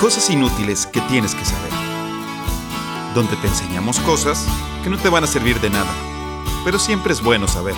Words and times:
Cosas 0.00 0.28
inútiles 0.28 0.84
que 0.84 1.00
tienes 1.02 1.34
que 1.34 1.42
saber. 1.42 1.72
Donde 3.14 3.34
te 3.36 3.46
enseñamos 3.46 3.98
cosas 4.00 4.46
que 4.84 4.90
no 4.90 4.98
te 4.98 5.08
van 5.08 5.24
a 5.24 5.26
servir 5.26 5.58
de 5.58 5.70
nada, 5.70 5.90
pero 6.66 6.78
siempre 6.78 7.14
es 7.14 7.22
bueno 7.22 7.48
saber. 7.48 7.74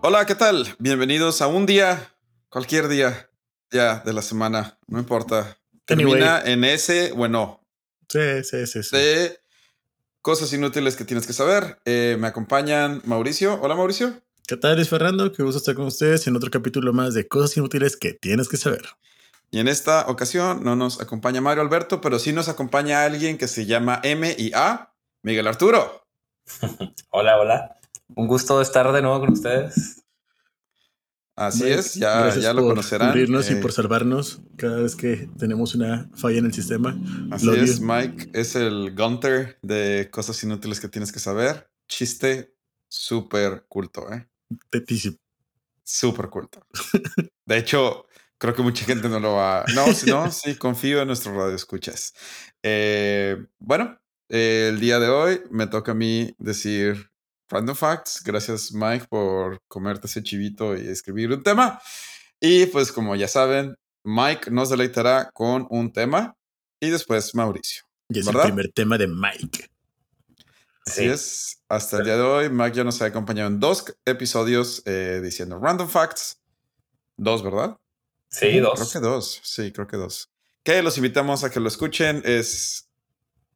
Hola, 0.00 0.24
¿qué 0.24 0.34
tal? 0.34 0.74
Bienvenidos 0.78 1.42
a 1.42 1.46
un 1.46 1.66
día, 1.66 2.14
cualquier 2.48 2.88
día 2.88 3.28
ya 3.70 3.98
de 3.98 4.14
la 4.14 4.22
semana, 4.22 4.78
no 4.86 4.98
importa. 4.98 5.58
Termina 5.84 6.40
en 6.40 6.64
ese, 6.64 7.12
bueno. 7.12 7.57
Sí, 8.08 8.44
sí, 8.44 8.66
sí, 8.66 8.82
sí. 8.82 8.96
De 8.96 9.38
cosas 10.22 10.52
inútiles 10.52 10.96
que 10.96 11.04
tienes 11.04 11.26
que 11.26 11.32
saber. 11.32 11.78
Eh, 11.84 12.16
me 12.18 12.26
acompañan 12.26 13.02
Mauricio. 13.04 13.60
Hola, 13.60 13.74
Mauricio. 13.74 14.22
¿Qué 14.46 14.56
tal, 14.56 14.76
Luis 14.76 14.88
Fernando? 14.88 15.30
Qué 15.30 15.42
gusto 15.42 15.58
estar 15.58 15.74
con 15.74 15.86
ustedes 15.86 16.26
en 16.26 16.34
otro 16.34 16.50
capítulo 16.50 16.94
más 16.94 17.12
de 17.12 17.28
cosas 17.28 17.54
inútiles 17.58 17.96
que 17.96 18.14
tienes 18.14 18.48
que 18.48 18.56
saber. 18.56 18.82
Y 19.50 19.60
en 19.60 19.68
esta 19.68 20.06
ocasión 20.08 20.64
no 20.64 20.74
nos 20.74 21.00
acompaña 21.02 21.42
Mario 21.42 21.62
Alberto, 21.62 22.00
pero 22.00 22.18
sí 22.18 22.32
nos 22.32 22.48
acompaña 22.48 23.04
alguien 23.04 23.36
que 23.36 23.46
se 23.46 23.66
llama 23.66 24.00
M 24.02 24.34
y 24.38 24.52
A, 24.54 24.94
Miguel 25.22 25.46
Arturo. 25.46 26.02
hola, 27.10 27.38
hola. 27.38 27.78
Un 28.14 28.26
gusto 28.26 28.62
estar 28.62 28.90
de 28.92 29.02
nuevo 29.02 29.20
con 29.20 29.32
ustedes. 29.32 30.02
Así 31.38 31.68
es, 31.68 31.94
ya, 31.94 32.34
ya 32.34 32.52
lo 32.52 32.62
conocerán. 32.66 33.12
Por 33.12 33.20
y 33.20 33.54
por 33.60 33.70
eh, 33.70 33.72
salvarnos 33.72 34.40
cada 34.56 34.82
vez 34.82 34.96
que 34.96 35.28
tenemos 35.38 35.76
una 35.76 36.10
falla 36.16 36.38
en 36.38 36.46
el 36.46 36.52
sistema. 36.52 36.98
Así 37.30 37.48
es, 37.50 37.80
Mike 37.80 38.30
es 38.32 38.56
el 38.56 38.92
Gunter 38.96 39.56
de 39.62 40.08
cosas 40.10 40.42
inútiles 40.42 40.80
que 40.80 40.88
tienes 40.88 41.12
que 41.12 41.20
saber. 41.20 41.70
Chiste 41.86 42.56
súper 42.88 43.66
culto, 43.68 44.12
¿eh? 44.12 44.26
Tetísimo. 44.68 45.16
Súper 45.84 46.28
culto. 46.28 46.66
De 47.46 47.56
hecho, 47.56 48.06
creo 48.36 48.54
que 48.56 48.62
mucha 48.62 48.84
gente 48.84 49.08
no 49.08 49.20
lo 49.20 49.34
va. 49.34 49.64
No, 49.76 49.94
si 49.94 50.10
no, 50.10 50.28
sí, 50.32 50.56
confío 50.56 51.00
en 51.00 51.06
nuestro 51.06 51.38
radio 51.38 51.54
escuchas. 51.54 52.14
Eh, 52.64 53.46
bueno, 53.60 53.96
el 54.28 54.80
día 54.80 54.98
de 54.98 55.08
hoy 55.08 55.40
me 55.52 55.68
toca 55.68 55.92
a 55.92 55.94
mí 55.94 56.34
decir 56.38 57.12
Random 57.48 57.74
Facts. 57.74 58.22
Gracias, 58.24 58.72
Mike, 58.72 59.06
por 59.08 59.60
comerte 59.68 60.06
ese 60.06 60.22
chivito 60.22 60.76
y 60.76 60.88
escribir 60.88 61.32
un 61.32 61.42
tema. 61.42 61.80
Y 62.40 62.66
pues, 62.66 62.92
como 62.92 63.16
ya 63.16 63.28
saben, 63.28 63.76
Mike 64.04 64.50
nos 64.50 64.70
deleitará 64.70 65.30
con 65.32 65.66
un 65.70 65.92
tema 65.92 66.36
y 66.80 66.90
después 66.90 67.34
Mauricio. 67.34 67.84
Y 68.08 68.20
es 68.20 68.26
el 68.26 68.36
primer 68.38 68.72
tema 68.72 68.96
de 68.96 69.08
Mike. 69.08 69.68
Así 70.86 71.04
es. 71.04 71.62
Hasta 71.68 71.98
el 71.98 72.04
día 72.04 72.16
de 72.16 72.22
hoy, 72.22 72.48
Mike 72.48 72.76
ya 72.76 72.84
nos 72.84 73.02
ha 73.02 73.06
acompañado 73.06 73.48
en 73.48 73.60
dos 73.60 73.84
episodios 74.06 74.82
eh, 74.86 75.20
diciendo 75.22 75.58
Random 75.58 75.88
Facts. 75.88 76.40
Dos, 77.16 77.42
¿verdad? 77.42 77.76
Sí, 78.30 78.58
dos. 78.60 78.78
Creo 78.78 78.90
que 78.90 79.08
dos. 79.08 79.40
Sí, 79.42 79.72
creo 79.72 79.86
que 79.86 79.96
dos. 79.96 80.30
Que 80.62 80.82
los 80.82 80.96
invitamos 80.96 81.44
a 81.44 81.50
que 81.50 81.60
lo 81.60 81.68
escuchen. 81.68 82.22
Es 82.24 82.87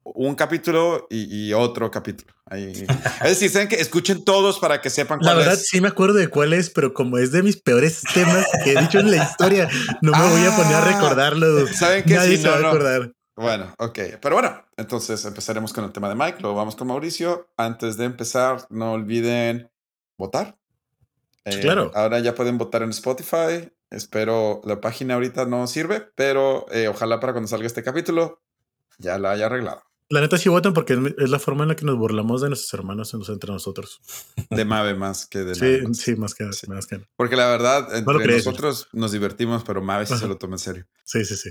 un 0.03 0.35
capítulo 0.35 1.07
y, 1.09 1.53
otro 1.53 1.89
capítulo. 1.89 2.33
es 2.51 2.87
decir, 3.21 3.49
saben 3.49 3.67
que 3.67 3.75
escuchen 3.75 4.23
todos 4.23 4.59
para 4.59 4.81
que 4.81 4.89
sepan 4.89 5.19
cuál 5.19 5.31
La 5.31 5.33
verdad, 5.35 5.59
sí 5.61 5.81
me 5.81 5.87
acuerdo 5.87 6.15
de 6.15 6.27
cuál 6.27 6.53
es, 6.53 6.69
pero 6.69 6.93
como 6.93 7.17
es 7.17 7.31
de 7.31 7.43
mis 7.43 7.61
peores 7.61 8.01
temas 8.13 8.45
que 8.63 8.73
he 8.73 8.81
dicho 8.81 8.99
en 8.99 9.11
la 9.11 9.23
historia, 9.23 9.69
no 10.01 10.11
me 10.11 10.29
voy 10.29 10.45
a 10.45 10.55
poner 10.55 10.75
a 10.75 10.77
ah, 10.79 10.93
recordarlo. 10.93 11.67
¿Saben 11.67 12.03
que 12.03 12.15
Nadie 12.15 12.37
se 12.37 12.49
va 12.49 12.55
a 12.57 12.67
acordar. 12.67 13.13
Bueno, 13.35 13.73
ok. 13.79 13.99
Pero 14.21 14.35
bueno, 14.35 14.63
entonces 14.77 15.23
empezaremos 15.25 15.73
con 15.73 15.83
el 15.85 15.91
tema 15.91 16.09
de 16.09 16.15
Mike, 16.15 16.39
luego 16.41 16.55
vamos 16.55 16.75
con 16.75 16.87
Mauricio. 16.87 17.49
Antes 17.57 17.97
de 17.97 18.05
empezar, 18.05 18.65
no 18.69 18.93
olviden 18.93 19.71
votar. 20.17 20.57
Eh, 21.45 21.59
claro. 21.59 21.91
Ahora 21.95 22.19
ya 22.19 22.35
pueden 22.35 22.57
votar 22.57 22.83
en 22.83 22.91
Spotify. 22.91 23.71
Espero 23.89 24.61
la 24.65 24.81
página 24.81 25.15
ahorita 25.15 25.45
no 25.45 25.67
sirve, 25.67 26.01
pero 26.15 26.65
eh, 26.71 26.87
ojalá 26.87 27.19
para 27.19 27.33
cuando 27.33 27.47
salga 27.47 27.67
este 27.67 27.83
capítulo 27.83 28.41
ya 28.97 29.17
la 29.17 29.31
haya 29.31 29.47
arreglado. 29.47 29.83
La 30.13 30.21
neta 30.21 30.37
sí 30.37 30.47
votan 30.47 30.73
porque 30.75 30.93
es 31.17 31.29
la 31.31 31.39
forma 31.39 31.63
en 31.63 31.69
la 31.69 31.75
que 31.75 31.85
nos 31.85 31.97
burlamos 31.97 32.43
de 32.43 32.49
nuestros 32.49 32.71
hermanos 32.75 33.15
entre 33.15 33.51
nosotros. 33.51 33.99
De 34.51 34.63
Mave 34.63 34.93
más 34.93 35.25
que 35.25 35.39
de 35.39 35.55
Sí, 35.55 35.93
sí, 35.95 36.15
más 36.15 36.35
que, 36.35 36.45
más 36.67 36.85
que 36.85 37.01
Porque 37.15 37.35
la 37.35 37.47
verdad, 37.47 37.95
entre 37.95 38.35
nosotros 38.35 38.87
nos 38.93 39.11
divertimos, 39.11 39.63
pero 39.63 39.81
Mave 39.81 40.05
sí 40.05 40.15
se 40.15 40.27
lo 40.27 40.37
toma 40.37 40.53
en 40.53 40.59
serio. 40.59 40.87
Sí, 41.03 41.25
sí, 41.25 41.35
sí. 41.35 41.49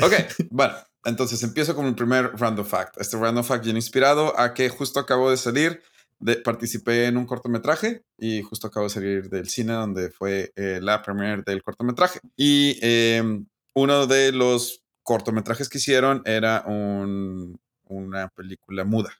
Ok, 0.00 0.12
bueno, 0.50 0.74
entonces 1.06 1.42
empiezo 1.42 1.74
con 1.74 1.86
el 1.86 1.96
primer 1.96 2.30
random 2.36 2.64
fact. 2.64 3.00
Este 3.00 3.16
random 3.16 3.42
fact 3.42 3.64
viene 3.64 3.80
inspirado 3.80 4.38
a 4.38 4.54
que 4.54 4.68
justo 4.68 5.00
acabo 5.00 5.28
de 5.28 5.36
salir, 5.36 5.82
de, 6.20 6.36
participé 6.36 7.06
en 7.06 7.16
un 7.16 7.26
cortometraje 7.26 8.04
y 8.16 8.42
justo 8.42 8.68
acabo 8.68 8.86
de 8.86 8.90
salir 8.90 9.28
del 9.28 9.48
cine 9.48 9.72
donde 9.72 10.12
fue 10.12 10.52
eh, 10.54 10.78
la 10.80 11.02
premiere 11.02 11.42
del 11.44 11.64
cortometraje. 11.64 12.20
Y 12.36 12.78
em, 12.80 13.44
uno 13.74 14.06
de 14.06 14.30
los 14.30 14.84
cortometrajes 15.02 15.68
que 15.68 15.78
hicieron 15.78 16.22
era 16.26 16.62
un, 16.64 17.58
una 17.88 18.28
película 18.28 18.84
muda. 18.84 19.12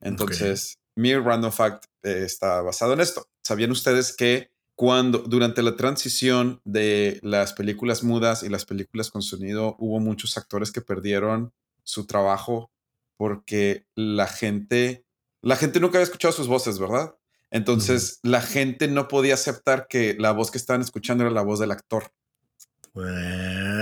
Entonces, 0.00 0.78
mi 0.94 1.14
random 1.14 1.52
fact 1.52 1.84
eh, 2.02 2.22
está 2.24 2.62
basado 2.62 2.94
en 2.94 3.00
esto. 3.00 3.26
¿Sabían 3.42 3.70
ustedes 3.70 4.14
que 4.16 4.50
cuando 4.74 5.18
durante 5.18 5.62
la 5.62 5.76
transición 5.76 6.60
de 6.64 7.20
las 7.22 7.52
películas 7.52 8.02
mudas 8.02 8.42
y 8.42 8.48
las 8.48 8.64
películas 8.64 9.10
con 9.10 9.22
sonido 9.22 9.76
hubo 9.78 10.00
muchos 10.00 10.38
actores 10.38 10.72
que 10.72 10.80
perdieron 10.80 11.52
su 11.84 12.06
trabajo 12.06 12.70
porque 13.16 13.84
la 13.94 14.26
gente 14.26 15.04
la 15.42 15.56
gente 15.56 15.80
nunca 15.80 15.98
había 15.98 16.04
escuchado 16.04 16.32
sus 16.32 16.48
voces, 16.48 16.78
¿verdad? 16.78 17.14
Entonces, 17.50 18.20
la 18.22 18.42
gente 18.42 18.88
no 18.88 19.08
podía 19.08 19.34
aceptar 19.34 19.86
que 19.88 20.14
la 20.18 20.32
voz 20.32 20.50
que 20.50 20.58
estaban 20.58 20.82
escuchando 20.82 21.24
era 21.24 21.32
la 21.32 21.42
voz 21.42 21.58
del 21.58 21.72
actor. 21.72 22.12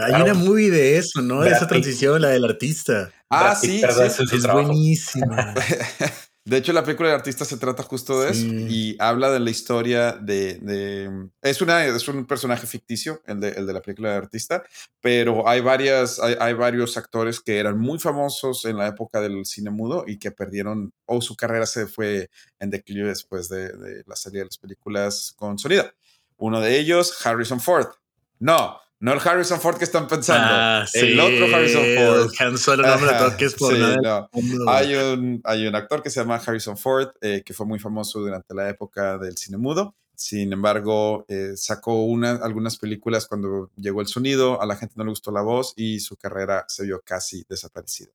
Hay 0.05 0.23
una 0.23 0.35
movie 0.35 0.71
de 0.71 0.99
eso, 0.99 1.23
¿no? 1.23 1.43
De 1.43 1.51
esa 1.51 1.67
transición, 1.67 2.23
la 2.23 2.29
del 2.29 2.45
artista. 2.45 3.11
Ah, 3.31 3.55
sí, 3.55 3.81
sí. 3.81 4.37
es 4.37 4.47
buenísima. 4.47 5.55
De 6.49 6.57
hecho, 6.57 6.73
la 6.73 6.83
película 6.83 7.11
de 7.11 7.15
artista 7.15 7.45
se 7.45 7.59
trata 7.59 7.83
justo 7.83 8.23
de 8.23 8.31
eso 8.31 8.47
y 8.47 8.97
habla 9.01 9.31
de 9.31 9.39
la 9.39 9.51
historia 9.51 10.13
de. 10.13 11.29
es, 11.43 11.61
una, 11.61 11.85
es 11.85 12.09
un 12.09 12.25
personaje 12.25 12.67
ficticio, 12.67 13.21
el 13.27 13.39
de, 13.41 13.51
el 13.51 13.67
de 13.67 13.73
la 13.75 13.83
película 13.83 14.13
de 14.13 14.17
artista, 14.17 14.63
pero 15.03 15.47
hay, 15.47 15.61
varias, 15.61 16.19
hay, 16.19 16.55
varios 16.55 16.97
actores 16.97 17.41
que 17.41 17.59
eran 17.59 17.79
muy 17.79 17.99
famosos 17.99 18.65
en 18.65 18.79
la 18.79 18.87
época 18.87 19.21
del 19.21 19.45
cine 19.45 19.69
mudo 19.69 20.05
y 20.07 20.19
que 20.19 20.31
perdieron, 20.31 20.95
o 21.05 21.21
su 21.21 21.37
carrera 21.37 21.67
se 21.67 21.87
fue 21.87 22.31
en 22.59 22.71
declive 22.71 23.09
después 23.09 23.51
de, 23.51 23.69
de 23.69 24.05
la 24.07 24.17
salida 24.17 24.41
de 24.41 24.47
las 24.47 24.57
películas 24.57 25.35
con 25.37 25.59
sonido. 25.59 25.85
Uno 26.39 26.63
de 26.63 26.79
ellos, 26.79 27.27
Harrison 27.27 27.61
Ford. 27.61 27.89
No, 28.39 28.81
no 29.01 29.13
el 29.13 29.21
Harrison 29.21 29.61
Ford 29.61 29.79
que 29.79 29.85
están 29.85 30.09
pensando. 30.09 30.49
Ah, 30.51 30.87
el 30.95 31.19
otro 31.21 31.55
Harrison 31.55 31.85
Ford. 31.97 32.57
Solo 32.57 32.83
no 32.87 32.99
me 32.99 33.13
toques 33.13 33.55
por 33.55 33.75
Hay, 34.69 34.95
un, 34.95 35.41
hay 35.45 35.67
un 35.67 35.75
actor 35.75 36.03
que 36.03 36.11
se 36.11 36.21
llama 36.21 36.37
Harrison 36.37 36.77
Ford, 36.77 37.11
eh, 37.21 37.43
que 37.45 37.55
fue 37.55 37.65
muy 37.65 37.79
famoso 37.79 38.21
durante 38.21 38.55
la 38.55 38.69
época 38.69 39.19
del 39.19 39.37
cine 39.37 39.57
mudo. 39.57 39.95
Sin 40.17 40.53
embargo, 40.53 41.25
eh, 41.29 41.53
sacó 41.55 42.03
una, 42.03 42.33
algunas 42.43 42.77
películas 42.77 43.29
cuando 43.29 43.71
llegó 43.77 44.01
el 44.01 44.09
sonido, 44.09 44.61
a 44.61 44.67
la 44.67 44.75
gente 44.75 44.95
no 44.97 45.05
le 45.05 45.11
gustó 45.11 45.31
la 45.31 45.43
voz 45.43 45.75
y 45.77 46.01
su 46.01 46.17
carrera 46.17 46.65
se 46.67 46.85
vio 46.85 47.01
casi 47.05 47.45
desaparecida. 47.49 48.11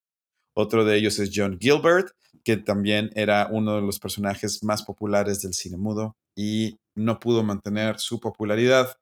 Otro 0.54 0.84
de 0.84 0.98
ellos 0.98 1.18
es 1.20 1.32
John 1.34 1.58
Gilbert, 1.62 2.10
que 2.44 2.58
también 2.58 3.10
era 3.16 3.48
uno 3.50 3.78
de 3.78 3.82
los 3.82 4.00
personajes 4.00 4.64
más 4.64 4.84
populares 4.84 5.42
del 5.42 5.54
cine 5.54 5.78
mudo 5.78 6.18
y 6.36 6.78
no 6.94 7.20
pudo 7.20 7.42
mantener 7.42 8.00
su 8.00 8.20
popularidad 8.20 8.98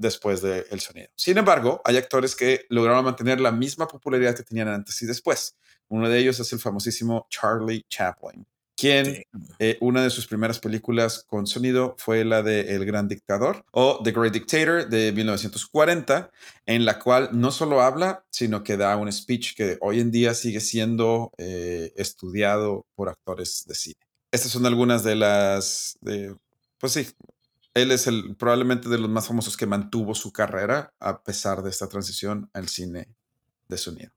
después 0.00 0.40
del 0.42 0.80
sonido. 0.80 1.08
Sin 1.14 1.38
embargo, 1.38 1.80
hay 1.84 1.96
actores 1.96 2.34
que 2.34 2.66
lograron 2.70 3.04
mantener 3.04 3.40
la 3.40 3.52
misma 3.52 3.86
popularidad 3.86 4.34
que 4.34 4.42
tenían 4.42 4.68
antes 4.68 5.00
y 5.02 5.06
después. 5.06 5.56
Uno 5.88 6.08
de 6.08 6.18
ellos 6.18 6.40
es 6.40 6.52
el 6.52 6.58
famosísimo 6.58 7.26
Charlie 7.28 7.84
Chaplin, 7.88 8.46
quien 8.76 9.24
eh, 9.58 9.76
una 9.80 10.02
de 10.02 10.10
sus 10.10 10.26
primeras 10.26 10.58
películas 10.58 11.24
con 11.26 11.46
sonido 11.46 11.94
fue 11.98 12.24
la 12.24 12.42
de 12.42 12.74
El 12.74 12.86
Gran 12.86 13.08
Dictador 13.08 13.64
o 13.72 14.00
The 14.02 14.12
Great 14.12 14.32
Dictator 14.32 14.88
de 14.88 15.12
1940, 15.12 16.30
en 16.64 16.84
la 16.86 16.98
cual 16.98 17.28
no 17.32 17.50
solo 17.50 17.82
habla, 17.82 18.24
sino 18.30 18.64
que 18.64 18.78
da 18.78 18.96
un 18.96 19.12
speech 19.12 19.54
que 19.54 19.76
hoy 19.82 20.00
en 20.00 20.10
día 20.10 20.32
sigue 20.32 20.60
siendo 20.60 21.32
eh, 21.36 21.92
estudiado 21.96 22.86
por 22.94 23.10
actores 23.10 23.64
de 23.66 23.74
cine. 23.74 24.00
Estas 24.32 24.52
son 24.52 24.64
algunas 24.64 25.04
de 25.04 25.16
las, 25.16 25.98
de, 26.00 26.36
pues 26.78 26.92
sí, 26.92 27.06
él 27.82 27.90
es 27.90 28.06
el 28.06 28.36
probablemente 28.36 28.88
de 28.88 28.98
los 28.98 29.10
más 29.10 29.28
famosos 29.28 29.56
que 29.56 29.66
mantuvo 29.66 30.14
su 30.14 30.32
carrera 30.32 30.94
a 31.00 31.22
pesar 31.22 31.62
de 31.62 31.70
esta 31.70 31.88
transición 31.88 32.50
al 32.52 32.68
cine 32.68 33.08
de 33.68 33.78
sonido. 33.78 34.12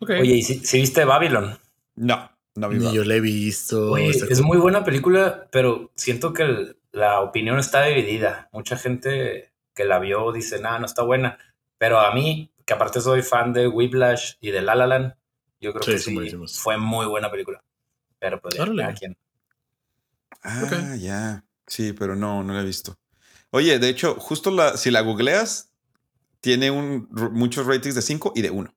Oye, 0.00 0.36
¿y 0.36 0.42
si, 0.42 0.78
viste 0.78 1.04
Babylon? 1.04 1.58
No, 1.96 2.30
no 2.54 2.68
vi 2.68 2.78
yo 2.92 3.04
la 3.04 3.16
he 3.16 3.20
visto. 3.20 3.96
es 3.96 4.40
muy 4.40 4.58
buena 4.58 4.84
película, 4.84 5.48
pero 5.50 5.90
siento 5.96 6.32
que 6.32 6.76
la 6.92 7.20
opinión 7.20 7.58
está 7.58 7.84
dividida. 7.84 8.48
Mucha 8.52 8.76
gente 8.76 9.52
que 9.74 9.84
la 9.84 9.98
vio 9.98 10.32
dice, 10.32 10.60
nada, 10.60 10.78
no 10.78 10.86
está 10.86 11.02
buena. 11.02 11.38
Pero 11.78 12.00
a 12.00 12.12
mí, 12.14 12.52
que 12.64 12.74
aparte 12.74 13.00
soy 13.00 13.22
fan 13.22 13.52
de 13.52 13.68
Whiplash 13.68 14.34
y 14.40 14.50
de 14.50 14.62
La 14.62 14.74
La 14.74 14.86
Land, 14.86 15.14
Yo 15.60 15.72
creo 15.72 15.98
Sí, 15.98 16.14
que 16.14 16.30
sí, 16.30 16.36
fue 16.60 16.78
muy 16.78 17.06
buena 17.06 17.30
película. 17.30 17.62
Pero 18.18 18.40
pues 18.40 18.54
ya, 18.54 18.64
cada 18.64 18.94
quien. 18.94 19.16
Ah, 20.42 20.96
ya. 20.98 21.44
Sí, 21.68 21.92
pero 21.92 22.16
no, 22.16 22.42
no 22.42 22.52
la 22.54 22.62
he 22.62 22.64
visto. 22.64 22.98
Oye, 23.50 23.78
de 23.78 23.88
hecho, 23.88 24.14
justo 24.16 24.50
la, 24.50 24.76
si 24.76 24.90
la 24.90 25.00
googleas, 25.02 25.70
tiene 26.40 26.70
un, 26.70 27.08
muchos 27.32 27.66
ratings 27.66 27.94
de 27.94 28.02
5 28.02 28.32
y 28.34 28.42
de 28.42 28.50
1. 28.50 28.74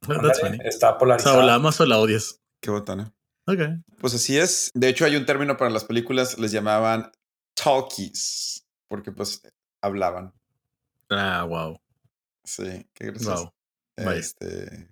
That's 0.00 0.18
Ándale, 0.18 0.34
funny. 0.40 0.58
Está 0.64 0.88
O 0.88 0.90
sea, 0.92 0.98
polarizada. 0.98 1.38
o 1.38 1.42
la 1.42 1.54
amas 1.54 1.80
o 1.80 1.86
la 1.86 1.98
odias. 1.98 2.40
Qué 2.60 2.70
botana. 2.70 3.12
Ok. 3.46 3.60
Pues 4.00 4.14
así 4.14 4.36
es. 4.36 4.70
De 4.74 4.88
hecho, 4.88 5.04
hay 5.04 5.16
un 5.16 5.24
término 5.26 5.56
para 5.56 5.70
las 5.70 5.84
películas, 5.84 6.38
les 6.38 6.52
llamaban 6.52 7.10
talkies, 7.54 8.66
porque 8.88 9.12
pues 9.12 9.42
hablaban. 9.80 10.32
Ah, 11.10 11.44
wow. 11.44 11.80
Sí, 12.44 12.88
qué 12.92 13.06
gracioso. 13.06 13.54
Wow. 13.98 14.10
Este, 14.12 14.88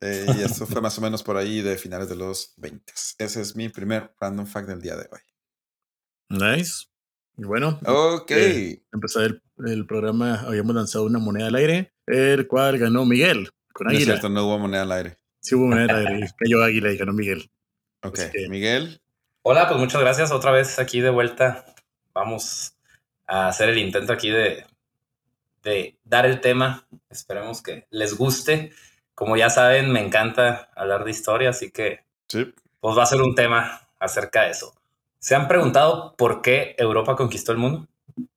eh, 0.00 0.26
y 0.38 0.42
esto 0.42 0.66
fue 0.66 0.80
más 0.80 0.96
o 0.98 1.00
menos 1.00 1.22
por 1.22 1.36
ahí 1.36 1.60
de 1.60 1.76
finales 1.76 2.08
de 2.08 2.16
los 2.16 2.54
20. 2.56 2.92
Ese 3.18 3.40
es 3.40 3.56
mi 3.56 3.68
primer 3.68 4.14
random 4.20 4.46
fact 4.46 4.68
del 4.68 4.80
día 4.80 4.96
de 4.96 5.08
hoy. 5.10 5.20
Nice. 6.28 6.86
Y 7.36 7.44
bueno, 7.44 7.78
Ok. 7.86 8.30
Eh, 8.32 8.82
empezar 8.92 9.22
el, 9.24 9.42
el 9.66 9.86
programa, 9.86 10.40
habíamos 10.40 10.74
lanzado 10.74 11.04
una 11.04 11.18
moneda 11.18 11.46
al 11.48 11.54
aire, 11.54 11.92
el 12.06 12.46
cual 12.48 12.78
ganó 12.78 13.04
Miguel 13.04 13.50
con 13.72 13.86
no 13.86 13.92
es 13.92 13.98
Águila. 13.98 14.12
cierto, 14.14 14.28
no 14.28 14.44
hubo 14.46 14.58
moneda 14.58 14.82
al 14.82 14.92
aire. 14.92 15.16
Sí 15.40 15.54
hubo 15.54 15.66
moneda 15.66 15.96
al 15.98 16.06
aire, 16.06 16.28
cayó 16.36 16.62
Águila 16.64 16.92
y 16.92 16.96
ganó 16.96 17.12
Miguel. 17.12 17.50
Ok. 18.02 18.18
Que- 18.32 18.48
Miguel. 18.48 19.00
Hola, 19.42 19.68
pues 19.68 19.78
muchas 19.80 20.00
gracias. 20.00 20.32
Otra 20.32 20.50
vez 20.50 20.78
aquí 20.78 21.00
de 21.00 21.10
vuelta. 21.10 21.64
Vamos 22.12 22.74
a 23.26 23.48
hacer 23.48 23.68
el 23.68 23.78
intento 23.78 24.12
aquí 24.12 24.30
de, 24.30 24.66
de 25.62 25.96
dar 26.04 26.26
el 26.26 26.40
tema. 26.40 26.86
Esperemos 27.08 27.62
que 27.62 27.86
les 27.90 28.14
guste. 28.16 28.72
Como 29.14 29.36
ya 29.36 29.48
saben, 29.48 29.90
me 29.92 30.04
encanta 30.04 30.70
hablar 30.76 31.04
de 31.04 31.12
historia, 31.12 31.50
así 31.50 31.70
que 31.70 32.00
Sí. 32.28 32.52
pues 32.80 32.98
va 32.98 33.04
a 33.04 33.06
ser 33.06 33.22
un 33.22 33.34
tema 33.34 33.88
acerca 33.98 34.42
de 34.42 34.50
eso. 34.50 34.74
¿Se 35.18 35.34
han 35.34 35.48
preguntado 35.48 36.14
por 36.16 36.42
qué 36.42 36.74
Europa 36.78 37.16
conquistó 37.16 37.52
el 37.52 37.58
mundo? 37.58 37.86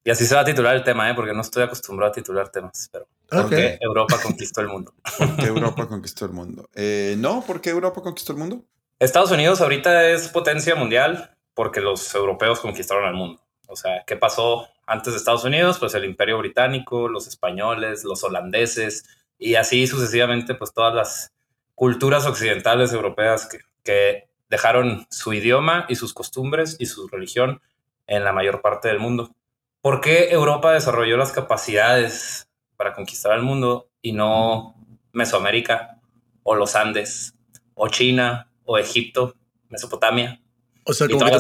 Y 0.04 0.10
así 0.10 0.26
se 0.26 0.36
va 0.36 0.42
a 0.42 0.46
titular 0.46 0.76
el 0.76 0.84
tema, 0.84 1.10
¿eh? 1.10 1.14
porque 1.14 1.34
no 1.34 1.42
estoy 1.42 1.64
acostumbrado 1.64 2.12
a 2.12 2.16
titular 2.16 2.50
temas, 2.50 2.90
pero 2.92 3.08
¿por 3.30 3.50
qué 3.50 3.78
Europa 3.80 4.20
conquistó 4.22 4.62
el 4.62 4.68
mundo? 4.68 4.94
¿Por 5.18 5.36
qué 5.38 5.46
Europa 5.46 5.88
conquistó 5.88 6.26
el 6.26 6.32
mundo? 6.32 6.70
Eh, 6.76 7.16
no, 7.18 7.44
¿por 7.46 7.62
qué 7.62 7.70
Europa 7.70 8.02
conquistó 8.02 8.34
el 8.34 8.40
mundo? 8.40 8.64
Estados 9.00 9.32
Unidos 9.32 9.62
ahorita 9.62 10.10
es 10.10 10.28
potencia 10.30 10.76
mundial 10.76 11.36
porque 11.54 11.82
los 11.82 12.14
europeos 12.14 12.60
conquistaron 12.60 13.08
el 13.08 13.16
mundo. 13.16 13.42
O 13.68 13.76
sea, 13.76 14.04
¿qué 14.06 14.16
pasó 14.16 14.68
antes 14.86 15.14
de 15.14 15.18
Estados 15.18 15.44
Unidos? 15.44 15.80
Pues 15.80 15.94
el 15.96 16.06
imperio 16.06 16.38
británico, 16.38 17.08
los 17.08 17.28
españoles, 17.28 18.04
los 18.04 18.24
holandeses 18.24 19.06
y 19.38 19.56
así 19.56 19.88
sucesivamente, 19.88 20.56
pues 20.56 20.74
todas 20.74 20.94
las 20.94 21.32
culturas 21.74 22.26
occidentales 22.26 22.94
europeas 22.94 23.48
que, 23.48 23.60
que 23.84 24.31
dejaron 24.52 25.08
su 25.10 25.32
idioma 25.32 25.86
y 25.88 25.96
sus 25.96 26.14
costumbres 26.14 26.76
y 26.78 26.86
su 26.86 27.08
religión 27.08 27.62
en 28.06 28.26
la 28.26 28.34
mayor 28.34 28.62
parte 28.62 28.90
del 28.90 29.00
mundo. 29.00 29.34
¿Por 29.82 30.02
qué 30.02 30.30
Europa 30.30 30.74
desarrolló 30.74 31.16
las 31.16 31.32
capacidades 31.32 32.50
para 32.76 32.94
conquistar 32.94 33.32
el 33.36 33.44
mundo 33.44 33.90
y 34.02 34.12
no 34.12 34.76
Mesoamérica 35.14 36.02
o 36.44 36.56
los 36.56 36.76
Andes 36.76 37.34
o 37.76 37.88
China 37.88 38.52
o 38.66 38.78
Egipto, 38.78 39.36
Mesopotamia 39.70 40.42
O 40.84 40.94
sea, 40.94 41.08
como 41.08 41.26
que 41.26 41.40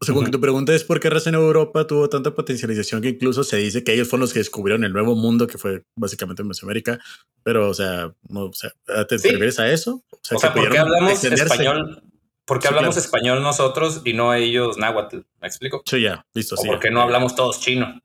o 0.00 0.04
sea, 0.04 0.30
tu 0.30 0.40
pregunta 0.40 0.74
es 0.74 0.82
por 0.82 0.98
qué 0.98 1.10
razón 1.10 1.34
Europa 1.34 1.86
tuvo 1.86 2.08
tanta 2.08 2.34
potencialización 2.34 3.02
que 3.02 3.10
incluso 3.10 3.44
se 3.44 3.58
dice 3.58 3.84
que 3.84 3.92
ellos 3.92 4.08
fueron 4.08 4.22
los 4.22 4.32
que 4.32 4.38
descubrieron 4.38 4.82
el 4.84 4.92
nuevo 4.92 5.14
mundo 5.14 5.46
que 5.46 5.58
fue 5.58 5.84
básicamente 5.94 6.42
Mesoamérica. 6.42 6.98
Pero, 7.42 7.68
o 7.68 7.74
sea, 7.74 8.12
no, 8.28 8.46
o 8.46 8.52
sea, 8.52 8.72
¿te, 9.06 9.18
Sí. 9.18 9.28
refieres 9.28 9.58
a 9.58 9.70
eso? 9.70 10.02
O 10.10 10.38
sea, 10.38 10.52
que 10.52 10.60
¿por 10.60 10.70
qué 10.70 10.78
hablamos 10.78 11.22
español? 11.24 12.02
¿Por 12.46 12.58
qué 12.58 12.68
Sí, 12.68 12.74
hablamos 12.74 12.94
claro. 12.94 13.04
español 13.04 13.42
nosotros 13.42 14.02
y 14.04 14.12
no 14.14 14.32
ellos 14.34 14.78
náhuatl? 14.78 15.18
¿Me 15.40 15.46
explico? 15.48 15.82
Sí, 15.84 16.00
ya, 16.00 16.26
listo. 16.34 16.54
¿O 16.56 16.58
sí, 16.58 16.66
por 16.66 16.80
qué 16.80 16.90
no 16.90 17.02
hablamos 17.02 17.34
todos 17.34 17.60
chino? 17.60 18.00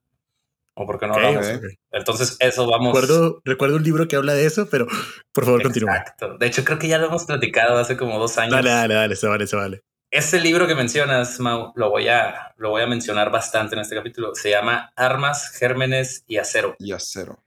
¿O 0.76 0.86
por 0.86 1.00
qué 1.00 1.08
no 1.08 1.14
hablamos? 1.16 1.48
Entonces, 1.92 2.36
eso 2.42 2.68
vamos. 2.68 2.94
Recuerdo, 2.94 3.42
recuerdo 3.46 3.78
un 3.78 3.84
libro 3.84 4.08
que 4.10 4.18
habla 4.18 4.34
de 4.34 4.46
eso, 4.46 4.68
pero 4.70 4.86
por 5.32 5.46
favor, 5.46 5.64
continúa. 5.64 5.96
Exacto. 5.96 6.38
De 6.38 6.46
hecho, 6.48 6.66
creo 6.66 6.78
que 6.78 6.90
ya 6.90 6.98
lo 6.98 7.08
hemos 7.08 7.24
platicado 7.24 7.78
hace 7.78 7.96
como 7.96 8.20
dos 8.20 8.38
años. 8.38 8.52
Dale, 8.52 8.70
dale, 8.70 8.94
dale, 8.94 9.16
se 9.16 9.26
vale, 9.28 9.48
se 9.48 9.56
vale. 9.56 9.82
Ese 10.16 10.40
libro 10.40 10.66
que 10.66 10.76
mencionas, 10.76 11.42
Mau, 11.42 11.74
lo 11.76 11.90
voy 11.90 12.08
a, 12.08 12.54
lo 12.56 12.70
voy 12.70 12.82
a 12.82 12.88
mencionar 12.88 13.30
bastante 13.32 13.76
en 13.76 13.82
este 13.82 13.98
capítulo. 13.98 14.34
Se 14.34 14.50
llama 14.50 14.94
Armas, 14.96 15.50
Gérmenes 15.60 16.24
y 16.26 16.38
Acero 16.38 16.78
Y 16.80 16.94
acero. 16.94 17.44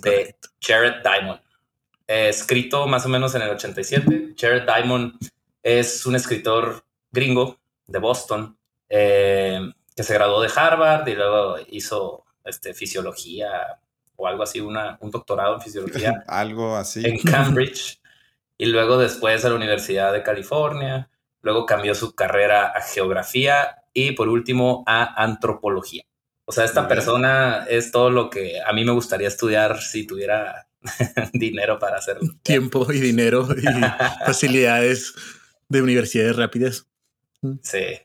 De. 0.00 0.34
Jared 0.58 1.02
Diamond. 1.02 1.40
Eh, 2.08 2.30
escrito 2.30 2.86
más 2.86 3.04
o 3.04 3.10
menos 3.10 3.34
en 3.34 3.42
el 3.42 3.50
87. 3.50 4.34
Jared 4.34 4.62
Diamond 4.62 5.12
es 5.62 6.06
un 6.06 6.16
escritor 6.16 6.86
gringo 7.12 7.58
de 7.86 7.98
Boston 7.98 8.56
eh, 8.88 9.60
que 9.94 10.02
se 10.02 10.14
graduó 10.14 10.40
de 10.40 10.50
Harvard 10.56 11.06
y 11.06 11.14
luego 11.16 11.56
hizo 11.68 12.24
este, 12.46 12.72
fisiología 12.72 13.78
o 14.16 14.26
algo 14.26 14.42
así, 14.42 14.58
una, 14.58 14.96
un 15.02 15.10
doctorado 15.10 15.56
en 15.56 15.60
fisiología 15.60 16.24
Algo 16.28 16.76
así. 16.76 17.04
en 17.04 17.18
Cambridge 17.18 18.00
y 18.56 18.64
luego 18.64 18.96
después 18.96 19.44
a 19.44 19.50
la 19.50 19.56
Universidad 19.56 20.14
de 20.14 20.22
California. 20.22 21.10
Luego 21.46 21.64
cambió 21.64 21.94
su 21.94 22.12
carrera 22.16 22.66
a 22.66 22.80
geografía 22.80 23.84
y 23.92 24.10
por 24.12 24.28
último 24.28 24.82
a 24.84 25.22
antropología. 25.22 26.02
O 26.44 26.50
sea, 26.50 26.64
esta 26.64 26.88
persona 26.88 27.64
es 27.70 27.92
todo 27.92 28.10
lo 28.10 28.30
que 28.30 28.60
a 28.60 28.72
mí 28.72 28.84
me 28.84 28.90
gustaría 28.90 29.28
estudiar 29.28 29.80
si 29.80 30.08
tuviera 30.08 30.66
dinero 31.32 31.78
para 31.78 31.98
hacerlo. 31.98 32.28
Tiempo 32.42 32.92
y 32.92 32.98
dinero 32.98 33.46
y 33.56 33.64
facilidades 34.26 35.14
de 35.68 35.82
universidades 35.82 36.34
rápidas. 36.34 36.88
Sí. 37.62 38.00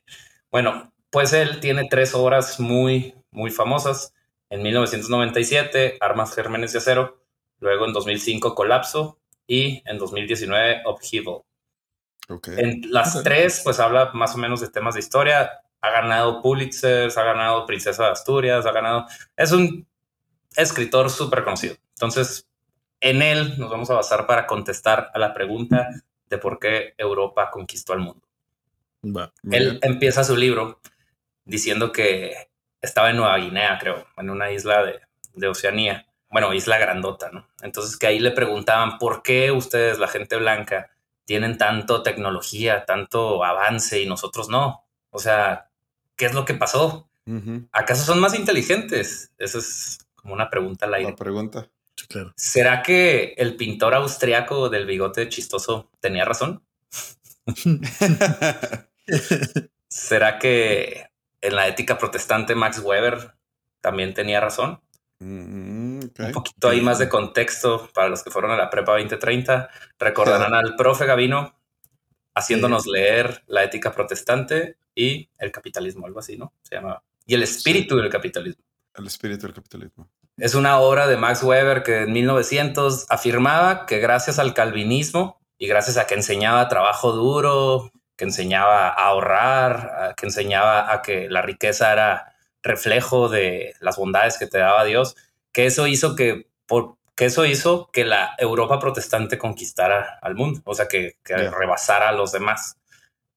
Bueno, 0.52 0.94
pues 1.10 1.34
él 1.34 1.60
tiene 1.60 1.88
tres 1.90 2.14
obras 2.14 2.60
muy, 2.60 3.16
muy 3.32 3.50
famosas. 3.50 4.14
En 4.52 4.62
1997, 4.62 5.98
Armas, 6.00 6.36
Gérmenes 6.36 6.76
y 6.76 6.78
Acero. 6.78 7.26
Luego 7.60 7.88
en 7.88 7.94
2005, 7.94 8.54
Colapso. 8.54 9.18
Y 9.48 9.82
en 9.88 9.98
2019, 9.98 10.84
Upheaval. 10.86 11.42
Ok. 12.32 12.48
En 12.50 12.82
las 12.92 13.16
Ok. 13.16 13.24
tres, 13.24 13.62
pues 13.64 13.80
habla 13.80 14.12
más 14.14 14.36
o 14.36 14.38
menos 14.38 14.62
de 14.62 14.70
temas 14.70 14.94
de 14.94 15.00
historia. 15.02 15.52
Ha 15.82 15.90
ganado 15.90 16.42
Pulitzer, 16.42 17.12
ha 17.16 17.24
ganado 17.24 17.66
Princesa 17.66 18.06
de 18.06 18.12
Asturias, 18.12 18.66
ha 18.66 18.72
ganado. 18.72 19.06
Es 19.36 19.52
un 19.52 19.88
escritor 20.56 21.10
súper 21.10 21.44
conocido. 21.44 21.76
Entonces, 21.96 22.48
en 23.00 23.22
él 23.22 23.58
nos 23.58 23.70
vamos 23.72 23.90
a 23.90 23.96
basar 23.96 24.28
para 24.28 24.46
contestar 24.46 25.10
a 25.14 25.20
la 25.20 25.34
pregunta 25.34 25.90
de 26.28 26.38
por 26.38 26.60
qué 26.60 26.94
Europa 26.98 27.50
conquistó 27.52 27.94
al 27.94 28.00
mundo. 28.00 28.22
Él 29.52 29.80
empieza 29.82 30.24
su 30.24 30.36
libro 30.36 30.80
diciendo 31.44 31.92
que 31.92 32.50
estaba 32.82 33.10
en 33.10 33.18
Nueva 33.18 33.38
Guinea, 33.38 33.78
creo, 33.80 34.06
en 34.18 34.30
una 34.30 34.52
isla 34.52 34.84
de, 34.84 35.00
de 35.34 35.48
Oceanía. 35.48 36.06
Bueno, 36.30 36.54
isla 36.54 36.78
grandota, 36.78 37.30
¿no? 37.32 37.48
Entonces 37.62 37.98
que 37.98 38.08
ahí 38.08 38.20
le 38.20 38.32
preguntaban, 38.32 39.00
¿por 39.00 39.24
qué 39.24 39.52
ustedes, 39.52 39.98
la 40.00 40.08
gente 40.08 40.38
blanca, 40.38 40.92
tienen 41.32 41.58
tanto 41.58 42.04
tecnología, 42.04 42.84
tanto 42.84 43.46
avance 43.46 44.02
y 44.02 44.06
nosotros 44.06 44.50
no? 44.50 44.86
O 45.12 45.18
sea, 45.18 45.70
¿qué 46.18 46.26
es 46.26 46.34
lo 46.34 46.44
que 46.44 46.56
pasó? 46.56 47.10
¿Acaso 47.72 48.04
son 48.04 48.20
más 48.20 48.38
inteligentes? 48.38 49.32
Esa 49.38 49.60
es 49.60 50.00
como 50.14 50.34
una 50.34 50.50
pregunta 50.50 50.88
al 50.88 50.96
aire. 50.96 51.12
La 51.12 51.16
pregunta. 51.16 51.70
Sí, 51.96 52.06
claro. 52.08 52.34
¿Será 52.36 52.84
que 52.84 53.34
el 53.38 53.56
pintor 53.56 53.94
austriaco 53.94 54.68
del 54.68 54.86
bigote 54.86 55.30
chistoso 55.30 55.90
tenía 56.02 56.26
razón? 56.26 56.66
¿Será 59.88 60.38
que 60.38 61.08
en 61.40 61.56
la 61.56 61.70
ética 61.70 61.98
protestante 61.98 62.56
Max 62.56 62.80
Weber 62.84 63.36
también 63.80 64.14
tenía 64.14 64.42
razón? 64.42 64.82
Mm, 65.20 65.81
ok. 66.06 66.20
Un 66.20 66.32
poquito 66.32 66.70
ahí 66.70 66.82
más 66.82 67.00
de 67.00 67.10
contexto 67.10 67.90
para 67.94 68.10
los 68.10 68.24
que 68.24 68.32
fueron 68.32 68.52
a 68.52 68.56
la 68.56 68.70
prepa 68.70 68.94
2030. 68.94 69.70
Recordarán 70.00 70.54
al 70.54 70.76
profe 70.76 71.06
Gavino 71.06 71.56
haciéndonos 72.34 72.86
leer 72.88 73.44
la 73.48 73.64
ética 73.64 73.92
protestante 73.92 74.78
y 74.96 75.30
el 75.38 75.52
capitalismo, 75.52 76.06
algo 76.06 76.20
así, 76.20 76.38
¿no? 76.38 76.54
Se 76.64 76.76
llama. 76.76 77.04
Y 77.26 77.34
el 77.34 77.44
espíritu 77.44 77.96
del 77.98 78.10
capitalismo. 78.10 78.64
El 78.96 79.08
espíritu 79.08 79.46
del 79.46 79.56
capitalismo. 79.56 80.10
Es 80.38 80.56
una 80.56 80.80
obra 80.80 81.08
de 81.08 81.18
Max 81.18 81.44
Weber 81.44 81.84
que 81.84 82.00
en 82.04 82.14
1900 82.14 83.06
afirmaba 83.10 83.86
que 83.86 84.00
gracias 84.00 84.40
al 84.40 84.54
calvinismo 84.54 85.40
y 85.58 85.68
gracias 85.68 85.98
a 85.98 86.08
que 86.08 86.16
enseñaba 86.16 86.68
trabajo 86.68 87.12
duro, 87.12 87.92
que 88.16 88.26
enseñaba 88.26 88.88
a 88.88 89.08
ahorrar, 89.08 90.16
que 90.18 90.26
enseñaba 90.26 90.92
a 90.92 91.02
que 91.02 91.30
la 91.30 91.42
riqueza 91.42 91.92
era 91.92 92.36
reflejo 92.64 93.30
de 93.30 93.74
las 93.80 93.98
bondades 93.98 94.38
que 94.38 94.48
te 94.48 94.58
daba 94.58 94.84
Dios, 94.84 95.16
que 95.54 95.66
eso 95.66 95.88
hizo 95.88 96.16
que, 96.16 96.48
por, 96.66 96.98
que 97.16 97.26
eso 97.26 97.46
hizo 97.46 97.90
que 97.92 98.06
la 98.06 98.36
Europa 98.38 98.80
protestante 98.80 99.38
conquistara 99.38 100.20
al 100.22 100.36
mundo, 100.36 100.62
o 100.66 100.74
sea, 100.74 100.88
que, 100.88 101.18
que 101.24 101.34
Ya. 101.34 101.52
rebasara 101.52 102.10
a 102.10 102.14
los 102.14 102.32
demás. 102.32 102.78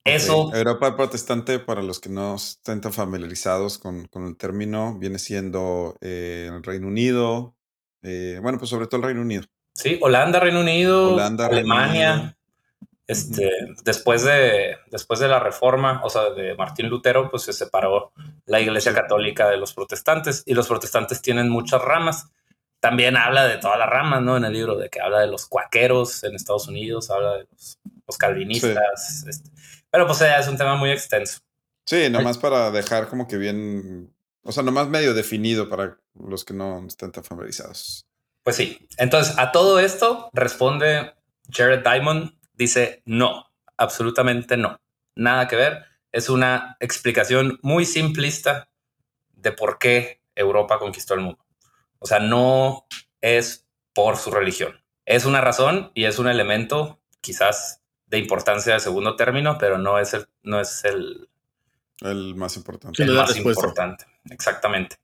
Eso 0.07 0.43
Ok. 0.43 0.55
Europa 0.55 0.97
protestante, 0.97 1.59
para 1.59 1.83
los 1.83 1.99
que 1.99 2.11
no 2.11 2.35
estén 2.35 2.81
tan 2.83 2.93
familiarizados 2.93 3.79
con, 3.79 4.07
con 4.09 4.27
el 4.27 4.37
término, 4.37 4.99
viene 4.99 5.19
siendo 5.19 5.97
eh, 6.03 6.51
el 6.53 6.63
Reino 6.63 6.89
Unido. 6.89 7.57
eh, 8.03 8.39
bueno, 8.43 8.59
pues 8.59 8.69
sobre 8.69 8.87
todo 8.87 8.99
el 8.99 9.07
Reino 9.07 9.23
Unido. 9.23 9.45
Sí, 9.75 9.99
Holanda, 10.03 10.39
Reino 10.39 10.61
Unido, 10.61 11.19
Alemania. 11.19 12.37
Este, 13.07 13.51
después 13.85 14.25
de, 14.25 14.79
después 14.91 15.21
de 15.21 15.29
la 15.29 15.39
reforma, 15.39 16.01
o 16.05 16.09
sea, 16.09 16.31
de 16.31 16.55
Martín 16.55 16.89
Lutero, 16.89 17.31
pues 17.31 17.43
se 17.43 17.53
separó 17.53 18.13
la 18.47 18.61
Iglesia 18.61 18.95
Católica 18.95 19.49
de 19.49 19.59
los 19.59 19.75
protestantes 19.75 20.43
y 20.47 20.55
los 20.55 20.69
protestantes 20.69 21.21
tienen 21.21 21.51
muchas 21.51 21.83
ramas. 21.83 22.29
También 22.81 23.17
habla 23.17 23.47
de 23.47 23.59
todas 23.59 23.79
las 23.79 23.89
ramas, 23.89 24.23
¿no? 24.23 24.37
En 24.37 24.45
el 24.45 24.53
libro 24.53 24.77
de 24.77 24.89
que 24.89 25.01
habla 25.01 25.21
de 25.21 25.27
los 25.27 25.47
cuaqueros 25.47 26.25
en 26.25 26.35
Estados 26.35 26.69
Unidos, 26.69 27.11
habla 27.11 27.39
de 27.39 27.47
los, 27.51 27.79
calvinistas. 28.19 29.25
Este, 29.27 29.51
pero 29.91 30.07
pues 30.07 30.21
es 30.21 30.49
un 30.49 30.57
tema 30.57 30.77
muy 30.77 30.91
extenso. 30.91 31.41
Sí, 31.87 32.09
nomás 32.09 32.39
para 32.39 32.71
dejar 32.71 33.09
como 33.09 33.29
que 33.29 33.37
bien, 33.37 34.15
o 34.43 34.53
sea, 34.53 34.63
nomás 34.63 34.89
medio 34.89 35.13
definido 35.13 35.69
para 35.69 35.99
los 36.15 36.45
que 36.45 36.55
no 36.55 36.87
están 36.87 37.13
tan 37.13 37.25
familiarizados. 37.25 38.07
Pues 38.43 38.57
sí. 38.57 38.87
Entonces, 38.99 39.35
a 39.39 39.53
todo 39.53 39.79
esto 39.79 40.31
responde 40.33 41.15
Jared 41.51 41.83
Diamond, 41.83 42.33
dice 42.55 43.03
no, 43.05 43.51
absolutamente 43.77 44.57
no. 44.57 44.81
Nada 45.15 45.49
que 45.49 45.57
ver. 45.57 45.85
Es 46.13 46.29
una 46.29 46.77
explicación 46.81 47.59
muy 47.63 47.85
simplista 47.85 48.71
de 49.33 49.53
por 49.53 49.79
qué 49.79 50.23
Europa 50.35 50.79
conquistó 50.79 51.15
el 51.15 51.21
mundo. 51.21 51.45
O 51.99 52.07
sea, 52.07 52.21
no 52.21 52.87
es 53.21 53.67
por 53.93 54.17
su 54.17 54.31
religión. 54.31 54.83
Es 55.07 55.25
una 55.25 55.41
razón 55.41 55.91
y 55.95 56.05
es 56.05 56.19
un 56.19 56.29
elemento 56.29 57.01
quizás 57.21 57.83
de 58.07 58.19
importancia 58.19 58.75
de 58.75 58.81
segundo 58.81 59.17
término, 59.17 59.59
pero 59.59 59.79
no 59.79 59.99
es 59.99 60.15
el, 60.15 60.27
no 60.43 60.61
es 60.61 60.85
el, 60.85 61.29
el 62.01 62.35
más 62.35 62.57
importante. 62.57 63.03
El 63.03 63.13
más 63.13 63.37
importante, 63.37 64.07
exactamente. 64.31 64.97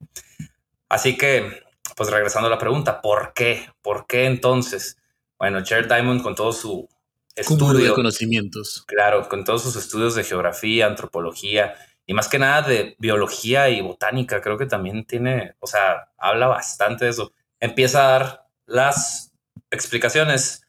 Así 0.88 1.16
que 1.16 1.62
pues 1.97 2.11
regresando 2.11 2.47
a 2.47 2.50
la 2.50 2.59
pregunta, 2.59 3.00
¿por 3.00 3.33
qué? 3.35 3.69
¿Por 3.83 4.07
qué 4.07 4.26
entonces? 4.26 4.97
Bueno, 5.38 5.61
Jared 5.64 5.88
Diamond 5.88 6.23
con 6.23 6.35
todo 6.35 6.52
su 6.52 6.88
estudio 7.35 7.89
de 7.89 7.95
conocimientos. 7.95 8.85
Claro, 8.87 9.29
con 9.29 9.45
todos 9.45 9.63
sus 9.63 9.77
estudios 9.77 10.15
de 10.15 10.25
geografía, 10.25 10.87
antropología 10.87 11.75
y 12.07 12.15
más 12.15 12.29
que 12.29 12.39
nada 12.39 12.63
de 12.63 12.97
biología 12.99 13.69
y 13.69 13.81
botánica, 13.81 14.41
creo 14.41 14.59
que 14.59 14.67
también 14.67 15.05
tiene, 15.05 15.55
o 15.61 15.67
sea, 15.67 16.11
habla 16.19 16.49
bastante 16.49 17.05
de 17.05 17.13
eso. 17.13 17.33
Empieza 17.61 18.05
a 18.05 18.19
dar 18.19 18.47
las 18.67 19.33
explicaciones. 19.71 20.63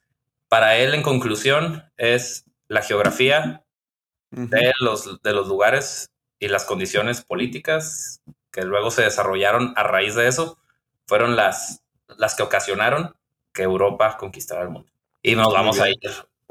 Para 0.48 0.78
él, 0.78 0.94
en 0.94 1.02
conclusión, 1.02 1.84
es 1.98 2.46
la 2.68 2.82
geografía 2.82 3.64
de, 4.32 4.72
los, 4.80 5.22
de 5.22 5.34
los 5.34 5.48
lugares 5.48 6.12
y 6.40 6.48
las 6.48 6.66
condiciones 6.66 7.22
políticas 7.22 8.22
que 8.52 8.64
luego 8.64 8.92
se 8.92 9.04
desarrollaron 9.04 9.74
a 9.78 9.84
raíz 9.84 10.16
de 10.16 10.28
eso 10.28 10.60
fueron 11.08 11.36
las, 11.36 11.84
las 12.18 12.36
que 12.36 12.44
ocasionaron 12.44 13.16
que 13.54 13.64
Europa 13.64 14.18
conquistara 14.18 14.62
el 14.62 14.70
mundo. 14.70 14.92
Y 15.22 15.36
nos 15.36 15.54
vamos 15.54 15.80
a 15.80 15.90
ir 15.90 16.00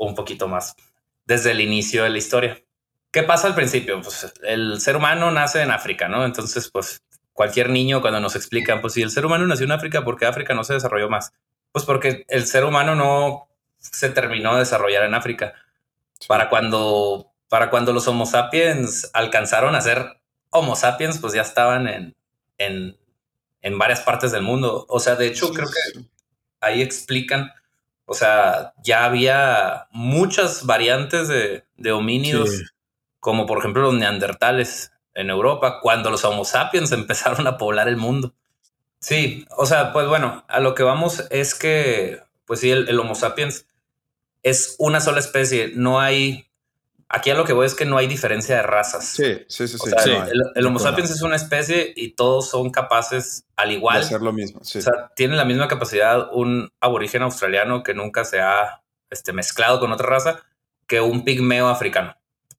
un 0.07 0.15
poquito 0.15 0.49
más 0.49 0.77
desde 1.25 1.53
el 1.53 1.61
inicio 1.61 2.05
de 2.05 2.11
la 2.11 2.19
historia. 2.19 2.63
¿Qué 3.11 3.23
pasa 3.23 3.47
al 3.47 3.55
principio? 3.55 4.01
Pues 4.03 4.33
el 4.43 4.81
ser 4.81 4.97
humano 4.97 5.31
nace 5.31 5.63
en 5.63 5.71
África, 5.71 6.09
¿no? 6.09 6.25
Entonces, 6.25 6.71
pues 6.71 7.03
cualquier 7.33 7.71
niño 7.71 8.01
cuando 8.01 8.21
nos 8.21 8.37
explican, 8.37 8.81
pues 8.81 8.95
si 8.95 9.03
el 9.03 9.11
ser 9.11 9.27
humano 9.27 9.47
nació 9.47 9.67
en 9.67 9.73
África, 9.73 10.05
¿por 10.05 10.19
qué 10.19 10.27
África 10.27 10.55
no 10.55 10.65
se 10.65 10.75
desarrolló 10.75 11.09
más? 11.09 11.33
Pues 11.73 11.85
porque 11.85 12.25
el 12.29 12.47
ser 12.47 12.65
humano 12.65 12.95
no 12.95 13.49
se 13.79 14.11
terminó 14.11 14.55
de 14.55 14.61
desarrollar 14.61 15.05
en 15.05 15.15
África. 15.15 15.55
Para 16.29 16.49
cuando, 16.49 17.33
para 17.49 17.71
cuando 17.71 17.93
los 17.93 18.07
Homo 18.09 18.27
sapiens 18.27 19.11
alcanzaron 19.15 19.75
a 19.75 19.81
ser 19.81 20.21
Homo 20.51 20.77
sapiens, 20.77 21.19
pues 21.19 21.33
ya 21.33 21.43
estaban 21.43 21.87
en, 21.89 22.17
en 22.59 22.97
en 23.63 23.79
varias 23.79 24.01
partes 24.01 24.33
del 24.33 24.43
mundo. 24.43 24.87
O 24.89 25.01
sea, 25.01 25.17
de 25.17 25.27
hecho, 25.27 25.53
creo 25.53 25.69
que 25.69 26.01
ahí 26.61 26.83
explican, 26.83 27.53
o 28.11 28.15
sea, 28.15 28.75
ya 28.83 29.05
había 29.05 29.87
muchas 29.93 30.67
variantes 30.67 31.29
de, 31.29 31.63
de 31.77 31.93
homínidos, 31.93 32.75
como 33.21 33.47
por 33.47 33.59
ejemplo 33.59 33.83
los 33.83 33.95
neandertales 33.95 34.91
en 35.15 35.31
Europa, 35.31 35.79
cuando 35.81 36.11
los 36.11 36.25
Homo 36.25 36.45
sapiens 36.45 36.91
empezaron 36.93 37.47
a 37.47 37.57
poblar 37.57 37.87
el 37.87 37.97
mundo. 37.97 38.35
Sí, 38.99 39.47
o 39.57 39.65
sea, 39.65 39.93
pues 39.93 40.09
bueno, 40.09 40.45
a 40.49 40.59
lo 40.59 40.75
que 40.75 40.83
vamos 40.83 41.25
es 41.31 41.55
que, 41.55 42.21
pues 42.47 42.59
sí, 42.59 42.73
el 42.73 42.99
Homo 42.99 43.15
sapiens 43.15 43.67
es 44.43 44.75
una 44.81 45.01
sola 45.01 45.21
especie, 45.21 45.71
no 45.77 46.01
hay 46.01 46.50
Aquí 47.13 47.29
a 47.31 47.35
lo 47.35 47.45
que 47.45 47.53
voy 47.53 47.67
es 47.67 47.75
que 47.75 47.85
no 47.85 47.99
hay 47.99 48.07
diferencia 48.07 48.55
de 48.55 48.63
razas. 48.63 49.05
Sí, 49.05 49.45
sí, 49.49 49.67
sí. 49.67 49.77
sí, 49.79 50.13
el, 50.55 50.67
Homo 50.67 50.79
sapiens 50.79 51.11
es 51.11 51.23
una 51.23 51.35
especie 51.35 51.93
y 51.97 52.13
todos 52.13 52.49
son 52.49 52.71
capaces, 52.71 53.47
al 53.57 53.73
igual, 53.73 53.99
de 53.99 54.07
hacer 54.07 54.23
lo 54.23 54.33
mismo. 54.33 54.63
Sí. 54.63 54.79
O 54.79 54.83
sea, 54.83 55.11
tienen 55.17 55.37
la 55.37 55.45
misma 55.45 55.67
capacidad 55.67 56.29
un 56.33 56.71
aborigen 56.79 57.23
australiano 57.23 57.83
que 57.83 57.95
nunca 57.95 58.25
se 58.25 58.41
ha 58.41 58.83
este, 59.11 59.33
mezclado 59.33 59.81
con 59.81 59.91
otra 59.91 60.07
raza 60.07 60.45
que 60.87 61.01
un 61.01 61.25
pigmeo 61.25 61.69
africano 61.69 62.17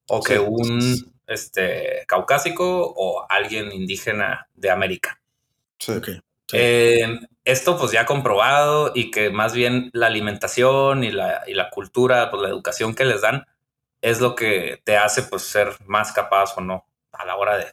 o 0.09 0.21
que 0.21 0.37
un 0.37 1.13
este, 1.27 2.03
caucásico 2.05 2.93
o 2.93 3.25
alguien 3.29 3.71
indígena 3.71 4.49
de 4.53 4.69
América. 4.69 5.21
Sí. 5.79 5.93
Eh, 6.51 7.19
esto 7.45 7.77
pues 7.77 7.93
ya 7.93 8.05
comprobado 8.05 8.91
y 8.93 9.11
que 9.11 9.29
más 9.29 9.53
bien 9.53 9.89
la 9.93 10.07
alimentación 10.07 11.05
y 11.05 11.11
la, 11.11 11.43
y 11.47 11.53
la 11.53 11.69
cultura, 11.69 12.29
pues 12.29 12.43
la 12.43 12.49
educación 12.49 12.93
que 12.93 13.05
les 13.05 13.21
dan, 13.21 13.45
es 14.01 14.19
lo 14.19 14.35
que 14.35 14.81
te 14.83 14.97
hace 14.97 15.23
pues 15.23 15.43
ser 15.43 15.75
más 15.85 16.11
capaz 16.11 16.57
o 16.57 16.61
no 16.61 16.85
a 17.11 17.25
la 17.25 17.35
hora 17.35 17.57
de 17.57 17.65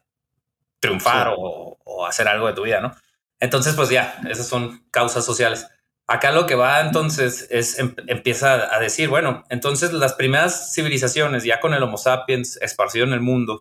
triunfar 0.80 1.35
o, 1.37 1.76
hacer 2.06 2.28
algo 2.28 2.47
de 2.47 2.52
tu 2.52 2.62
vida, 2.62 2.80
¿no? 2.80 2.94
Entonces, 3.40 3.75
pues 3.75 3.90
ya, 3.90 4.20
esas 4.28 4.47
son 4.47 4.85
causas 4.90 5.25
sociales. 5.25 5.66
Acá 6.06 6.30
lo 6.30 6.47
que 6.47 6.54
va 6.54 6.80
entonces 6.80 7.49
es 7.50 7.78
em, 7.78 7.94
empieza 8.06 8.75
a 8.75 8.78
decir, 8.78 9.08
bueno, 9.08 9.44
entonces 9.50 9.92
las 9.92 10.14
primeras 10.14 10.73
civilizaciones 10.75 11.44
ya 11.44 11.61
con 11.61 11.75
el 11.75 11.82
Homo 11.82 11.99
sapiens 11.99 12.56
esparcido 12.62 13.04
en 13.04 13.12
el 13.12 13.20
mundo, 13.20 13.61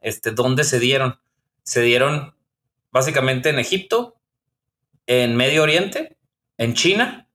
este, 0.00 0.32
¿dónde 0.32 0.64
se 0.64 0.78
dieron? 0.78 1.20
Se 1.62 1.80
dieron 1.80 2.34
básicamente 2.90 3.48
en 3.50 3.58
Egipto, 3.58 4.16
en 5.06 5.36
Medio 5.36 5.62
Oriente, 5.62 6.16
en 6.58 6.74
China, 6.74 7.28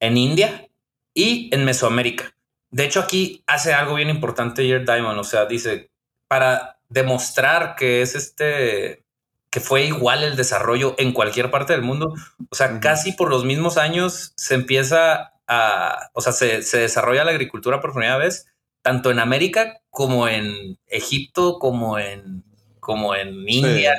en 0.00 0.16
India 0.16 0.68
y 1.14 1.48
en 1.54 1.64
Mesoamérica. 1.64 2.35
De 2.76 2.84
hecho, 2.84 3.00
aquí 3.00 3.42
hace 3.46 3.72
algo 3.72 3.94
bien 3.94 4.10
importante 4.10 4.68
Jared 4.68 4.84
Diamond. 4.84 5.18
O 5.18 5.24
sea, 5.24 5.46
dice, 5.46 5.90
para 6.28 6.78
demostrar 6.90 7.74
que 7.74 8.02
es 8.02 8.14
este, 8.14 9.02
que 9.48 9.60
fue 9.60 9.84
igual 9.84 10.22
el 10.22 10.36
desarrollo 10.36 10.94
en 10.98 11.14
cualquier 11.14 11.50
parte 11.50 11.72
del 11.72 11.80
mundo. 11.80 12.12
O 12.50 12.54
sea, 12.54 12.78
casi 12.78 13.12
por 13.12 13.30
los 13.30 13.46
mismos 13.46 13.78
años 13.78 14.34
se 14.36 14.56
empieza 14.56 15.32
a, 15.48 16.10
o 16.12 16.20
sea, 16.20 16.32
se, 16.32 16.60
desarrolla 16.78 17.24
la 17.24 17.30
agricultura 17.30 17.80
por 17.80 17.92
primera 17.92 18.18
vez, 18.18 18.46
tanto 18.82 19.10
en 19.10 19.20
América 19.20 19.80
como 19.88 20.28
en 20.28 20.78
Egipto, 20.86 21.58
como 21.58 21.98
en, 21.98 22.44
como 22.78 23.14
en 23.14 23.48
India. 23.48 23.96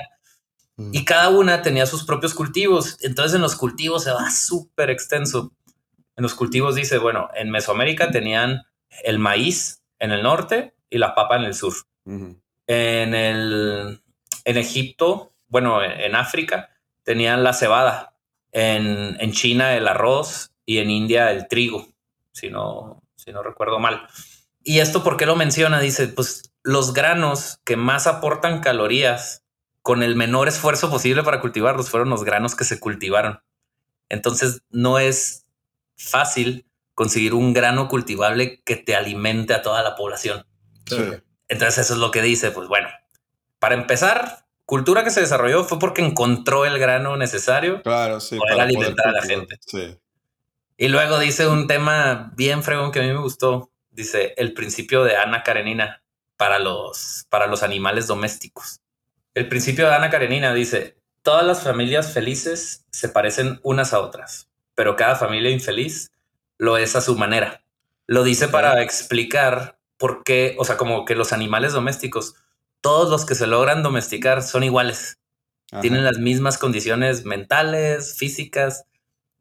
Y 0.92 1.04
cada 1.04 1.30
una 1.30 1.64
tenía 1.64 1.88
sus 1.88 2.06
propios 2.06 2.36
cultivos. 2.36 3.00
Entonces 3.02 3.34
en 3.34 3.42
los 3.42 3.56
cultivos 3.56 4.04
se 4.04 4.12
va 4.12 4.30
súper 4.30 4.92
extenso. 4.92 5.52
En 6.16 6.22
los 6.22 6.36
cultivos 6.36 6.76
dice, 6.76 7.00
bueno, 7.00 7.30
en 7.34 7.50
Mesoamérica 7.50 8.12
tenían 8.12 8.67
el 9.04 9.20
maíz 9.20 9.82
en 10.00 10.12
el 10.12 10.24
norte 10.24 10.74
y 10.90 10.98
la 10.98 11.16
papa 11.16 11.38
en 11.38 11.44
el 11.44 11.54
sur. 11.54 11.74
En 12.06 13.14
el 13.14 14.02
en 14.46 14.58
Egipto, 14.58 15.34
bueno, 15.50 15.84
en, 15.84 16.16
África 16.16 16.70
tenían 17.04 17.44
la 17.44 17.52
cebada, 17.52 18.14
en, 18.54 19.18
en, 19.20 19.32
China 19.34 19.76
el 19.76 19.90
arroz 19.90 20.52
y 20.66 20.78
en 20.78 20.90
India 20.90 21.32
el 21.32 21.50
trigo, 21.50 21.88
si 22.32 22.50
no, 22.50 23.04
si 23.16 23.34
no 23.34 23.44
recuerdo 23.44 23.80
mal. 23.80 24.08
Y 24.64 24.80
esto, 24.80 25.04
¿por 25.04 25.18
qué 25.18 25.26
lo 25.26 25.36
menciona? 25.36 25.82
Dice, 25.82 26.08
pues 26.08 26.54
los 26.64 26.94
granos 26.94 27.60
que 27.66 27.76
más 27.76 28.08
aportan 28.08 28.62
calorías 28.62 29.44
con 29.82 30.04
el 30.04 30.16
menor 30.16 30.50
esfuerzo 30.50 30.90
posible 30.90 31.24
para 31.24 31.40
cultivarlos 31.40 31.90
fueron 31.90 32.10
los 32.10 32.26
granos 32.26 32.56
que 32.56 32.66
se 32.66 32.80
cultivaron. 32.80 33.42
Entonces 34.10 34.62
no 34.70 35.00
es 35.00 35.46
fácil 35.96 36.67
conseguir 36.98 37.36
un 37.36 37.54
grano 37.54 37.90
cultivable 37.90 38.64
que 38.64 38.76
te 38.76 38.96
alimente 38.96 39.54
a 39.54 39.62
toda 39.62 39.84
la 39.84 39.96
población. 39.96 40.48
Entonces 41.48 41.78
eso 41.78 41.94
es 41.94 42.00
lo 42.00 42.10
que 42.10 42.24
dice, 42.24 42.50
pues 42.50 42.68
bueno, 42.68 42.90
para 43.60 43.76
empezar, 43.76 44.46
cultura 44.66 45.04
que 45.04 45.12
se 45.12 45.22
desarrolló 45.22 45.64
fue 45.64 45.78
porque 45.78 46.02
encontró 46.02 46.66
el 46.66 46.80
grano 46.80 47.16
necesario 47.16 47.84
para 47.84 48.18
alimentar 48.18 49.10
a 49.10 49.12
la 49.12 49.22
gente. 49.22 49.60
Y 50.76 50.88
luego 50.88 51.20
dice 51.20 51.46
un 51.46 51.68
tema 51.68 52.34
bien 52.36 52.64
fregón 52.64 52.92
que 52.92 53.00
a 53.00 53.04
mí 53.04 53.10
me 53.10 53.22
gustó. 53.22 53.70
Dice 53.92 54.34
el 54.36 54.56
principio 54.56 55.04
de 55.04 55.18
Ana 55.18 55.44
Karenina 55.44 56.02
para 56.36 56.58
los, 56.58 57.28
para 57.30 57.46
los 57.46 57.62
animales 57.62 58.08
domésticos. 58.08 58.82
El 59.36 59.48
principio 59.50 59.88
de 59.88 59.94
Ana 59.94 60.10
Karenina 60.10 60.52
dice, 60.52 60.98
todas 61.22 61.46
las 61.46 61.62
familias 61.62 62.12
felices 62.12 62.88
se 62.90 63.08
parecen 63.08 63.60
unas 63.62 63.94
a 63.94 64.00
otras 64.00 64.48
pero 64.78 64.96
cada 64.96 65.16
familia 65.16 65.50
infeliz 65.50 66.12
lo 66.58 66.78
es 66.78 66.96
a 66.96 67.02
su 67.02 67.16
manera. 67.18 67.64
Lo 68.08 68.24
dice 68.24 68.48
para 68.48 68.82
explicar 68.82 69.78
por 69.98 70.24
qué, 70.24 70.56
o 70.60 70.66
sea, 70.66 70.78
como 70.78 71.06
que 71.06 71.16
los 71.16 71.34
animales 71.34 71.74
domésticos, 71.74 72.36
todos 72.82 73.10
los 73.10 73.26
que 73.26 73.36
se 73.36 73.48
logran 73.48 73.84
domesticar 73.84 74.44
son 74.44 74.64
iguales. 74.64 75.20
Tienen 75.82 76.06
las 76.06 76.18
mismas 76.18 76.58
condiciones 76.58 77.26
mentales, 77.26 78.16
físicas. 78.18 78.86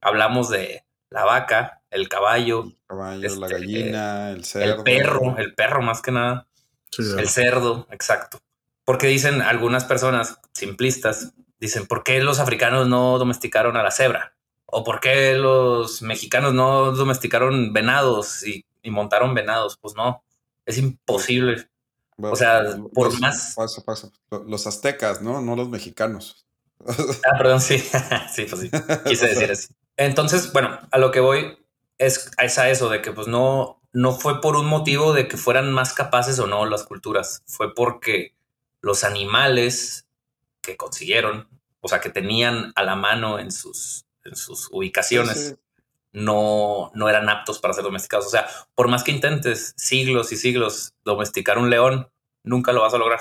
Hablamos 0.00 0.50
de 0.50 0.85
la 1.11 1.25
vaca, 1.25 1.82
el 1.90 2.08
caballo, 2.08 2.64
El 2.64 2.75
caballo, 2.88 3.20
la 3.20 3.26
Este, 3.46 3.54
gallina, 3.54 4.30
el 4.32 4.44
cerdo. 4.44 4.75
el 4.78 4.82
perro, 4.82 5.37
el 5.38 5.54
perro 5.54 5.82
más 5.82 6.02
que 6.02 6.11
nada, 6.11 6.49
Sí, 6.90 7.02
sí. 7.04 7.14
el 7.18 7.28
cerdo, 7.28 7.87
exacto. 7.90 8.40
Porque 8.85 9.06
dicen 9.06 9.40
algunas 9.42 9.85
personas 9.85 10.40
simplistas, 10.52 11.32
dicen, 11.61 11.87
¿por 11.87 12.02
qué 12.02 12.20
los 12.20 12.40
africanos 12.40 12.88
no 12.88 13.18
domesticaron 13.18 13.76
a 13.76 13.82
la 13.82 13.90
cebra? 13.92 14.35
¿O 14.66 14.82
por 14.85 15.00
qué 15.00 15.35
los 15.35 16.02
mexicanos 16.02 16.52
no 16.52 16.92
domesticaron 16.92 17.73
venados 17.73 18.44
y, 18.46 18.64
y 18.82 18.90
montaron 18.90 19.35
venados? 19.35 19.76
Pues 19.80 19.94
no, 19.94 20.23
es 20.64 20.78
imposible. 20.78 21.68
Bueno, 22.16 22.32
o 22.32 22.37
sea, 22.37 22.62
por 22.94 23.06
los- 23.12 23.20
más- 23.20 23.54
Paso, 23.54 23.85
paso. 23.85 24.12
Los 24.46 24.66
aztecas, 24.66 25.23
¿no? 25.23 25.40
No 25.40 25.54
los 25.56 25.68
mexicanos. 25.68 26.46
Ah, 27.25 27.37
perdón, 27.38 27.61
sí, 27.61 27.78
sí, 28.35 28.46
pues 28.49 28.61
sí, 28.62 28.70
quise 29.06 29.28
decir 29.28 29.50
así. 29.50 29.68
Entonces, 29.96 30.52
bueno, 30.52 30.78
a 30.90 30.99
lo 30.99 31.11
que 31.11 31.20
voy 31.20 31.58
es, 31.99 32.30
es 32.38 32.58
a 32.58 32.68
eso 32.70 32.88
de 32.90 33.00
que 33.02 33.12
pues 33.12 33.26
no, 33.28 33.80
no 33.92 34.12
fue 34.12 34.40
por 34.40 34.56
un 34.56 34.66
motivo 34.66 35.12
de 35.12 35.26
que 35.28 35.37
fueran 35.38 35.73
más 35.73 35.92
capaces 35.94 36.38
o 36.38 36.46
no 36.46 36.66
las 36.66 36.85
culturas, 36.85 37.42
fue 37.46 37.75
porque 37.75 38.35
los 38.82 39.04
animales 39.04 40.06
que 40.61 40.76
consiguieron, 40.76 41.49
o 41.80 41.88
sea, 41.88 42.00
que 42.00 42.11
tenían 42.11 42.73
a 42.76 42.82
la 42.85 42.94
mano 42.96 43.38
en 43.38 43.50
sus, 43.52 44.04
en 44.26 44.37
sus 44.37 44.68
ubicaciones, 44.71 45.38
Sí, 45.38 45.49
sí. 45.50 45.56
no, 46.12 46.90
no 46.95 47.09
eran 47.09 47.28
aptos 47.28 47.59
para 47.59 47.75
ser 47.75 47.85
domesticados. 47.85 48.26
O 48.26 48.30
sea, 48.30 48.47
por 48.75 48.88
más 48.88 49.02
que 49.04 49.12
intentes 49.12 49.75
siglos 49.76 50.33
y 50.33 50.37
siglos 50.37 50.95
domesticar 51.04 51.59
un 51.59 51.71
león, 51.71 52.09
nunca 52.42 52.73
lo 52.73 52.83
vas 52.83 52.95
a 52.95 52.99
lograr. 52.99 53.21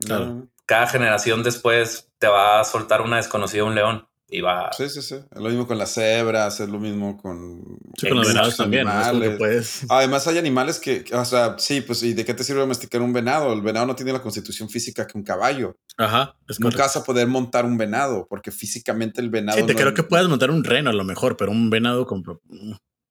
Claro. 0.00 0.46
Cada 0.66 0.86
generación 0.86 1.42
después 1.42 2.10
te 2.18 2.26
va 2.26 2.60
a 2.60 2.64
soltar 2.64 3.00
una 3.02 3.16
desconocida 3.16 3.64
un 3.64 3.74
león 3.74 4.07
y 4.30 4.40
va 4.42 4.70
Sí, 4.76 4.88
sí, 4.90 5.00
sí. 5.02 5.14
Es 5.14 5.40
lo 5.40 5.48
mismo 5.48 5.66
con 5.66 5.78
las 5.78 5.94
cebras, 5.94 6.60
es 6.60 6.68
lo 6.68 6.78
mismo 6.78 7.16
con. 7.16 7.62
Sí, 7.96 8.08
con 8.08 8.18
los 8.18 8.28
venados 8.28 8.56
también. 8.56 8.86
animales. 8.86 9.38
puedes. 9.38 9.86
Además, 9.88 10.26
hay 10.26 10.38
animales 10.38 10.78
que, 10.78 11.04
o 11.12 11.24
sea, 11.24 11.56
sí, 11.58 11.80
pues, 11.80 12.02
¿y 12.02 12.12
de 12.14 12.24
qué 12.24 12.34
te 12.34 12.44
sirve 12.44 12.60
domesticar 12.60 13.00
un 13.00 13.12
venado? 13.12 13.52
El 13.52 13.62
venado 13.62 13.86
no 13.86 13.94
tiene 13.94 14.12
la 14.12 14.20
constitución 14.22 14.68
física 14.68 15.06
que 15.06 15.16
un 15.16 15.24
caballo. 15.24 15.76
Ajá, 15.96 16.34
es 16.48 16.60
Nunca 16.60 16.76
correcto. 16.76 16.82
vas 16.82 16.96
a 16.96 17.04
poder 17.04 17.26
montar 17.26 17.64
un 17.64 17.76
venado, 17.78 18.26
porque 18.28 18.50
físicamente 18.50 19.20
el 19.20 19.30
venado. 19.30 19.58
Sí, 19.58 19.64
te 19.66 19.72
no- 19.74 19.78
creo 19.80 19.94
que 19.94 20.02
puedas 20.02 20.28
montar 20.28 20.50
un 20.50 20.62
reno 20.62 20.90
a 20.90 20.92
lo 20.94 21.04
mejor, 21.04 21.36
pero 21.36 21.50
un 21.50 21.70
venado 21.70 22.06
con. 22.06 22.22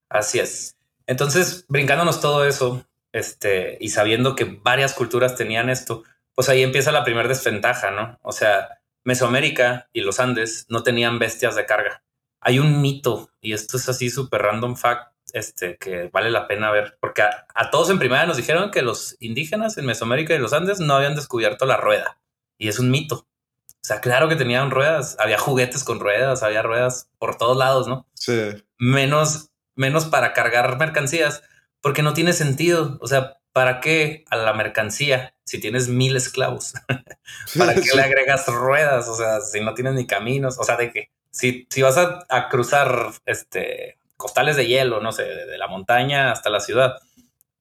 Así 0.09 0.39
es. 0.39 0.75
Entonces, 1.07 1.65
brincándonos 1.69 2.21
todo 2.21 2.45
eso, 2.45 2.86
este, 3.12 3.77
y 3.81 3.89
sabiendo 3.89 4.36
que 4.36 4.43
varias 4.63 4.93
culturas 4.93 5.36
tenían 5.36 5.69
esto, 5.69 6.03
pues 6.36 6.50
ahí 6.50 6.62
empieza 6.62 6.91
la 6.91 7.03
primera 7.03 7.27
desventaja, 7.27 7.91
¿no? 7.91 8.19
O 8.21 8.31
sea, 8.31 8.76
Mesoamérica 9.07 9.87
y 9.93 10.01
los 10.01 10.19
Andes 10.19 10.65
no 10.67 10.83
tenían 10.83 11.17
bestias 11.17 11.55
de 11.55 11.65
carga. 11.65 12.03
Hay 12.41 12.59
un 12.59 12.81
mito, 12.81 13.29
y 13.39 13.53
esto 13.53 13.77
es 13.77 13.87
así 13.87 14.09
súper 14.09 14.41
random 14.41 14.75
fact, 14.75 15.13
este, 15.31 15.77
que 15.77 16.09
vale 16.11 16.29
la 16.29 16.45
pena 16.45 16.71
ver, 16.71 16.97
porque 16.99 17.21
a, 17.21 17.47
a 17.55 17.69
todos 17.71 17.89
en 17.89 17.99
primera 17.99 18.25
nos 18.25 18.35
dijeron 18.35 18.69
que 18.69 18.81
los 18.81 19.15
indígenas 19.21 19.77
en 19.77 19.85
Mesoamérica 19.85 20.35
y 20.35 20.39
los 20.39 20.51
Andes 20.51 20.81
no 20.81 20.93
habían 20.93 21.15
descubierto 21.15 21.65
la 21.65 21.77
rueda, 21.77 22.19
y 22.57 22.67
es 22.67 22.79
un 22.79 22.91
mito. 22.91 23.25
O 23.69 23.87
sea, 23.87 24.01
claro 24.01 24.27
que 24.27 24.35
tenían 24.35 24.71
ruedas, 24.71 25.15
había 25.19 25.37
juguetes 25.37 25.85
con 25.85 26.01
ruedas, 26.01 26.43
había 26.43 26.61
ruedas 26.61 27.09
por 27.17 27.37
todos 27.37 27.55
lados, 27.55 27.87
¿no? 27.87 28.05
Sí. 28.13 28.61
menos, 28.77 29.51
menos 29.75 30.03
para 30.03 30.33
cargar 30.33 30.77
mercancías, 30.77 31.43
porque 31.79 32.01
no 32.01 32.13
tiene 32.13 32.33
sentido. 32.33 32.97
O 32.99 33.07
sea, 33.07 33.37
¿para 33.57 33.79
qué 33.79 34.23
a 34.29 34.35
la 34.35 34.53
mercancía 34.53 35.33
si 35.43 35.59
tienes 35.59 35.87
mil 35.87 36.15
esclavos? 36.15 36.73
¿Para 37.57 37.73
qué 37.73 37.89
le 37.95 38.03
agregas 38.03 38.45
ruedas? 38.45 39.07
O 39.07 39.15
sea, 39.15 39.41
si 39.41 39.61
no 39.61 39.73
tienes 39.73 39.93
ni 39.95 40.05
caminos, 40.05 40.59
o 40.59 40.63
sea, 40.63 40.75
de 40.75 40.91
que 40.91 41.09
si, 41.31 41.65
si 41.71 41.81
vas 41.81 41.97
a, 41.97 42.19
a 42.29 42.49
cruzar 42.49 43.13
este 43.25 43.97
costales 44.15 44.58
de 44.58 44.67
hielo, 44.67 45.01
no 45.01 45.12
sé, 45.12 45.23
de, 45.23 45.47
de 45.47 45.58
la 45.58 45.67
montaña 45.67 46.32
hasta 46.32 46.51
la 46.51 46.60
ciudad, 46.60 46.97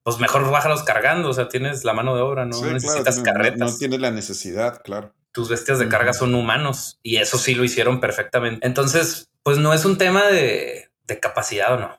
pues 0.02 0.18
mejor 0.18 0.50
bájalos 0.50 0.82
cargando. 0.82 1.30
O 1.30 1.32
sea, 1.32 1.48
tienes 1.48 1.82
la 1.84 1.94
mano 1.94 2.14
de 2.14 2.20
obra, 2.20 2.44
no 2.44 2.52
Sí, 2.52 2.64
necesitas 2.66 3.16
no- 3.16 3.22
carretas. 3.24 3.58
No, 3.72 3.78
tienes 3.78 4.00
la 4.00 4.10
necesidad, 4.10 4.82
claro. 4.82 5.14
tus 5.32 5.48
bestias 5.48 5.78
de 5.78 5.88
carga 5.88 6.12
son 6.12 6.34
humanos 6.34 6.98
y 7.02 7.16
eso 7.16 7.38
sí 7.38 7.54
lo 7.54 7.64
hicieron 7.64 8.00
perfectamente. 8.00 8.66
Entonces, 8.66 9.30
pues 9.42 9.56
no 9.56 9.72
es 9.72 9.86
un 9.86 9.96
tema 9.96 10.26
de, 10.26 10.90
de 11.06 11.20
capacidad 11.20 11.72
o 11.72 11.78
no. 11.78 11.98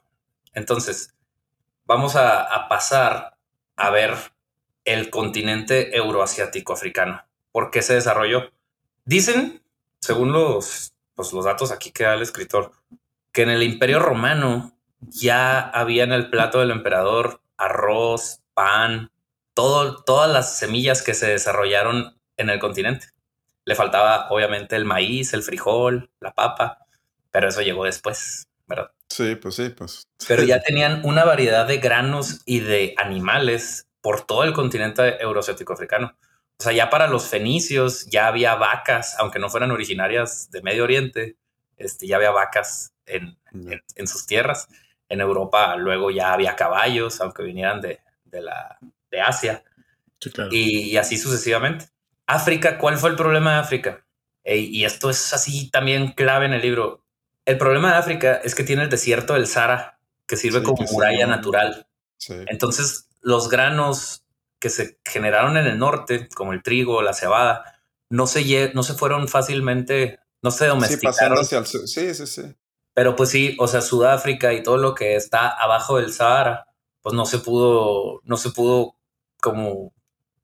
Entonces, 0.54 1.16
vamos 1.86 2.16
a, 2.16 2.42
a 2.44 2.68
pasar 2.68 3.37
a 3.78 3.90
ver 3.92 4.16
el 4.84 5.10
continente 5.10 5.96
euroasiático 5.96 6.74
africano. 6.74 7.24
¿Por 7.52 7.72
qué 7.72 7.82
se 7.82 7.94
desarrolló? 7.94 8.52
Dicen, 9.06 9.64
según 10.00 10.32
los, 10.32 10.94
pues, 11.16 11.32
los 11.32 11.46
datos 11.46 11.72
aquí 11.72 11.92
que 11.92 12.04
da 12.04 12.16
el 12.16 12.22
escritor, 12.22 12.72
que 13.32 13.44
en 13.44 13.50
el 13.50 13.64
Imperio 13.64 14.00
Romano 14.00 14.78
ya 15.00 15.60
había 15.60 16.04
en 16.04 16.12
el 16.12 16.30
plato 16.30 16.60
del 16.60 16.72
emperador 16.72 17.42
arroz, 17.58 18.42
pan, 18.54 19.12
todo, 19.54 20.04
todas 20.04 20.32
las 20.32 20.58
semillas 20.58 21.02
que 21.02 21.14
se 21.14 21.28
desarrollaron 21.28 22.20
en 22.38 22.50
el 22.50 22.60
continente. 22.60 23.08
Le 23.66 23.76
faltaba 23.76 24.28
obviamente 24.30 24.76
el 24.76 24.86
maíz, 24.86 25.34
el 25.34 25.44
frijol, 25.44 26.10
la 26.20 26.34
papa, 26.34 26.86
pero 27.32 27.50
eso 27.50 27.62
llegó 27.62 27.84
después, 27.84 28.48
¿verdad? 28.68 28.92
Sí, 29.10 29.36
pues 29.36 29.56
sí, 29.56 29.70
pues. 29.70 30.04
Pero 30.28 30.44
ya 30.44 30.60
tenían 30.64 31.02
una 31.06 31.26
variedad 31.26 31.68
de 31.68 31.78
granos 31.78 32.42
y 32.46 32.60
de 32.60 32.94
animales 32.98 33.88
por 34.02 34.22
todo 34.26 34.44
el 34.44 34.54
continente 34.54 35.22
euroasiático 35.22 35.74
africano. 35.74 36.16
O 36.60 36.64
sea, 36.64 36.74
ya 36.74 36.90
para 36.90 37.08
los 37.08 37.28
fenicios 37.28 38.08
ya 38.08 38.28
había 38.28 38.56
vacas, 38.56 39.16
aunque 39.20 39.40
no 39.40 39.50
fueran 39.50 39.72
originarias 39.72 40.50
de 40.52 40.62
Medio 40.62 40.84
Oriente, 40.84 41.38
este, 41.78 42.08
ya 42.08 42.16
había 42.16 42.32
vacas 42.32 42.94
en, 43.06 43.38
en, 43.54 43.82
en 43.96 44.08
sus 44.08 44.26
tierras. 44.26 44.68
En 45.10 45.22
Europa 45.22 45.76
luego 45.78 46.12
ya 46.12 46.34
había 46.34 46.56
caballos, 46.56 47.22
aunque 47.22 47.44
vinieran 47.44 47.80
de, 47.82 48.00
de, 48.26 48.42
la, 48.42 48.78
de 49.12 49.22
Asia 49.22 49.64
Sí, 50.20 50.32
claro. 50.32 50.50
y, 50.52 50.90
y 50.92 50.98
así 50.98 51.18
sucesivamente. 51.18 51.86
África, 52.26 52.78
¿cuál 52.78 52.98
fue 52.98 53.10
el 53.12 53.16
problema 53.16 53.54
de 53.54 53.60
África? 53.60 54.06
E- 54.44 54.58
y 54.58 54.86
esto 54.86 55.10
es 55.10 55.34
así 55.34 55.70
también 55.70 56.12
clave 56.12 56.46
en 56.46 56.54
el 56.54 56.62
libro. 56.62 57.04
El 57.48 57.58
problema 57.58 57.92
de 57.94 57.98
África 57.98 58.42
es 58.44 58.56
que 58.56 58.66
tiene 58.66 58.84
el 58.84 58.90
desierto 58.90 59.34
del 59.34 59.48
Sahara, 59.48 60.00
que 60.26 60.36
sirve 60.36 60.60
Sí, 60.60 60.66
como 60.66 60.78
que 60.80 60.88
sí, 60.88 60.94
muralla 60.94 61.28
natural. 61.28 61.88
Sí. 62.18 62.34
Entonces, 62.48 63.08
los 63.22 63.48
granos 63.48 64.26
que 64.60 64.70
se 64.70 65.00
generaron 65.06 65.56
en 65.56 65.66
el 65.66 65.80
norte, 65.80 66.28
como 66.36 66.52
el 66.52 66.62
trigo, 66.62 67.02
la 67.02 67.14
cebada, 67.14 67.80
no 68.10 68.28
se, 68.28 68.74
no 68.74 68.84
se 68.84 68.96
fueron 68.96 69.30
fácilmente, 69.30 70.20
no 70.42 70.52
se 70.52 70.66
Sí, 70.66 70.70
domesticaron. 70.70 71.14
pasando 71.14 71.42
hacia 71.42 71.58
el 71.60 71.66
sur. 71.68 71.88
Sí, 71.88 72.14
sí, 72.14 72.28
sí. 72.28 72.54
Pero 72.94 73.16
pues 73.16 73.30
sí, 73.30 73.56
o 73.60 73.68
sea, 73.70 73.80
Sudáfrica 73.80 74.54
y 74.54 74.62
todo 74.62 74.76
lo 74.76 74.94
que 74.94 75.16
está 75.16 75.48
abajo 75.48 75.98
del 76.00 76.12
Sahara, 76.12 76.68
pues 77.02 77.16
no 77.16 77.26
se 77.26 77.40
pudo, 77.40 78.20
no 78.26 78.36
se 78.36 78.50
pudo 78.50 78.96
como 79.40 79.94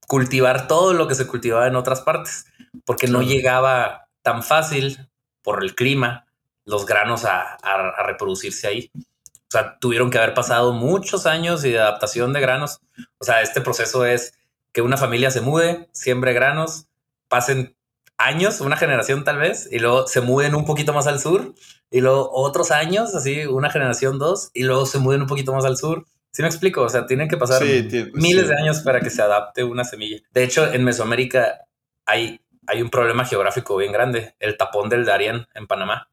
cultivar 0.08 0.68
todo 0.70 0.94
lo 0.94 1.10
que 1.10 1.16
se 1.16 1.28
cultivaba 1.28 1.68
en 1.68 1.76
otras 1.76 2.00
partes, 2.00 2.46
porque 2.86 3.08
no 3.08 3.22
llegaba 3.22 4.08
tan 4.22 4.42
fácil 4.42 5.10
por 5.42 5.64
el 5.66 5.76
clima 5.76 6.28
los 6.66 6.86
granos 6.86 7.26
a, 7.26 7.58
a- 7.62 7.90
a 7.98 8.04
reproducirse 8.04 8.68
ahí. 8.68 8.92
O 8.96 9.52
sea, 9.54 9.78
tuvieron 9.80 10.10
que 10.10 10.18
haber 10.18 10.34
pasado 10.34 10.74
muchos 10.74 11.26
años 11.26 11.64
y 11.64 11.72
de 11.72 11.80
adaptación 11.80 12.34
de 12.34 12.42
granos. 12.42 12.80
O 13.20 13.24
sea, 13.26 13.42
este 13.42 13.62
proceso 13.62 14.06
es 14.06 14.34
que 14.72 14.82
una 14.82 14.98
familia 14.98 15.30
se 15.30 15.42
mude, 15.42 15.90
siembre 15.92 16.34
granos, 16.34 16.88
pasen 17.28 17.76
años, 18.18 18.62
una 18.62 18.78
generación 18.78 19.24
tal 19.24 19.38
vez, 19.38 19.68
y 19.72 19.80
luego 19.80 20.08
se 20.08 20.22
muden 20.22 20.56
un 20.56 20.66
poquito 20.66 20.94
más 20.94 21.06
al 21.08 21.20
sur, 21.20 21.54
y 21.92 22.02
luego 22.02 22.32
otros 22.34 22.72
años, 22.72 23.14
así 23.14 23.46
una 23.46 23.70
generación 23.70 24.18
dos, 24.18 24.50
y 24.54 24.64
luego 24.64 24.86
se 24.88 24.98
muden 24.98 25.22
un 25.22 25.28
poquito 25.28 25.54
más 25.54 25.66
al 25.66 25.78
sur. 25.78 26.06
¿Sí 26.32 26.42
me 26.42 26.48
explico? 26.48 26.82
O 26.82 26.90
sea, 26.90 27.06
tienen 27.06 27.28
que 27.28 27.38
pasar 27.38 27.62
Sí, 27.62 27.88
miles 28.16 28.44
sí. 28.44 28.50
de 28.50 28.56
años 28.60 28.80
para 28.80 29.02
que 29.02 29.12
se 29.12 29.22
adapte 29.22 29.64
una 29.64 29.84
semilla. 29.84 30.18
De 30.32 30.44
hecho, 30.44 30.66
en 30.72 30.84
Mesoamérica 30.84 31.66
hay, 32.08 32.42
hay 32.66 32.82
un 32.82 32.90
problema 32.90 33.26
geográfico 33.26 33.76
bien 33.78 33.92
grande, 33.92 34.34
el 34.40 34.58
tapón 34.58 34.90
del 34.90 35.06
Darién 35.06 35.46
en 35.54 35.68
Panamá. 35.68 36.10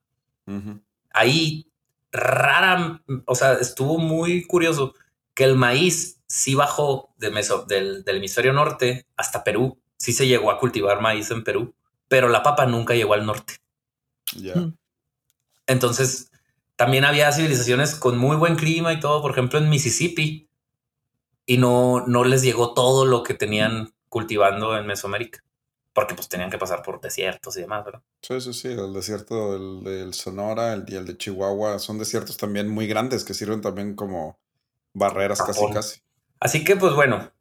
Ahí 1.12 1.66
rara, 2.12 3.02
o 3.24 3.34
sea, 3.34 3.54
estuvo 3.54 3.98
muy 3.98 4.44
curioso 4.44 4.94
que 5.34 5.44
el 5.44 5.56
maíz 5.56 6.20
sí 6.26 6.54
bajó 6.54 7.14
de 7.18 7.30
meso, 7.30 7.64
del, 7.66 8.04
del 8.04 8.16
hemisferio 8.16 8.52
norte 8.52 9.06
hasta 9.16 9.44
Perú. 9.44 9.78
Sí 9.96 10.12
se 10.12 10.26
llegó 10.26 10.50
a 10.50 10.58
cultivar 10.58 11.00
maíz 11.00 11.30
en 11.30 11.44
Perú, 11.44 11.74
pero 12.08 12.28
la 12.28 12.42
papa 12.42 12.66
nunca 12.66 12.94
llegó 12.94 13.14
al 13.14 13.26
norte. 13.26 13.54
Ya. 14.36 14.54
Mm. 14.56 14.76
Entonces, 15.66 16.30
también 16.76 17.04
había 17.04 17.30
civilizaciones 17.32 17.94
con 17.94 18.18
muy 18.18 18.36
buen 18.36 18.56
clima 18.56 18.92
y 18.92 19.00
todo, 19.00 19.20
por 19.20 19.32
ejemplo, 19.32 19.58
en 19.58 19.68
Mississippi, 19.68 20.48
y 21.46 21.58
no, 21.58 22.04
no 22.06 22.24
les 22.24 22.42
llegó 22.42 22.74
todo 22.74 23.04
lo 23.04 23.22
que 23.22 23.34
tenían 23.34 23.92
cultivando 24.08 24.76
en 24.76 24.86
Mesoamérica, 24.86 25.44
porque 25.92 26.14
pues 26.14 26.28
tenían 26.28 26.50
que 26.50 26.58
pasar 26.58 26.82
por 26.82 27.00
desiertos 27.00 27.56
y 27.56 27.62
demás, 27.62 27.84
¿verdad? 27.84 28.02
Sí, 28.22 28.40
sí, 28.40 28.52
sí. 28.52 28.68
El 28.68 28.92
desierto 28.92 29.52
del, 29.52 29.84
del 29.84 30.14
Sonora 30.14 30.72
el, 30.72 30.84
y 30.86 30.96
el 30.96 31.06
de 31.06 31.16
Chihuahua 31.16 31.78
son 31.78 31.98
desiertos 31.98 32.36
también 32.36 32.68
muy 32.68 32.86
grandes 32.86 33.24
que 33.24 33.34
sirven 33.34 33.60
también 33.60 33.94
como 33.94 34.38
barreras 34.92 35.42
casi, 35.42 35.70
casi. 35.72 36.00
Así 36.38 36.64
que, 36.64 36.76
pues 36.76 36.94
bueno, 36.94 37.32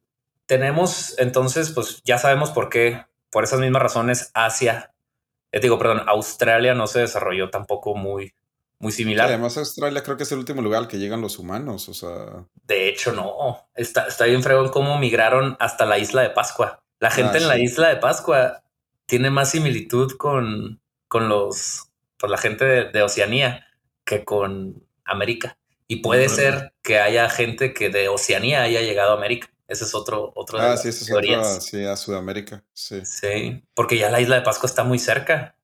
tenemos 0.45 1.17
entonces, 1.19 1.71
pues 1.71 2.01
ya 2.03 2.17
sabemos 2.17 2.51
por 2.51 2.69
qué, 2.69 3.05
por 3.29 3.43
esas 3.43 3.59
mismas 3.59 3.81
razones, 3.81 4.31
Asia, 4.33 4.93
eh, 5.51 5.59
digo, 5.59 5.77
perdón, 5.77 6.01
Australia 6.07 6.73
no 6.73 6.87
se 6.87 6.99
desarrolló 6.99 7.49
tampoco 7.49 7.95
muy, 7.95 8.33
muy 8.79 8.91
similar. 8.91 9.27
además 9.27 9.57
Australia 9.57 10.03
creo 10.03 10.17
que 10.17 10.23
es 10.23 10.31
el 10.31 10.39
último 10.39 10.61
lugar 10.61 10.81
al 10.81 10.87
que 10.87 10.97
llegan 10.97 11.21
los 11.21 11.37
humanos, 11.39 11.89
o 11.89 11.93
sea... 11.93 12.45
De 12.63 12.89
hecho, 12.89 13.13
no. 13.13 13.69
Está, 13.75 14.07
está 14.07 14.25
bien 14.25 14.43
fregón 14.43 14.69
cómo 14.69 14.97
migraron 14.97 15.55
hasta 15.59 15.85
la 15.85 15.97
isla 15.97 16.21
de 16.21 16.29
Pascua. 16.31 16.83
La 16.99 17.11
gente 17.11 17.37
Ah, 17.37 17.41
en 17.41 17.47
la 17.47 17.57
isla 17.59 17.89
de 17.89 17.97
Pascua 17.97 18.63
tiene 19.05 19.29
más 19.29 19.51
similitud 19.51 20.11
con, 20.17 20.81
con 21.07 21.29
los, 21.29 21.89
pues 22.17 22.29
la 22.31 22.37
gente 22.37 22.65
de, 22.65 22.91
de 22.91 23.01
Oceanía 23.03 23.67
que 24.05 24.23
con 24.25 24.83
América. 25.05 25.57
Y 25.87 25.97
puede 25.97 26.29
ser 26.29 26.73
que 26.83 26.99
haya 26.99 27.29
gente 27.29 27.73
que 27.73 27.89
de 27.89 28.09
Oceanía 28.09 28.61
haya 28.63 28.81
llegado 28.81 29.11
a 29.13 29.17
América. 29.17 29.49
Ese 29.67 29.85
es 29.85 29.95
otro, 29.95 30.31
otro 30.35 30.59
de 30.59 30.65
Ah, 30.65 30.77
sí, 30.77 30.89
es 30.89 31.11
otra, 31.11 31.59
sí, 31.61 31.83
a 31.85 31.95
Sudamérica, 31.95 32.63
sí. 32.73 33.01
Sí, 33.01 33.63
porque 33.73 33.97
ya 33.97 34.09
la 34.11 34.21
isla 34.21 34.35
de 34.37 34.41
Pascua 34.41 34.67
está 34.67 34.83
muy 34.83 34.99
cerca. 34.99 35.55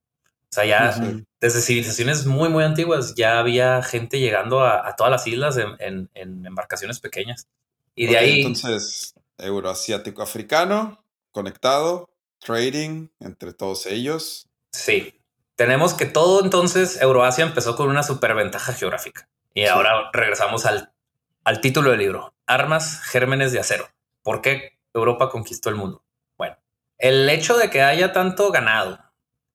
O 0.51 0.53
sea, 0.55 0.65
ya 0.65 1.17
desde 1.41 1.61
civilizaciones 1.61 2.25
muy, 2.25 2.49
muy 2.49 2.63
antiguas 2.63 3.13
ya 3.15 3.39
había 3.39 3.81
gente 3.83 4.19
llegando 4.19 4.61
a, 4.61 4.87
a 4.87 4.95
todas 4.95 5.11
las 5.11 5.27
islas 5.27 5.57
en, 5.57 5.69
en- 5.79 6.09
en 6.13 6.45
embarcaciones 6.45 6.99
pequeñas. 6.99 7.47
Y 7.95 8.07
de 8.07 8.17
ahí, 8.17 8.41
Entonces, 8.41 9.13
euroasiático 9.37 10.21
africano, 10.21 11.04
conectado, 11.35 12.09
trading 12.39 13.09
entre 13.19 13.53
todos 13.53 13.85
ellos. 13.85 14.47
sí, 14.71 15.21
tenemos 15.57 15.93
que 15.93 16.05
todo 16.05 16.43
entonces 16.43 17.01
Euroasia 17.01 17.45
empezó 17.45 17.75
con 17.77 17.87
una 17.89 18.03
superventaja 18.03 18.73
geográfica. 18.73 19.29
Y 19.53 19.61
Sí. 19.61 19.67
ahora 19.67 20.09
regresamos 20.11 20.65
al, 20.65 20.91
al 21.45 21.61
título 21.61 21.91
del 21.91 21.99
libro, 21.99 22.33
Armas, 22.45 23.01
Gérmenes 23.03 23.51
de 23.53 23.59
Acero. 23.59 23.87
¿Por 24.21 24.41
qué 24.41 24.79
Europa 24.93 25.29
conquistó 25.29 25.69
el 25.69 25.75
mundo? 25.75 26.03
Bueno, 26.37 26.57
el 26.97 27.29
hecho 27.29 27.57
de 27.57 27.69
que 27.69 27.81
haya 27.83 28.11
tanto 28.11 28.51
ganado, 28.51 28.99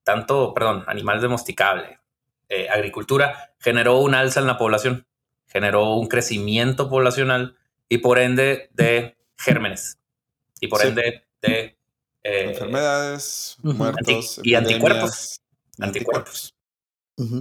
tanto, 0.04 0.54
perdón, 0.54 0.84
animal 0.86 1.20
domesticable, 1.20 1.98
eh, 2.48 2.68
agricultura, 2.70 3.52
generó 3.58 3.98
un 3.98 4.14
alza 4.14 4.40
en 4.40 4.46
la 4.46 4.56
población, 4.56 5.06
generó 5.46 5.96
un 5.96 6.08
crecimiento 6.08 6.88
poblacional 6.88 7.58
y 7.90 7.98
por 7.98 8.18
ende 8.18 8.70
de 8.72 9.18
gérmenes 9.36 9.98
y 10.60 10.68
por 10.68 10.80
Sí. 10.80 10.88
ende 10.88 11.26
de 11.42 11.76
eh, 12.22 12.50
Enfermedades, 12.50 13.56
muertos, 13.62 14.38
Anti- 14.38 14.50
y 14.50 14.54
anticuerpos. 14.54 15.40
anticuerpos. 15.78 16.54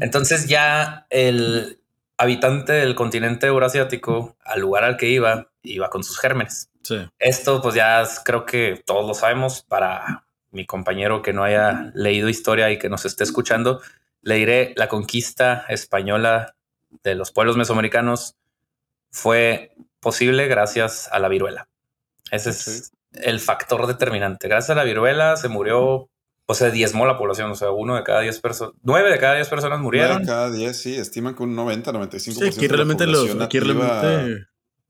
Entonces 0.02 0.48
ya 0.48 1.06
el 1.10 1.82
habitante 2.18 2.74
del 2.74 2.96
continente 2.96 3.48
euroasiático, 3.48 4.36
al 4.44 4.60
lugar 4.60 4.84
al 4.84 4.98
que 4.98 5.08
iba, 5.10 5.52
iba 5.64 5.90
con 5.90 6.04
sus 6.04 6.20
gérmenes. 6.20 6.70
Sí. 6.84 6.98
Esto 7.18 7.62
pues 7.62 7.76
ya 7.76 8.06
creo 8.26 8.46
que 8.46 8.84
todos 8.86 9.08
lo 9.08 9.14
sabemos. 9.14 9.64
Para 9.64 10.26
mi 10.52 10.66
compañero 10.66 11.22
que 11.22 11.32
no 11.32 11.44
haya 11.44 11.92
leído 11.94 12.28
historia 12.28 12.70
y 12.72 12.78
que 12.80 12.90
nos 12.90 13.06
esté 13.06 13.24
escuchando, 13.24 13.82
le 14.22 14.36
diré 14.36 14.74
la 14.76 14.90
conquista 14.90 15.66
española 15.70 16.56
de 17.04 17.16
los 17.16 17.32
pueblos 17.32 17.56
mesoamericanos 17.56 18.36
fue 19.12 19.76
posible 20.02 20.48
gracias 20.48 21.08
a 21.12 21.20
la 21.20 21.30
viruela. 21.30 21.70
Ese 22.32 22.50
es 22.50 22.92
el 23.14 23.40
factor 23.40 23.88
determinante. 23.88 24.48
Gracias 24.48 24.70
a 24.72 24.76
la 24.76 24.84
viruela 24.84 25.36
se 25.38 25.48
murió, 25.50 26.10
o 26.46 26.54
se 26.56 26.72
diezmó 26.72 27.06
la 27.06 27.18
población, 27.18 27.52
o 27.52 27.56
sea, 27.56 27.70
uno 27.72 27.96
de 27.96 28.04
cada 28.04 28.22
diez 28.22 28.40
personas, 28.40 28.74
nueve 28.82 29.12
de 29.12 29.20
cada 29.20 29.36
diez 29.36 29.48
personas 29.50 29.80
Nueve 29.80 29.84
murieron. 29.84 30.22
de 30.22 30.28
cada 30.28 30.50
10, 30.52 30.76
sí, 30.82 30.96
estiman 30.96 31.36
que 31.36 31.44
un 31.44 31.56
90, 31.56 31.92
95% 31.92 32.20
Sí, 32.20 32.44
aquí 32.48 32.62
de 32.62 32.68
la 32.70 32.76
realmente, 32.76 33.06
los, 33.06 33.30
aquí 33.40 33.60
nativa- 33.60 34.02
realmente 34.02 34.46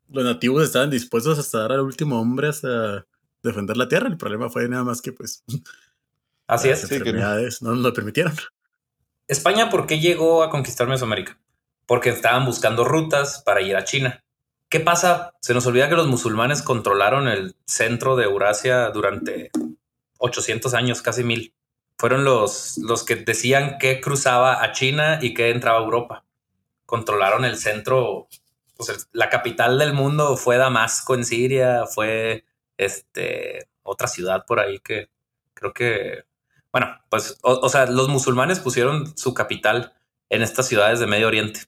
los 0.10 0.24
nativos 0.24 0.64
estaban 0.64 0.90
dispuestos 0.90 1.38
hasta 1.38 1.60
dar 1.60 1.74
al 1.74 1.82
último 1.82 2.20
hombre 2.20 2.48
hasta 2.50 3.06
defender 3.44 3.76
la 3.78 3.88
tierra. 3.88 4.08
El 4.08 4.18
problema 4.18 4.50
fue 4.50 4.68
nada 4.70 4.84
más 4.84 5.02
que 5.02 5.12
pues 5.12 5.44
Así 6.48 6.70
las 6.70 6.82
es. 6.84 6.90
Sí, 6.90 6.96
que 6.96 7.00
no. 7.00 7.06
enfermedades 7.10 7.62
no 7.62 7.72
nos 7.72 7.80
lo 7.80 7.94
permitieron. 7.94 8.34
España, 9.28 9.70
¿por 9.70 9.86
qué 9.86 10.00
llegó 10.00 10.42
a 10.44 10.50
conquistar 10.50 10.88
Mesoamérica? 10.88 11.40
Porque 11.86 12.10
estaban 12.10 12.46
buscando 12.46 12.84
rutas 12.86 13.44
para 13.46 13.62
ir 13.62 13.76
a 13.76 13.84
China. 13.84 14.24
¿Qué 14.70 14.80
pasa? 14.80 15.34
Se 15.42 15.54
nos 15.54 15.66
olvida 15.66 15.90
que 15.90 15.96
los 15.96 16.08
musulmanes 16.08 16.62
controlaron 16.62 17.28
el 17.28 17.56
centro 17.66 18.16
de 18.16 18.26
Eurasia 18.26 18.92
durante 18.92 19.52
800 20.20 20.74
años, 20.76 21.02
casi 21.02 21.24
mil. 21.24 21.54
Fueron 21.98 22.24
los, 22.24 22.78
los 22.78 23.04
que 23.04 23.16
decían 23.16 23.78
que 23.80 24.00
cruzaba 24.00 24.64
a 24.64 24.72
China 24.72 25.20
y 25.22 25.34
que 25.34 25.50
entraba 25.50 25.80
a 25.80 25.84
Europa. 25.84 26.24
Controlaron 26.86 27.46
el 27.46 27.58
centro, 27.58 28.28
la 29.12 29.30
capital 29.30 29.80
del 29.80 29.94
mundo 29.94 30.38
fue 30.38 30.58
Damasco 30.58 31.16
en 31.16 31.26
Siria, 31.26 31.86
fue 31.86 32.46
este, 32.78 33.68
otra 33.84 34.08
ciudad 34.08 34.46
por 34.46 34.60
ahí 34.60 34.80
que 34.80 35.10
creo 35.54 35.74
que 35.74 36.30
bueno, 36.72 37.00
pues, 37.10 37.40
o 37.42 37.68
sea, 37.70 37.88
los 37.88 38.10
musulmanes 38.10 38.60
pusieron 38.60 39.18
su 39.18 39.34
capital 39.34 39.94
en 40.30 40.44
estas 40.44 40.68
ciudades 40.68 41.00
de 41.00 41.08
Medio 41.08 41.28
Oriente. 41.28 41.62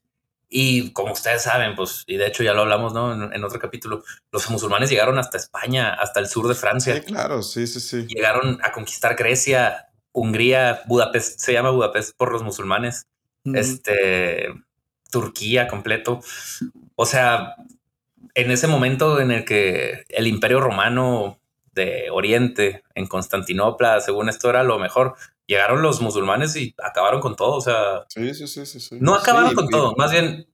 Y 0.54 0.92
como 0.92 1.14
ustedes 1.14 1.44
saben, 1.44 1.76
pues, 1.76 2.04
y 2.08 2.18
de 2.18 2.28
hecho 2.28 2.44
ya 2.44 2.54
lo 2.54 2.64
hablamos, 2.64 2.94
¿no? 2.94 3.14
En, 3.14 3.34
en 3.34 3.44
otro 3.46 3.58
capítulo, 3.58 4.04
los 4.34 4.50
musulmanes 4.50 4.90
llegaron 4.90 5.18
hasta 5.18 5.38
España, 5.38 5.94
hasta 5.94 6.20
el 6.20 6.28
sur 6.28 6.46
de 6.50 6.56
Francia. 6.56 6.94
Sí, 6.94 7.02
claro, 7.02 7.42
sí, 7.42 7.66
sí, 7.68 7.80
sí. 7.80 8.06
Llegaron 8.08 8.60
a 8.62 8.74
conquistar 8.74 9.16
Grecia, 9.16 9.88
Hungría, 10.12 10.82
Budapest, 10.88 11.40
se 11.40 11.54
llama 11.54 11.70
Budapest 11.70 12.18
por 12.18 12.34
los 12.34 12.44
musulmanes, 12.44 13.08
este, 13.46 14.50
Turquía 15.10 15.70
completo. 15.70 16.20
O 16.96 17.06
sea, 17.06 17.56
en 18.34 18.52
ese 18.52 18.68
momento 18.68 19.22
en 19.22 19.32
el 19.32 19.46
que 19.46 20.04
el 20.10 20.28
imperio 20.28 20.60
romano 20.60 21.40
de 21.72 22.10
Oriente, 22.12 22.84
en 22.94 23.08
Constantinopla, 23.08 24.02
según 24.02 24.28
esto 24.28 24.50
era 24.50 24.64
lo 24.64 24.80
mejor, 24.80 25.16
llegaron 25.52 25.82
los 25.82 26.02
musulmanes 26.02 26.56
y 26.56 26.74
acabaron 26.84 27.20
con 27.22 27.36
todo. 27.36 27.56
O 27.56 27.62
sea, 27.62 28.06
Sí, 28.10 28.34
sí, 28.34 28.48
sí, 28.48 28.66
sí, 28.66 28.80
sí. 28.80 28.98
no 29.02 29.16
acabaron 29.16 29.50
Sí, 29.50 29.56
con 29.56 29.70
todo, 29.70 29.94
más 29.98 30.12
bien 30.12 30.48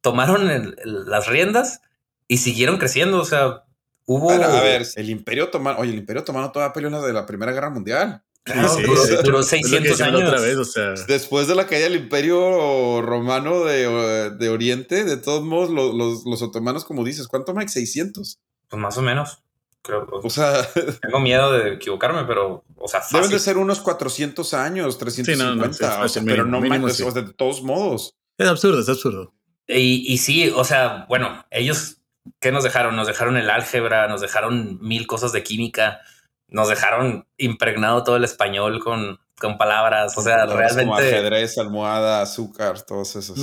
tomaron 0.00 0.50
el- 0.50 0.76
el- 0.84 1.04
las 1.06 1.26
riendas 1.26 1.80
y 2.26 2.38
siguieron 2.38 2.78
creciendo. 2.78 3.20
O 3.20 3.24
sea, 3.24 3.64
hubo... 4.06 4.26
Bueno, 4.26 4.44
a 4.46 4.62
ver, 4.62 4.86
el 4.96 5.10
Imperio 5.10 5.44
Otomano, 5.44 5.78
oye, 5.78 5.92
el 5.92 5.98
Imperio 5.98 6.22
Otomano 6.22 6.50
todavía 6.52 6.72
peleó 6.72 6.88
en 6.88 6.94
la 6.94 7.06
de 7.06 7.12
la 7.12 7.26
Primera 7.26 7.52
Guerra 7.52 7.70
Mundial. 7.70 8.22
Claro, 8.44 8.68
Sí, 8.70 8.76
sí, 8.76 8.82
duró, 8.86 9.02
sí. 9.02 9.16
duró 9.22 9.40
Es 9.40 9.52
lo 9.52 9.58
que 9.58 9.62
600 9.62 9.82
decían 9.90 10.12
la 10.12 10.18
años. 10.18 10.28
otra 10.30 10.40
vez, 10.40 10.56
o 10.56 10.64
sea, 10.64 10.90
Después 11.06 11.48
de 11.48 11.54
la 11.54 11.66
caída 11.66 11.84
del 11.84 11.96
Imperio 11.96 13.02
Romano 13.02 13.64
de, 13.64 14.30
de 14.30 14.48
Oriente, 14.48 15.04
de 15.04 15.16
todos 15.18 15.42
modos, 15.44 15.68
lo- 15.70 15.92
los, 15.92 16.24
los 16.24 16.40
otomanos, 16.42 16.84
como 16.84 17.04
dices, 17.04 17.28
¿cuánto 17.28 17.52
más? 17.54 17.70
600. 17.72 18.38
Pues 18.68 18.80
más 18.80 18.96
o 18.98 19.02
menos. 19.02 19.42
Creo, 19.88 20.06
O 20.22 20.28
sea, 20.28 20.68
tengo 21.00 21.18
miedo 21.18 21.50
de 21.50 21.72
equivocarme, 21.72 22.24
pero, 22.26 22.62
o 22.76 22.88
sea, 22.88 23.00
deben 23.00 23.22
fácil. 23.22 23.30
de 23.30 23.38
ser 23.38 23.56
unos 23.56 23.80
400 23.80 24.52
años, 24.52 24.98
350. 24.98 25.54
no, 25.54 25.54
no, 25.54 25.72
sí, 25.72 25.82
o 25.82 25.86
sea, 25.86 25.98
fácil, 25.98 26.24
pero 26.26 26.44
no 26.44 26.60
mínimo, 26.60 26.82
manches, 26.82 26.98
sí. 26.98 27.02
o 27.04 27.10
sea, 27.10 27.22
de 27.22 27.32
todos 27.32 27.62
modos. 27.62 28.14
es 28.36 28.46
absurdo, 28.46 28.80
es 28.80 28.88
absurdo. 28.90 29.32
Y, 29.66 30.12
y 30.12 30.18
sí, 30.18 30.52
o 30.54 30.62
sea, 30.62 31.06
bueno, 31.08 31.46
ellos, 31.50 32.02
¿qué 32.38 32.52
nos 32.52 32.64
dejaron? 32.64 32.96
Nos 32.96 33.06
dejaron 33.06 33.38
el 33.38 33.48
álgebra, 33.48 34.08
nos 34.08 34.20
dejaron 34.20 34.78
mil 34.82 35.06
cosas 35.06 35.32
de 35.32 35.42
química, 35.42 36.00
nos 36.48 36.68
dejaron 36.68 37.26
impregnado 37.38 38.04
todo 38.04 38.16
el 38.16 38.24
español 38.24 38.84
con, 38.84 39.18
con 39.40 39.56
palabras, 39.56 40.18
o 40.18 40.22
sea, 40.22 40.36
Palabras 40.36 40.76
Como 40.76 40.96
realmente, 40.98 41.16
ajedrez, 41.16 41.56
almohada, 41.56 42.20
azúcar, 42.20 42.82
todos 42.82 43.16
esos. 43.16 43.38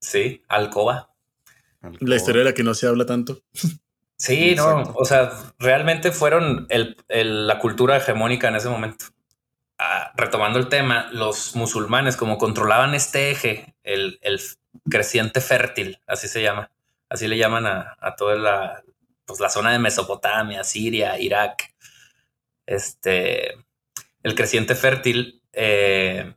Sí, 0.00 0.42
alcoba. 0.48 1.12
Alcohol. 1.80 2.08
La 2.08 2.16
historia 2.16 2.40
de 2.40 2.46
la 2.46 2.54
que 2.54 2.64
no 2.64 2.74
se 2.74 2.88
habla 2.88 3.06
tanto. 3.06 3.40
Sí, 4.18 4.54
no, 4.54 4.82
o 4.94 5.04
sea, 5.04 5.30
realmente 5.58 6.10
fueron 6.10 6.66
el- 6.70 6.96
el- 7.08 7.46
la 7.46 7.58
cultura 7.58 7.96
hegemónica 7.96 8.48
en 8.48 8.56
ese 8.56 8.68
momento. 8.68 9.06
Ah, 9.78 10.12
retomando 10.16 10.58
el 10.58 10.68
tema, 10.68 11.08
los 11.12 11.54
musulmanes, 11.56 12.16
como 12.16 12.38
controlaban 12.38 12.94
este 12.94 13.30
eje, 13.30 13.74
el, 13.84 14.18
el 14.22 14.40
creciente 14.90 15.40
fértil, 15.42 16.00
así 16.06 16.28
se 16.28 16.42
llama, 16.42 16.70
así 17.10 17.28
le 17.28 17.36
llaman 17.38 17.66
a, 17.66 17.96
a 18.00 18.16
toda 18.16 18.36
la, 18.36 18.82
pues, 19.26 19.38
la 19.40 19.50
zona 19.50 19.72
de 19.72 19.78
Mesopotamia, 19.78 20.64
Siria, 20.64 21.18
Irak, 21.18 21.74
este, 22.66 23.52
el 24.22 24.34
creciente 24.34 24.74
fértil, 24.74 25.42
eh, 25.52 26.34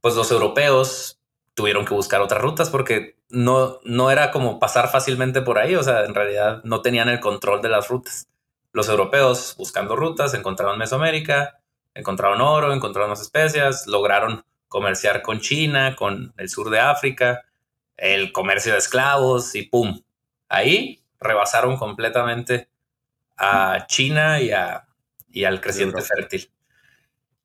pues 0.00 0.14
los 0.14 0.30
europeos 0.30 1.18
tuvieron 1.54 1.84
que 1.84 1.94
buscar 1.94 2.20
otras 2.20 2.40
rutas 2.42 2.70
porque 2.70 3.16
no, 3.32 3.80
no 3.84 4.10
era 4.10 4.30
como 4.30 4.60
pasar 4.60 4.90
fácilmente 4.90 5.40
por 5.40 5.58
ahí, 5.58 5.74
o 5.74 5.82
sea, 5.82 6.04
en 6.04 6.14
realidad 6.14 6.60
no 6.64 6.82
tenían 6.82 7.08
el 7.08 7.18
control 7.18 7.62
de 7.62 7.70
las 7.70 7.88
rutas. 7.88 8.28
Los 8.72 8.88
europeos 8.88 9.54
buscando 9.58 9.96
rutas 9.96 10.34
encontraron 10.34 10.78
Mesoamérica, 10.78 11.58
encontraron 11.94 12.40
oro, 12.42 12.72
encontraron 12.72 13.10
las 13.10 13.22
especias, 13.22 13.86
lograron 13.86 14.44
comerciar 14.68 15.22
con 15.22 15.40
China, 15.40 15.96
con 15.96 16.34
el 16.36 16.48
sur 16.48 16.70
de 16.70 16.80
África, 16.80 17.42
el 17.96 18.32
comercio 18.32 18.72
de 18.72 18.78
esclavos 18.78 19.54
y 19.54 19.62
¡pum! 19.62 20.02
Ahí 20.48 21.02
rebasaron 21.18 21.78
completamente 21.78 22.68
a 23.38 23.86
China 23.86 24.40
y, 24.42 24.50
a, 24.50 24.86
y 25.30 25.44
al 25.44 25.60
creciente 25.60 26.02
fértil. 26.02 26.50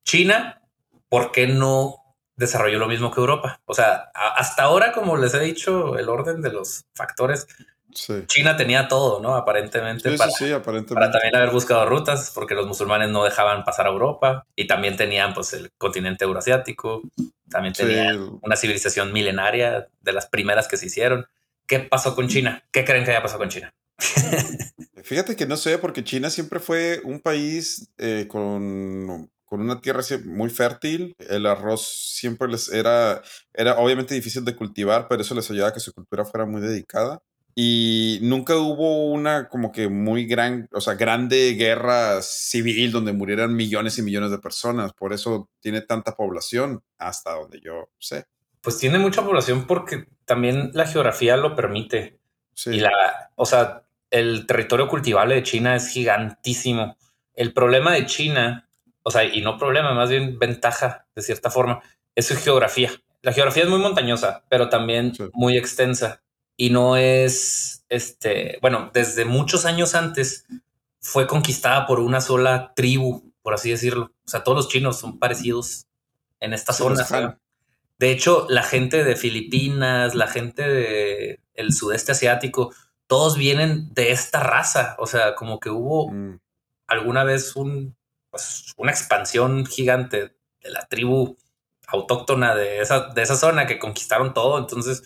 China, 0.04 0.62
¿por 1.08 1.32
qué 1.32 1.48
no 1.48 2.07
desarrolló 2.38 2.80
lo 2.80 2.88
mismo 2.88 3.12
que 3.12 3.20
Europa? 3.20 3.60
O 3.66 3.74
sea, 3.74 4.10
a- 4.14 4.36
hasta 4.38 4.64
ahora, 4.64 4.94
como 4.94 5.18
les 5.18 5.34
he 5.34 5.40
dicho, 5.40 5.98
el 5.98 6.08
orden 6.08 6.42
de 6.42 6.52
los 6.54 6.86
factores, 6.96 7.48
Sí. 7.94 8.14
China 8.28 8.56
tenía 8.58 8.88
todo, 8.90 9.22
¿no? 9.22 9.36
Aparentemente 9.36 10.12
Sí, 10.12 10.18
para, 10.18 10.30
sí, 10.30 10.38
sí, 10.38 10.44
para 10.52 10.58
aparentemente. 10.58 11.12
también 11.14 11.36
haber 11.36 11.50
buscado 11.52 11.86
rutas, 11.88 12.32
porque 12.36 12.54
los 12.54 12.68
musulmanes 12.68 13.10
no 13.10 13.24
dejaban 13.24 13.64
pasar 13.64 13.88
a 13.88 13.90
Europa 13.90 14.46
y 14.56 14.68
también 14.68 14.98
tenían 14.98 15.34
pues 15.34 15.54
el 15.54 15.72
continente 15.80 16.24
euroasiático. 16.26 17.02
También 17.50 17.74
tenía 17.74 18.14
una 18.42 18.56
civilización 18.56 19.14
milenaria 19.14 19.88
de 20.02 20.14
las 20.14 20.28
primeras 20.28 20.68
que 20.68 20.78
se 20.78 20.88
hicieron. 20.88 21.26
¿Qué 21.66 21.80
pasó 21.80 22.14
con 22.14 22.28
China? 22.28 22.62
¿Qué 22.72 22.86
creen 22.86 23.04
que 23.04 23.12
haya 23.12 23.22
pasado 23.24 23.40
con 23.40 23.50
China? 23.50 23.74
Fíjate 25.04 25.36
que 25.36 25.46
no 25.48 25.56
sé, 25.58 25.78
porque 25.78 26.04
China 26.04 26.30
siempre 26.30 26.60
fue 26.60 27.02
un 27.04 27.20
país 27.20 27.90
eh, 27.98 28.26
con, 28.28 29.32
con, 29.48 29.62
una 29.62 29.82
tierra 29.82 30.02
muy 30.26 30.50
fértil. 30.50 31.16
El 31.20 31.46
arroz 31.46 31.88
siempre 31.88 32.48
les 32.48 32.72
era, 32.72 33.22
era 33.54 33.78
obviamente 33.78 34.14
difícil 34.14 34.46
de 34.46 34.56
cultivar, 34.56 35.08
pero 35.08 35.22
eso 35.22 35.36
les 35.36 35.50
ayudaba 35.50 35.70
a 35.70 35.74
que 35.74 35.80
su 35.80 35.94
cultura 35.94 36.26
fuera 36.26 36.46
muy 36.46 36.62
dedicada. 36.62 37.22
Y 37.60 38.20
nunca 38.22 38.56
hubo 38.56 39.08
una 39.12 39.50
como 39.50 39.72
que 39.72 39.90
muy 39.90 40.26
gran, 40.26 40.70
o 40.72 40.80
sea, 40.80 40.94
grande 40.94 41.56
guerra 41.56 42.22
civil 42.22 42.92
donde 42.92 43.14
murieran 43.14 43.56
millones 43.56 43.98
y 43.98 44.04
millones 44.04 44.30
de 44.30 44.38
personas. 44.38 44.94
Por 44.94 45.12
eso 45.12 45.50
tiene 45.60 45.82
tanta 45.82 46.16
población 46.16 46.84
hasta 47.00 47.34
donde 47.34 47.60
yo 47.60 47.90
sé. 47.98 48.26
Pues 48.62 48.78
tiene 48.78 49.00
mucha 49.00 49.24
población 49.26 49.66
porque 49.66 50.06
también 50.26 50.70
la 50.76 50.86
geografía 50.86 51.36
lo 51.36 51.56
permite. 51.56 52.20
Sí. 52.54 52.76
Y 52.76 52.80
la, 52.80 52.92
o 53.34 53.48
sea, 53.48 53.88
el 54.12 54.46
territorio 54.46 54.88
cultivable 54.88 55.34
de 55.34 55.44
China 55.44 55.76
es 55.76 55.88
gigantísimo. 55.90 56.96
El 57.34 57.54
problema 57.54 57.94
de 57.94 58.06
China, 58.06 58.67
o 59.08 59.10
sea, 59.10 59.24
y 59.24 59.40
no 59.40 59.58
problema, 59.58 59.94
más 59.94 60.10
bien 60.10 60.38
ventaja 60.38 61.08
de 61.16 61.22
cierta 61.22 61.50
forma, 61.50 61.82
es 62.14 62.26
su 62.28 62.36
geografía. 62.36 62.92
La 63.22 63.32
geografía 63.32 63.64
es 63.64 63.70
muy 63.70 63.80
montañosa, 63.80 64.44
pero 64.50 64.68
también 64.68 65.14
muy 65.32 65.58
extensa 65.58 66.22
y 66.58 66.72
no 66.72 66.98
es, 66.98 67.86
este, 67.88 68.58
bueno, 68.62 68.92
desde 68.94 69.24
muchos 69.24 69.64
años 69.64 69.96
antes 69.96 70.46
fue 71.00 71.26
conquistada 71.26 71.88
por 71.88 72.02
una 72.02 72.20
sola 72.20 72.74
tribu, 72.76 73.32
por 73.42 73.54
así 73.54 73.70
decirlo. 73.70 74.12
O 74.26 74.30
sea, 74.30 74.44
todos 74.44 74.58
los 74.58 74.68
chinos 74.68 75.00
son 75.00 75.20
parecidos 75.20 75.88
en 76.42 76.54
esta 76.54 76.74
zona. 76.74 77.40
De 78.00 78.12
hecho, 78.12 78.46
la 78.50 78.64
gente 78.64 79.06
de 79.06 79.16
Filipinas, 79.16 80.16
la 80.16 80.28
gente 80.28 80.68
del 80.68 81.40
el 81.54 81.72
sudeste 81.72 82.12
asiático, 82.12 82.74
todos 83.08 83.38
vienen 83.38 83.94
de 83.94 84.12
esta 84.12 84.42
raza. 84.42 84.98
O 85.00 85.08
sea, 85.08 85.34
como 85.34 85.62
que 85.62 85.70
hubo 85.70 86.12
mm. 86.12 86.42
alguna 86.88 87.24
vez 87.24 87.56
un, 87.56 87.96
pues, 88.38 88.74
una 88.78 88.92
expansión 88.92 89.66
gigante 89.66 90.36
de 90.62 90.70
la 90.70 90.88
tribu 90.88 91.38
autóctona 91.88 92.56
de 92.56 92.82
esa, 92.82 93.08
de 93.10 93.22
esa 93.22 93.36
zona 93.36 93.66
que 93.66 93.80
conquistaron 93.80 94.34
todo. 94.34 94.58
Entonces, 94.58 95.04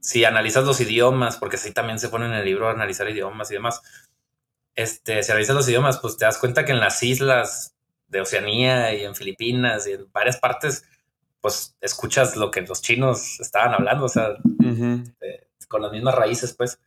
si 0.00 0.24
analizas 0.24 0.64
los 0.64 0.80
idiomas, 0.80 1.36
porque 1.36 1.56
así 1.56 1.72
también 1.72 1.98
se 1.98 2.08
pone 2.08 2.26
en 2.26 2.32
el 2.32 2.44
libro 2.44 2.68
analizar 2.68 3.08
idiomas 3.08 3.50
y 3.50 3.54
demás, 3.54 3.82
este, 4.74 5.22
si 5.22 5.32
analizas 5.32 5.56
los 5.56 5.68
idiomas, 5.68 5.98
pues 5.98 6.16
te 6.16 6.24
das 6.24 6.38
cuenta 6.38 6.64
que 6.64 6.72
en 6.72 6.80
las 6.80 7.02
islas 7.02 7.74
de 8.08 8.20
Oceanía 8.20 8.94
y 8.94 9.04
en 9.04 9.14
Filipinas 9.14 9.86
y 9.86 9.92
en 9.92 10.10
varias 10.12 10.38
partes, 10.38 10.84
pues 11.40 11.76
escuchas 11.80 12.36
lo 12.36 12.50
que 12.50 12.62
los 12.62 12.82
chinos 12.82 13.40
estaban 13.40 13.74
hablando, 13.74 14.04
o 14.04 14.08
sea, 14.08 14.36
este, 14.60 15.48
con 15.68 15.82
las 15.82 15.92
mismas 15.92 16.14
raíces, 16.14 16.54
pues. 16.54 16.80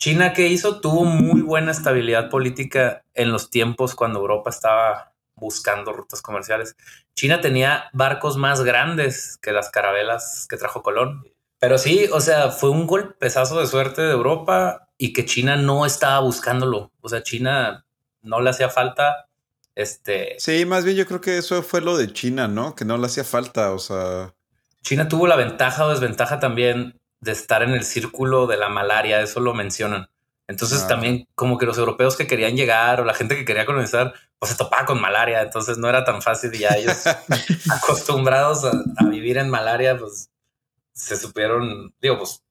China, 0.00 0.32
¿qué 0.32 0.48
hizo? 0.48 0.80
Tuvo 0.80 1.04
muy 1.04 1.42
buena 1.42 1.70
estabilidad 1.70 2.28
política 2.28 3.04
en 3.14 3.30
los 3.30 3.50
tiempos 3.50 3.94
cuando 3.94 4.18
Europa 4.18 4.50
estaba 4.50 5.12
buscando 5.36 5.92
rutas 5.92 6.20
comerciales. 6.20 6.74
China 7.14 7.40
tenía 7.40 7.84
barcos 7.92 8.36
más 8.36 8.62
grandes 8.62 9.38
que 9.40 9.52
las 9.52 9.70
carabelas 9.70 10.48
que 10.50 10.56
trajo 10.56 10.82
Colón 10.82 11.22
pero 11.60 11.76
sí, 11.76 12.08
o 12.10 12.20
sea, 12.20 12.50
fue 12.50 12.70
un 12.70 12.86
golpezazo 12.86 13.60
de 13.60 13.66
suerte 13.66 14.00
de 14.00 14.12
Europa 14.12 14.88
y 14.96 15.12
que 15.12 15.26
China 15.26 15.56
no 15.56 15.84
estaba 15.84 16.18
buscándolo. 16.20 16.90
O 17.02 17.08
sea, 17.10 17.22
China 17.22 17.84
no 18.22 18.40
le 18.40 18.50
hacía 18.50 18.70
falta. 18.70 19.28
Este. 19.74 20.36
Sí, 20.38 20.64
más 20.64 20.84
bien 20.84 20.96
yo 20.96 21.06
creo 21.06 21.20
que 21.20 21.36
eso 21.36 21.62
fue 21.62 21.82
lo 21.82 21.98
de 21.98 22.12
China, 22.14 22.48
¿no? 22.48 22.74
Que 22.74 22.86
no 22.86 22.96
le 22.96 23.06
hacía 23.06 23.24
falta. 23.24 23.72
O 23.72 23.78
sea. 23.78 24.34
China 24.82 25.06
tuvo 25.06 25.26
la 25.26 25.36
ventaja 25.36 25.84
o 25.84 25.90
desventaja 25.90 26.40
también 26.40 26.98
de 27.20 27.32
estar 27.32 27.62
en 27.62 27.70
el 27.70 27.84
círculo 27.84 28.46
de 28.46 28.56
la 28.56 28.68
malaria. 28.68 29.20
Eso 29.20 29.40
lo 29.40 29.54
mencionan. 29.54 30.08
Entonces 30.48 30.82
ah. 30.82 30.88
también 30.88 31.28
como 31.34 31.58
que 31.58 31.66
los 31.66 31.78
europeos 31.78 32.16
que 32.16 32.26
querían 32.26 32.56
llegar 32.56 33.00
o 33.00 33.04
la 33.04 33.14
gente 33.14 33.36
que 33.36 33.44
quería 33.44 33.66
colonizar, 33.66 34.14
pues 34.38 34.52
se 34.52 34.58
topaba 34.58 34.84
con 34.84 35.00
malaria. 35.00 35.42
Entonces 35.42 35.78
no 35.78 35.88
era 35.88 36.04
tan 36.04 36.22
fácil 36.22 36.54
y 36.54 36.58
ya 36.58 36.70
ellos 36.70 37.04
acostumbrados 37.70 38.64
a, 38.64 38.72
a, 38.96 39.04
vivir 39.04 39.38
en 39.38 39.48
malaria, 39.48 39.96
pues 39.96 40.30
se 40.92 41.16
supieron, 41.16 41.94
digo, 42.00 42.18
pues 42.18 42.42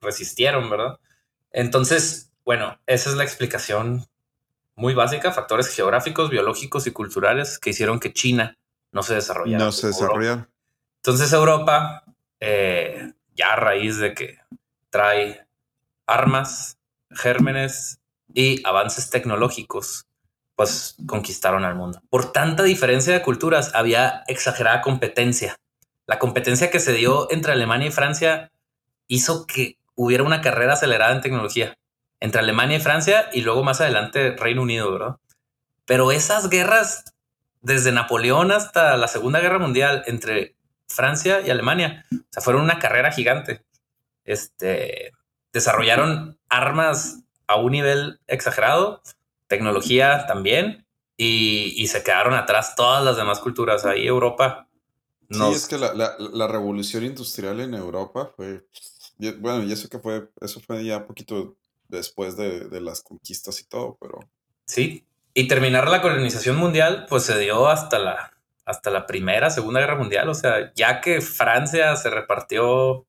resistieron, 0.00 0.68
¿verdad? 0.68 0.98
Entonces, 1.50 2.30
bueno, 2.44 2.78
esa 2.86 3.10
es 3.10 3.16
la 3.16 3.24
explicación 3.24 4.06
muy 4.78 4.94
básica, 4.94 5.32
factores 5.32 5.68
geográficos, 5.74 6.30
biológicos 6.30 6.86
y 6.86 6.92
culturales 6.92 7.58
que 7.58 7.70
hicieron 7.70 7.98
que 7.98 8.12
China 8.12 8.56
no 8.92 9.02
se 9.02 9.14
desarrollara. 9.14 9.64
No 9.64 9.72
se 9.72 9.88
desarrollara. 9.88 10.48
Entonces 10.96 11.32
Europa, 11.32 12.04
eh, 12.40 13.12
ya 13.38 13.54
a 13.54 13.56
raíz 13.56 13.98
de 13.98 14.12
que 14.12 14.38
trae 14.90 15.46
armas, 16.06 16.76
gérmenes 17.10 18.00
y 18.34 18.60
avances 18.66 19.08
tecnológicos, 19.08 20.06
pues 20.56 20.96
conquistaron 21.06 21.64
al 21.64 21.76
mundo. 21.76 22.02
Por 22.10 22.32
tanta 22.32 22.64
diferencia 22.64 23.14
de 23.14 23.22
culturas, 23.22 23.74
había 23.74 24.24
exagerada 24.26 24.82
competencia 24.82 25.56
la 26.08 26.18
competencia 26.18 26.70
que 26.70 26.80
se 26.80 26.94
dio 26.94 27.30
entre 27.30 27.52
Alemania 27.52 27.88
y 27.88 27.92
Francia 27.92 28.50
hizo 29.08 29.46
que 29.46 29.76
hubiera 29.94 30.24
una 30.24 30.40
carrera 30.40 30.72
acelerada 30.72 31.14
en 31.14 31.20
tecnología 31.20 31.76
entre 32.18 32.40
Alemania 32.40 32.78
y 32.78 32.80
Francia 32.80 33.28
y 33.30 33.42
luego 33.42 33.62
más 33.62 33.82
adelante 33.82 34.34
Reino 34.34 34.62
Unido, 34.62 34.90
¿verdad? 34.90 35.16
Pero 35.84 36.10
esas 36.10 36.48
guerras, 36.48 37.04
desde 37.60 37.92
Napoleón 37.92 38.52
hasta 38.52 38.96
la 38.96 39.06
Segunda 39.06 39.40
Guerra 39.40 39.58
Mundial, 39.58 40.02
entre 40.06 40.54
Francia 40.88 41.40
y 41.40 41.50
Alemania, 41.50 42.04
o 42.12 42.16
sea, 42.30 42.42
fueron 42.42 42.62
una 42.62 42.78
carrera 42.78 43.12
gigante. 43.12 43.64
Este, 44.24 45.12
desarrollaron 45.52 46.38
armas 46.48 47.20
a 47.46 47.56
un 47.56 47.72
nivel 47.72 48.20
exagerado, 48.26 49.02
tecnología 49.46 50.26
también, 50.26 50.86
y, 51.16 51.74
y 51.76 51.86
se 51.88 52.02
quedaron 52.02 52.34
atrás 52.34 52.74
todas 52.76 53.04
las 53.04 53.16
demás 53.16 53.40
culturas. 53.40 53.84
Ahí 53.84 54.06
Europa 54.06 54.68
Sí, 55.30 55.42
es 55.52 55.66
que 55.66 55.76
la, 55.76 55.92
la, 55.92 56.16
la, 56.18 56.48
revolución 56.48 57.04
industrial 57.04 57.60
en 57.60 57.74
Europa 57.74 58.32
fue, 58.34 58.64
bueno, 59.38 59.62
y 59.62 59.72
eso 59.72 59.88
que 59.88 59.98
fue, 59.98 60.30
eso 60.40 60.58
fue 60.60 60.82
ya 60.84 61.06
poquito 61.06 61.56
después 61.86 62.36
de, 62.36 62.60
de, 62.68 62.80
las 62.80 63.02
conquistas 63.02 63.60
y 63.60 63.64
todo, 63.64 63.98
pero... 64.00 64.20
Sí, 64.64 65.06
y 65.34 65.46
terminar 65.46 65.88
la 65.88 66.00
colonización 66.00 66.56
mundial, 66.56 67.04
pues 67.10 67.24
se 67.24 67.38
dio 67.38 67.68
hasta 67.68 67.98
la, 67.98 68.37
hasta 68.68 68.90
la 68.90 69.06
primera, 69.06 69.48
segunda 69.48 69.80
guerra 69.80 69.96
mundial, 69.96 70.28
o 70.28 70.34
sea, 70.34 70.72
ya 70.74 71.00
que 71.00 71.22
Francia 71.22 71.96
se 71.96 72.10
repartió, 72.10 73.06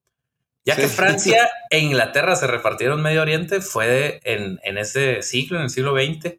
ya 0.63 0.77
que 0.77 0.87
Francia 0.87 1.49
e 1.69 1.79
Inglaterra 1.79 2.37
se 2.37 2.47
repartieron 2.47 3.01
Medio 3.01 3.21
Oriente, 3.21 3.59
fue 3.59 4.21
en, 4.23 4.61
en 4.63 4.77
ese 4.77 5.21
siglo, 5.21 5.57
en 5.57 5.63
el 5.63 5.69
siglo 5.69 5.93
XX, 5.93 6.37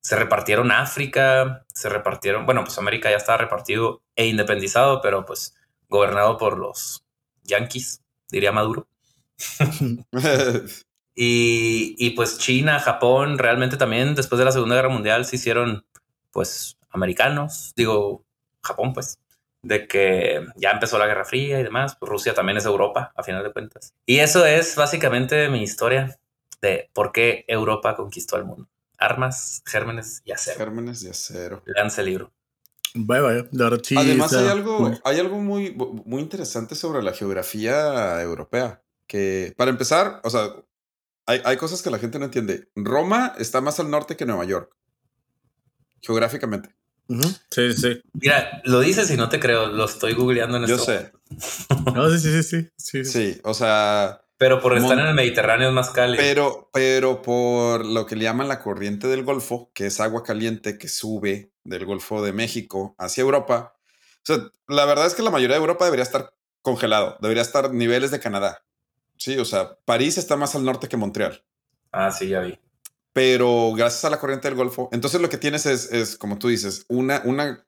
se 0.00 0.16
repartieron 0.16 0.72
África, 0.72 1.66
se 1.74 1.90
repartieron, 1.90 2.46
bueno, 2.46 2.64
pues 2.64 2.78
América 2.78 3.10
ya 3.10 3.18
estaba 3.18 3.36
repartido 3.36 4.02
e 4.16 4.28
independizado, 4.28 5.02
pero 5.02 5.26
pues 5.26 5.54
gobernado 5.90 6.38
por 6.38 6.56
los 6.56 7.04
yanquis, 7.42 8.00
diría 8.30 8.50
Maduro. 8.50 8.88
y, 11.14 11.96
y, 11.98 12.10
pues 12.10 12.38
China, 12.38 12.80
Japón, 12.80 13.36
realmente 13.36 13.76
también 13.76 14.14
después 14.14 14.38
de 14.38 14.46
la 14.46 14.52
Segunda 14.52 14.76
Guerra 14.76 14.88
Mundial 14.88 15.26
se 15.26 15.36
hicieron 15.36 15.84
pues 16.30 16.78
americanos, 16.90 17.74
digo 17.76 18.23
Japón 18.64 18.92
pues, 18.92 19.18
de 19.62 19.86
que 19.86 20.44
ya 20.56 20.70
empezó 20.70 20.98
la 20.98 21.06
Guerra 21.06 21.24
Fría 21.24 21.60
y 21.60 21.62
demás, 21.62 21.96
pues 21.98 22.10
Rusia 22.10 22.34
también 22.34 22.58
es 22.58 22.64
Europa 22.64 23.12
a 23.14 23.22
final 23.22 23.44
de 23.44 23.52
cuentas. 23.52 23.94
Y 24.06 24.18
eso 24.18 24.44
es 24.44 24.76
básicamente 24.76 25.48
mi 25.48 25.62
historia 25.62 26.18
de 26.60 26.90
por 26.92 27.12
qué 27.12 27.44
Europa 27.46 27.94
conquistó 27.94 28.36
el 28.36 28.44
mundo 28.44 28.68
armas, 28.98 29.62
gérmenes 29.66 30.22
y 30.24 30.32
acero. 30.32 30.58
Gérmenes 30.58 31.02
y 31.02 31.08
acero. 31.08 31.62
Lance 31.66 32.00
el 32.00 32.06
libro. 32.08 32.32
Vaya, 32.94 33.22
vaya. 33.22 33.48
Además, 33.96 34.32
hay 34.32 34.48
algo, 34.48 34.92
hay 35.04 35.18
algo 35.18 35.38
muy, 35.38 35.74
muy 36.04 36.22
interesante 36.22 36.74
sobre 36.74 37.02
la 37.02 37.12
geografía 37.12 38.22
europea. 38.22 38.82
Que, 39.06 39.52
para 39.56 39.70
empezar, 39.70 40.20
o 40.22 40.30
sea, 40.30 40.54
hay, 41.26 41.42
hay 41.44 41.56
cosas 41.56 41.82
que 41.82 41.90
la 41.90 41.98
gente 41.98 42.18
no 42.18 42.26
entiende. 42.26 42.68
Roma 42.74 43.34
está 43.38 43.60
más 43.60 43.80
al 43.80 43.90
norte 43.90 44.16
que 44.16 44.26
Nueva 44.26 44.44
York. 44.44 44.74
Geográficamente. 46.00 46.74
Sí, 47.50 47.72
sí. 47.74 48.00
Mira, 48.14 48.62
lo 48.64 48.80
dices 48.80 49.10
y 49.10 49.16
no 49.16 49.28
te 49.28 49.38
creo. 49.38 49.66
Lo 49.66 49.84
estoy 49.84 50.14
googleando 50.14 50.56
en 50.56 50.66
Yo 50.66 50.78
sé. 50.78 51.12
no, 51.94 52.10
sí, 52.10 52.18
sí, 52.18 52.42
sí, 52.42 52.68
sí. 52.76 53.04
Sí, 53.04 53.40
o 53.44 53.54
sea, 53.54 54.24
pero 54.36 54.60
por 54.60 54.76
estar 54.76 54.98
en 54.98 55.06
el 55.06 55.14
Mediterráneo 55.14 55.68
es 55.68 55.74
más 55.74 55.90
cálido. 55.90 56.16
Pero, 56.18 56.70
pero 56.72 57.22
por 57.22 57.86
lo 57.86 58.04
que 58.04 58.16
le 58.16 58.24
llaman 58.24 58.48
la 58.48 58.60
corriente 58.60 59.06
del 59.06 59.22
Golfo, 59.22 59.70
que 59.72 59.86
es 59.86 60.00
agua 60.00 60.22
caliente 60.22 60.76
que 60.76 60.88
sube 60.88 61.52
del 61.62 61.86
Golfo 61.86 62.22
de 62.22 62.32
México 62.32 62.94
hacia 62.98 63.22
Europa. 63.22 63.76
O 64.18 64.24
sea, 64.24 64.38
la 64.68 64.84
verdad 64.86 65.06
es 65.06 65.14
que 65.14 65.22
la 65.22 65.30
mayoría 65.30 65.56
de 65.56 65.60
Europa 65.60 65.84
debería 65.84 66.02
estar 66.02 66.34
congelado, 66.62 67.16
debería 67.20 67.42
estar 67.42 67.72
niveles 67.72 68.10
de 68.10 68.20
Canadá. 68.20 68.64
Sí, 69.16 69.38
o 69.38 69.44
sea, 69.44 69.78
París 69.84 70.18
está 70.18 70.36
más 70.36 70.54
al 70.54 70.64
norte 70.64 70.88
que 70.88 70.96
Montreal. 70.96 71.44
Ah, 71.92 72.10
sí, 72.10 72.28
ya 72.28 72.40
vi. 72.40 72.58
Pero 73.14 73.72
gracias 73.74 74.04
a 74.04 74.10
la 74.10 74.18
corriente 74.18 74.48
del 74.48 74.56
Golfo, 74.56 74.90
entonces 74.92 75.20
lo 75.20 75.30
que 75.30 75.38
tienes 75.38 75.64
es, 75.66 75.90
es 75.92 76.18
como 76.18 76.38
tú 76.38 76.48
dices, 76.48 76.84
una, 76.88 77.22
una, 77.24 77.64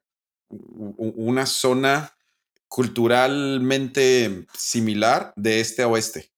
una 0.49 1.47
zona 1.47 2.13
culturalmente 2.69 4.47
similar 4.59 5.33
de 5.37 5.61
este 5.61 5.83
a 5.83 5.89
oeste. 5.89 6.33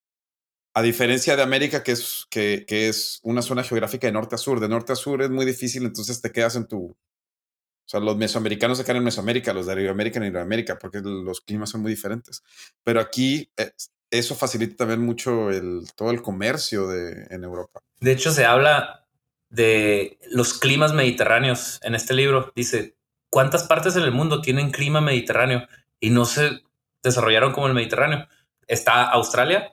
A 0.75 0.83
diferencia 0.83 1.35
de 1.37 1.43
América, 1.43 1.83
que 1.83 1.93
es, 1.93 2.27
que, 2.31 2.65
que 2.69 2.89
es 2.89 3.19
una 3.23 3.43
zona 3.43 3.65
geográfica 3.65 4.07
de 4.07 4.13
norte 4.13 4.35
a 4.35 4.39
sur. 4.39 4.61
De 4.61 4.69
norte 4.69 4.93
a 4.93 4.97
sur 4.97 5.23
es 5.23 5.31
muy 5.31 5.47
difícil, 5.47 5.85
entonces 5.85 6.21
te 6.21 6.31
quedas 6.31 6.55
en 6.57 6.69
tu, 6.69 6.95
o 7.89 7.91
sea, 7.91 8.01
los 8.01 8.19
mesoamericanos 8.19 8.77
se 8.77 8.85
quedan 8.85 8.99
en 8.99 9.05
Mesoamérica, 9.05 9.55
los 9.55 9.65
de 9.65 9.73
Iberoamérica 9.73 10.19
en 10.19 10.27
Iberoamérica, 10.27 10.79
porque 10.79 11.01
los 11.01 11.41
climas 11.41 11.71
son 11.71 11.81
muy 11.81 11.91
diferentes. 11.91 12.43
Pero 12.85 13.01
aquí 13.01 13.51
eh, 13.57 13.73
eso 14.11 14.35
facilita 14.35 14.77
también 14.77 15.01
mucho 15.01 15.51
el, 15.51 15.87
todo 15.95 16.11
el 16.11 16.23
comercio 16.23 16.89
de, 16.89 17.27
en 17.31 17.45
Europa. 17.45 17.81
De 18.01 18.13
hecho, 18.13 18.31
se 18.33 18.45
habla 18.45 19.07
de 19.51 20.19
los 20.31 20.55
climas 20.55 20.93
mediterráneos 20.93 21.81
en 21.83 21.95
este 21.95 22.15
libro. 22.15 22.53
Dice, 22.55 22.97
¿cuántas 23.31 23.65
partes 23.65 23.97
en 23.97 24.03
el 24.03 24.13
mundo 24.13 24.41
tienen 24.41 24.71
clima 24.71 25.01
mediterráneo 25.01 25.67
y 26.01 26.11
no 26.11 26.25
se 26.25 26.63
desarrollaron 27.03 27.53
como 27.53 27.67
el 27.67 27.75
Mediterráneo? 27.75 28.27
Está 28.67 29.05
Australia, 29.05 29.73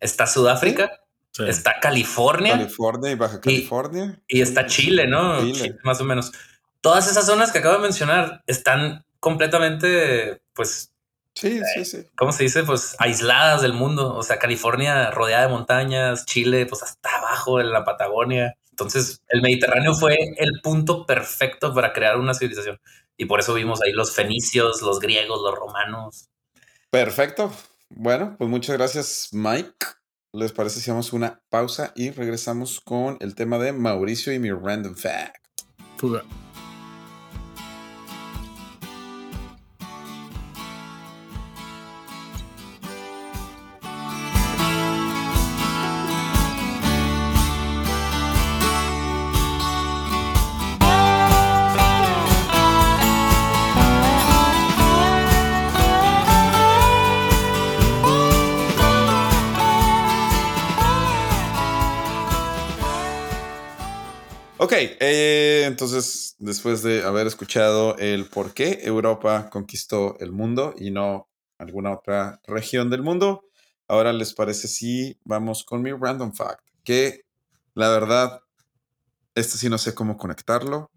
está 0.00 0.26
Sudáfrica, 0.26 1.00
está 1.46 1.80
California. 1.80 2.52
California 2.52 3.10
y 3.10 3.14
Baja 3.14 3.40
California. 3.40 4.20
Y, 4.26 4.40
está 4.40 4.66
Chile, 4.66 5.06
¿no? 5.06 5.40
Chile. 5.40 5.76
más 5.84 6.00
o 6.00 6.04
menos 6.04 6.32
todas 6.84 7.10
esas 7.10 7.24
zonas 7.24 7.50
que 7.50 7.60
acabo 7.60 7.76
de 7.76 7.82
mencionar 7.82 8.42
están 8.46 9.06
completamente, 9.18 10.42
pues, 10.52 10.92
Sí, 11.34 11.60
sí, 11.74 11.84
sí. 11.84 11.98
¿Cómo 12.16 12.32
se 12.32 12.44
dice? 12.44 12.62
Pues 12.62 12.96
aisladas 12.98 13.62
del 13.62 13.72
mundo. 13.72 14.14
O 14.14 14.22
sea, 14.22 14.38
California 14.38 15.10
rodeada 15.10 15.46
de 15.46 15.52
montañas, 15.52 16.26
Chile, 16.26 16.66
pues 16.66 16.82
hasta 16.82 17.18
abajo 17.18 17.60
en 17.60 17.72
la 17.72 17.84
Patagonia. 17.84 18.56
Entonces, 18.70 19.22
el 19.28 19.42
Mediterráneo 19.42 19.94
fue 19.94 20.16
el 20.36 20.60
punto 20.62 21.06
perfecto 21.06 21.72
para 21.74 21.92
crear 21.92 22.18
una 22.18 22.34
civilización. 22.34 22.80
Y 23.16 23.26
por 23.26 23.40
eso 23.40 23.54
vimos 23.54 23.80
ahí 23.82 23.92
los 23.92 24.12
fenicios, 24.12 24.82
los 24.82 24.98
griegos, 24.98 25.40
los 25.42 25.54
romanos. 25.54 26.28
Perfecto. 26.90 27.52
Bueno, 27.88 28.34
pues 28.38 28.50
muchas 28.50 28.76
gracias, 28.76 29.28
Mike. 29.32 29.86
¿Les 30.32 30.50
parece 30.50 30.76
si 30.76 30.90
hacemos 30.90 31.12
una 31.12 31.40
pausa 31.48 31.92
y 31.94 32.10
regresamos 32.10 32.80
con 32.80 33.16
el 33.20 33.36
tema 33.36 33.58
de 33.58 33.72
Mauricio 33.72 34.32
y 34.32 34.40
mi 34.40 34.50
random 34.50 34.96
fact? 34.96 35.36
Fuga. 35.96 36.24
Ok, 64.64 64.72
eh, 64.72 65.64
entonces 65.66 66.36
después 66.38 66.82
de 66.82 67.02
haber 67.02 67.26
escuchado 67.26 67.98
el 67.98 68.24
por 68.24 68.54
qué 68.54 68.80
Europa 68.82 69.50
conquistó 69.50 70.16
el 70.20 70.32
mundo 70.32 70.72
y 70.78 70.90
no 70.90 71.28
alguna 71.58 71.92
otra 71.92 72.40
región 72.46 72.88
del 72.88 73.02
mundo, 73.02 73.44
ahora 73.88 74.14
les 74.14 74.32
parece 74.32 74.66
si 74.66 75.20
vamos 75.22 75.64
con 75.64 75.82
mi 75.82 75.92
random 75.92 76.32
fact, 76.32 76.64
que 76.82 77.26
la 77.74 77.90
verdad, 77.90 78.40
este 79.34 79.58
sí 79.58 79.68
no 79.68 79.76
sé 79.76 79.94
cómo 79.94 80.16
conectarlo. 80.16 80.90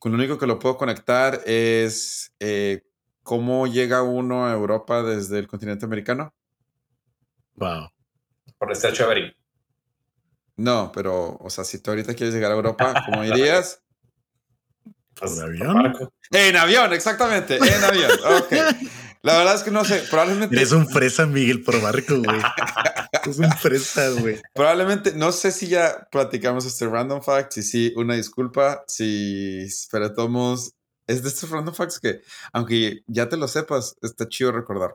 Con 0.00 0.10
lo 0.10 0.18
único 0.18 0.36
que 0.36 0.48
lo 0.48 0.58
puedo 0.58 0.76
conectar 0.76 1.42
es 1.46 2.34
eh, 2.40 2.82
cómo 3.22 3.68
llega 3.68 4.02
uno 4.02 4.48
a 4.48 4.52
Europa 4.52 5.04
desde 5.04 5.38
el 5.38 5.46
continente 5.46 5.84
americano. 5.84 6.34
Wow. 7.54 7.88
Por 8.58 8.68
el 8.68 8.72
estrecho 8.72 9.06
de 9.08 9.32
no, 10.56 10.92
pero, 10.92 11.36
o 11.40 11.50
sea, 11.50 11.64
si 11.64 11.78
tú 11.78 11.90
ahorita 11.90 12.14
quieres 12.14 12.34
llegar 12.34 12.52
a 12.52 12.54
Europa, 12.54 12.94
¿cómo 13.06 13.24
irías? 13.24 13.82
Pues, 15.14 15.38
¿En 15.38 15.42
avión? 15.42 16.10
En 16.30 16.56
avión, 16.56 16.92
exactamente, 16.92 17.56
en 17.56 17.84
avión. 17.84 18.10
Ok. 18.24 18.52
La 19.22 19.38
verdad 19.38 19.54
es 19.54 19.62
que 19.62 19.70
no 19.70 19.84
sé, 19.84 20.02
probablemente. 20.10 20.60
Es 20.60 20.72
un 20.72 20.88
fresa, 20.88 21.26
Miguel, 21.26 21.62
por 21.62 21.80
barco, 21.80 22.18
güey. 22.18 22.40
es 23.30 23.38
un 23.38 23.52
fresa, 23.52 24.08
güey. 24.10 24.40
Probablemente, 24.52 25.12
no 25.14 25.30
sé 25.30 25.52
si 25.52 25.68
ya 25.68 26.08
platicamos 26.10 26.66
este 26.66 26.88
random 26.88 27.22
fact, 27.22 27.52
si 27.52 27.62
sí, 27.62 27.92
una 27.94 28.14
disculpa, 28.14 28.82
si, 28.88 29.64
pero 29.92 30.12
tomos, 30.12 30.74
es 31.06 31.22
de 31.22 31.28
estos 31.28 31.50
random 31.50 31.72
facts 31.72 32.00
que, 32.00 32.20
aunque 32.52 33.04
ya 33.06 33.28
te 33.28 33.36
lo 33.36 33.46
sepas, 33.46 33.94
está 34.02 34.28
chido 34.28 34.50
recordar. 34.50 34.94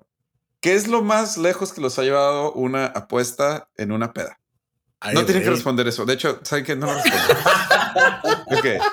¿Qué 0.60 0.76
es 0.76 0.89
lo 0.89 1.04
más 1.04 1.38
lejos 1.38 1.72
que 1.72 1.80
los 1.80 1.98
ha 1.98 2.04
llevado 2.04 2.52
una 2.52 2.88
apuesta 2.88 3.70
en 3.78 3.93
una 3.93 4.12
peda? 4.12 4.41
No 5.13 5.25
tienen 5.25 5.43
que 5.43 5.49
responder 5.49 5.88
eso. 5.88 6.05
De 6.05 6.13
hecho, 6.13 6.39
¿saben 6.43 6.65
qué? 6.65 6.75
No 6.75 6.88
lo 6.88 6.93
responden. 6.95 7.38
ok. 8.57 8.83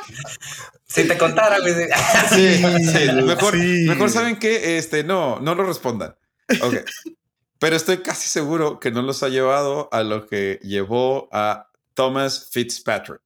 Si 0.87 1.09
te 1.09 1.19
contara, 1.19 1.59
güey. 1.61 1.75
sí, 2.31 2.59
sí, 2.59 3.13
mejor, 3.23 3.57
mejor 3.57 4.11
saben 4.11 4.39
que 4.39 4.79
este, 4.79 5.03
no, 5.03 5.41
no 5.41 5.55
lo 5.55 5.65
respondan. 5.65 6.15
Ok. 6.61 6.77
Pero 7.59 7.77
estoy 7.77 7.99
casi 7.99 8.29
seguro 8.29 8.79
que 8.79 8.91
no 8.91 9.03
los 9.03 9.23
ha 9.23 9.29
llevado 9.29 9.89
a 9.93 10.03
lo 10.03 10.27
que 10.27 10.61
llevó 10.63 11.29
a 11.33 11.71
Thomas 11.95 12.51
Fitzpatrick, 12.53 13.23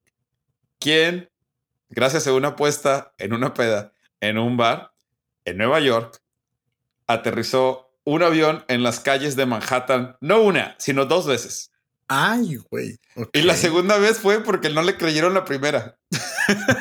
quien, 0.79 1.29
gracias 1.89 2.27
a 2.27 2.33
una 2.33 2.49
apuesta 2.49 3.13
en 3.17 3.33
una 3.33 3.53
peda 3.53 3.91
en 4.21 4.37
un 4.37 4.57
bar 4.57 4.93
en 5.45 5.57
Nueva 5.57 5.79
York, 5.79 6.21
aterrizó 7.07 7.91
un 8.03 8.23
avión 8.23 8.63
en 8.67 8.83
las 8.83 8.99
calles 8.99 9.35
de 9.35 9.45
Manhattan, 9.45 10.17
no 10.21 10.41
una, 10.41 10.75
sino 10.77 11.05
dos 11.05 11.27
veces. 11.27 11.68
Ay, 12.11 12.57
güey. 12.71 12.99
Y 13.33 13.43
la 13.43 13.55
segunda 13.55 13.99
vez 13.99 14.17
fue 14.17 14.43
porque 14.43 14.71
no 14.71 14.81
le 14.81 14.97
creyeron 14.97 15.35
la 15.35 15.45
primera. 15.45 15.95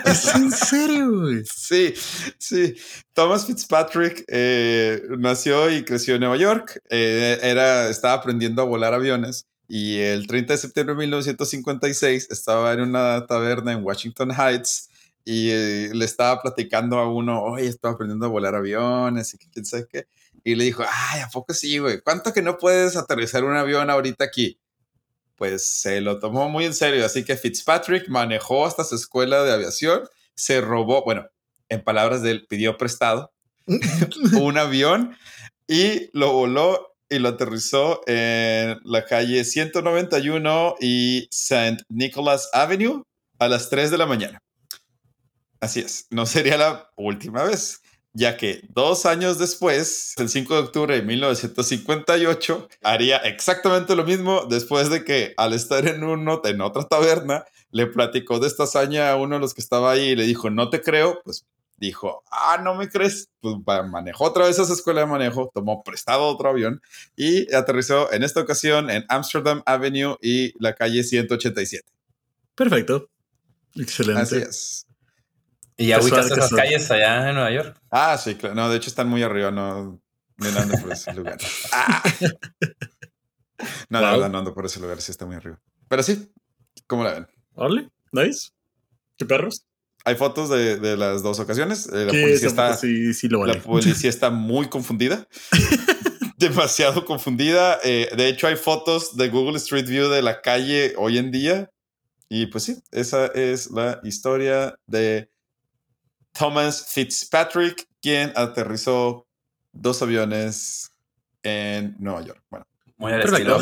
¿Es 0.07 0.35
en 0.35 0.51
serio, 0.51 1.21
güey? 1.21 1.45
Sí, 1.55 1.93
sí. 2.39 2.75
Thomas 3.13 3.47
Fitzpatrick 3.47 4.25
eh, 4.29 5.03
nació 5.19 5.71
y 5.71 5.85
creció 5.85 6.15
en 6.15 6.21
Nueva 6.21 6.39
York. 6.39 6.81
Eh, 6.89 7.39
era, 7.43 7.91
estaba 7.91 8.15
aprendiendo 8.15 8.63
a 8.63 8.65
volar 8.65 8.95
aviones. 8.95 9.47
Y 9.69 9.99
el 9.99 10.27
30 10.27 10.55
de 10.55 10.59
septiembre 10.59 10.95
de 10.95 11.01
1956 11.01 12.29
estaba 12.31 12.73
en 12.73 12.81
una 12.81 13.27
taberna 13.27 13.73
en 13.73 13.85
Washington 13.85 14.31
Heights 14.31 14.89
y 15.27 15.51
eh, 15.51 15.91
le 15.93 16.07
estaba 16.07 16.41
platicando 16.41 16.99
a 16.99 17.07
uno, 17.07 17.43
oye, 17.43 17.67
estaba 17.67 17.93
aprendiendo 17.93 18.25
a 18.25 18.31
volar 18.31 18.55
aviones 18.55 19.35
y 19.35 19.37
quién 19.37 19.67
sabe 19.67 19.87
qué. 19.87 20.07
Y 20.43 20.55
le 20.55 20.65
dijo, 20.65 20.85
ay, 20.89 21.21
¿a 21.21 21.29
poco 21.29 21.53
sí, 21.53 21.77
güey? 21.77 22.01
¿Cuánto 22.01 22.33
que 22.33 22.41
no 22.41 22.57
puedes 22.57 22.97
aterrizar 22.97 23.45
un 23.45 23.55
avión 23.55 23.91
ahorita 23.91 24.25
aquí? 24.25 24.59
Pues 25.39 25.81
se 25.81 26.01
lo 26.01 26.19
tomó 26.19 26.49
muy 26.49 26.67
en 26.67 26.75
serio. 26.75 27.07
Así 27.07 27.25
que 27.25 27.37
Fitzpatrick 27.37 28.09
manejó 28.09 28.67
hasta 28.67 28.85
su 28.85 28.97
escuela 28.97 29.45
de 29.45 29.53
aviación, 29.53 30.03
se 30.35 30.61
robó, 30.61 31.05
bueno, 31.05 31.27
en 31.69 31.83
palabras 31.83 32.23
de 32.23 32.33
él, 32.33 32.47
pidió 32.49 32.77
prestado 32.77 33.33
un 34.39 34.59
avión 34.59 35.17
y 35.67 36.11
lo 36.13 36.33
voló 36.33 36.97
y 37.09 37.19
lo 37.21 37.31
aterrizó 37.31 38.03
en 38.07 38.79
la 38.85 39.05
calle 39.05 39.45
191 39.45 40.75
y 40.81 41.29
St. 41.31 41.79
Nicholas 41.89 42.51
Avenue 42.53 43.03
a 43.39 43.49
las 43.49 43.71
3 43.71 43.91
de 43.91 43.99
la 43.99 44.07
mañana. 44.07 44.43
Así 45.61 45.81
es, 45.81 46.07
no 46.11 46.27
sería 46.27 46.57
la 46.57 46.91
última 46.97 47.45
vez 47.45 47.81
ya 48.19 48.37
que 48.37 48.63
dos 48.71 49.07
años 49.07 49.39
después, 49.39 50.15
el 50.17 50.29
5 50.29 50.55
de 50.55 50.61
octubre 50.61 50.97
de 50.97 51.03
1958, 51.03 52.69
haría 52.83 53.19
exactamente 53.19 53.95
lo 53.95 54.03
mismo 54.03 54.45
después 54.51 54.91
de 54.91 55.05
que 55.05 55.35
al 55.37 55.53
estar 55.53 55.87
en, 55.87 56.03
uno, 56.03 56.41
en 56.45 56.61
otra 56.61 56.83
taberna, 56.83 57.45
le 57.71 57.87
platicó 57.87 58.41
de 58.41 58.49
esta 58.49 58.65
hazaña 58.65 59.11
a 59.11 59.17
uno 59.17 59.37
de 59.37 59.41
los 59.41 59.55
que 59.55 59.61
estaba 59.61 59.93
ahí 59.93 60.09
y 60.09 60.17
le 60.17 60.25
dijo, 60.25 60.51
no 60.51 60.69
te 60.69 60.83
creo, 60.83 61.21
pues 61.23 61.47
dijo, 61.77 62.25
ah, 62.33 62.61
no 62.61 62.75
me 62.75 62.89
crees, 62.89 63.29
pues 63.41 63.55
manejó 63.89 64.25
otra 64.25 64.47
vez 64.47 64.59
a 64.59 64.63
esa 64.63 64.73
escuela 64.73 65.03
de 65.03 65.07
manejo, 65.07 65.53
tomó 65.55 65.85
prestado 65.85 66.25
otro 66.25 66.49
avión 66.49 66.83
y 67.15 67.55
aterrizó 67.55 68.13
en 68.13 68.25
esta 68.25 68.41
ocasión 68.41 68.91
en 68.91 69.05
Amsterdam 69.09 69.63
Avenue 69.65 70.17
y 70.21 70.53
la 70.61 70.75
calle 70.75 71.05
187. 71.05 71.85
Perfecto. 72.57 73.09
Excelente. 73.77 74.23
Así 74.23 74.37
es. 74.39 74.88
¿Y 75.79 75.87
ya 75.87 76.01
ubicaste 76.01 76.35
esas 76.35 76.51
calles 76.51 76.91
allá 76.91 77.29
en 77.29 77.35
Nueva 77.37 77.53
York? 77.53 77.81
Ah, 77.91 78.19
sí, 78.19 78.35
claro. 78.35 78.57
No, 78.57 78.69
de 78.69 78.77
hecho 78.77 78.91
están 78.91 79.09
muy 79.09 79.23
arriba, 79.23 79.53
no, 79.53 80.03
no 80.37 80.59
ando 80.59 80.77
por 80.79 80.93
ese 80.93 81.15
lugar. 81.15 81.39
Ah. 81.73 82.03
No, 83.91 84.29
no 84.29 84.39
ando 84.39 84.55
por 84.55 84.67
ese 84.67 84.79
lugar, 84.79 85.01
sí 85.01 85.11
está 85.11 85.27
muy 85.27 85.35
arriba. 85.35 85.61
Pero 85.89 86.03
sí, 86.03 86.31
¿cómo 86.87 87.03
la 87.03 87.15
ven? 87.15 87.27
Vale, 87.57 87.89
nice. 88.13 88.51
¿Qué 89.17 89.25
perros? 89.25 89.67
Hay 90.05 90.15
fotos 90.15 90.49
de, 90.49 90.79
de 90.79 90.97
las 90.97 91.23
dos 91.23 91.41
ocasiones. 91.41 91.89
Eh, 91.89 92.05
la 92.07 92.13
policía 92.13 92.49
está, 92.49 92.77
sí, 92.77 93.13
sí 93.15 93.29
lo 93.29 93.41
vale. 93.41 93.55
La 93.55 93.61
policía 93.61 94.09
está 94.09 94.31
muy 94.31 94.69
confundida. 94.69 95.27
Demasiado 96.37 97.05
confundida. 97.05 97.81
Eh, 97.83 98.09
de 98.17 98.29
hecho, 98.29 98.47
hay 98.47 98.55
fotos 98.55 99.17
de 99.17 99.29
Google 99.29 99.57
Street 99.57 99.89
View 99.89 100.09
de 100.09 100.23
la 100.23 100.41
calle 100.41 100.95
hoy 100.97 101.19
en 101.19 101.33
día. 101.33 101.71
Y 102.29 102.47
pues 102.47 102.65
sí, 102.65 102.81
esa 102.93 103.27
es 103.27 103.71
la 103.71 104.01
historia 104.05 104.77
de 104.87 105.31
Thomas 106.39 106.87
Fitzpatrick, 106.93 107.89
quien 108.01 108.33
aterrizó 108.37 109.27
dos 109.73 110.01
aviones 110.03 110.93
en 111.43 111.97
Nueva 111.99 112.23
York. 112.23 112.43
Bueno. 112.49 112.65
Muy 112.97 113.13
al 113.13 113.23
estilo 113.23 113.59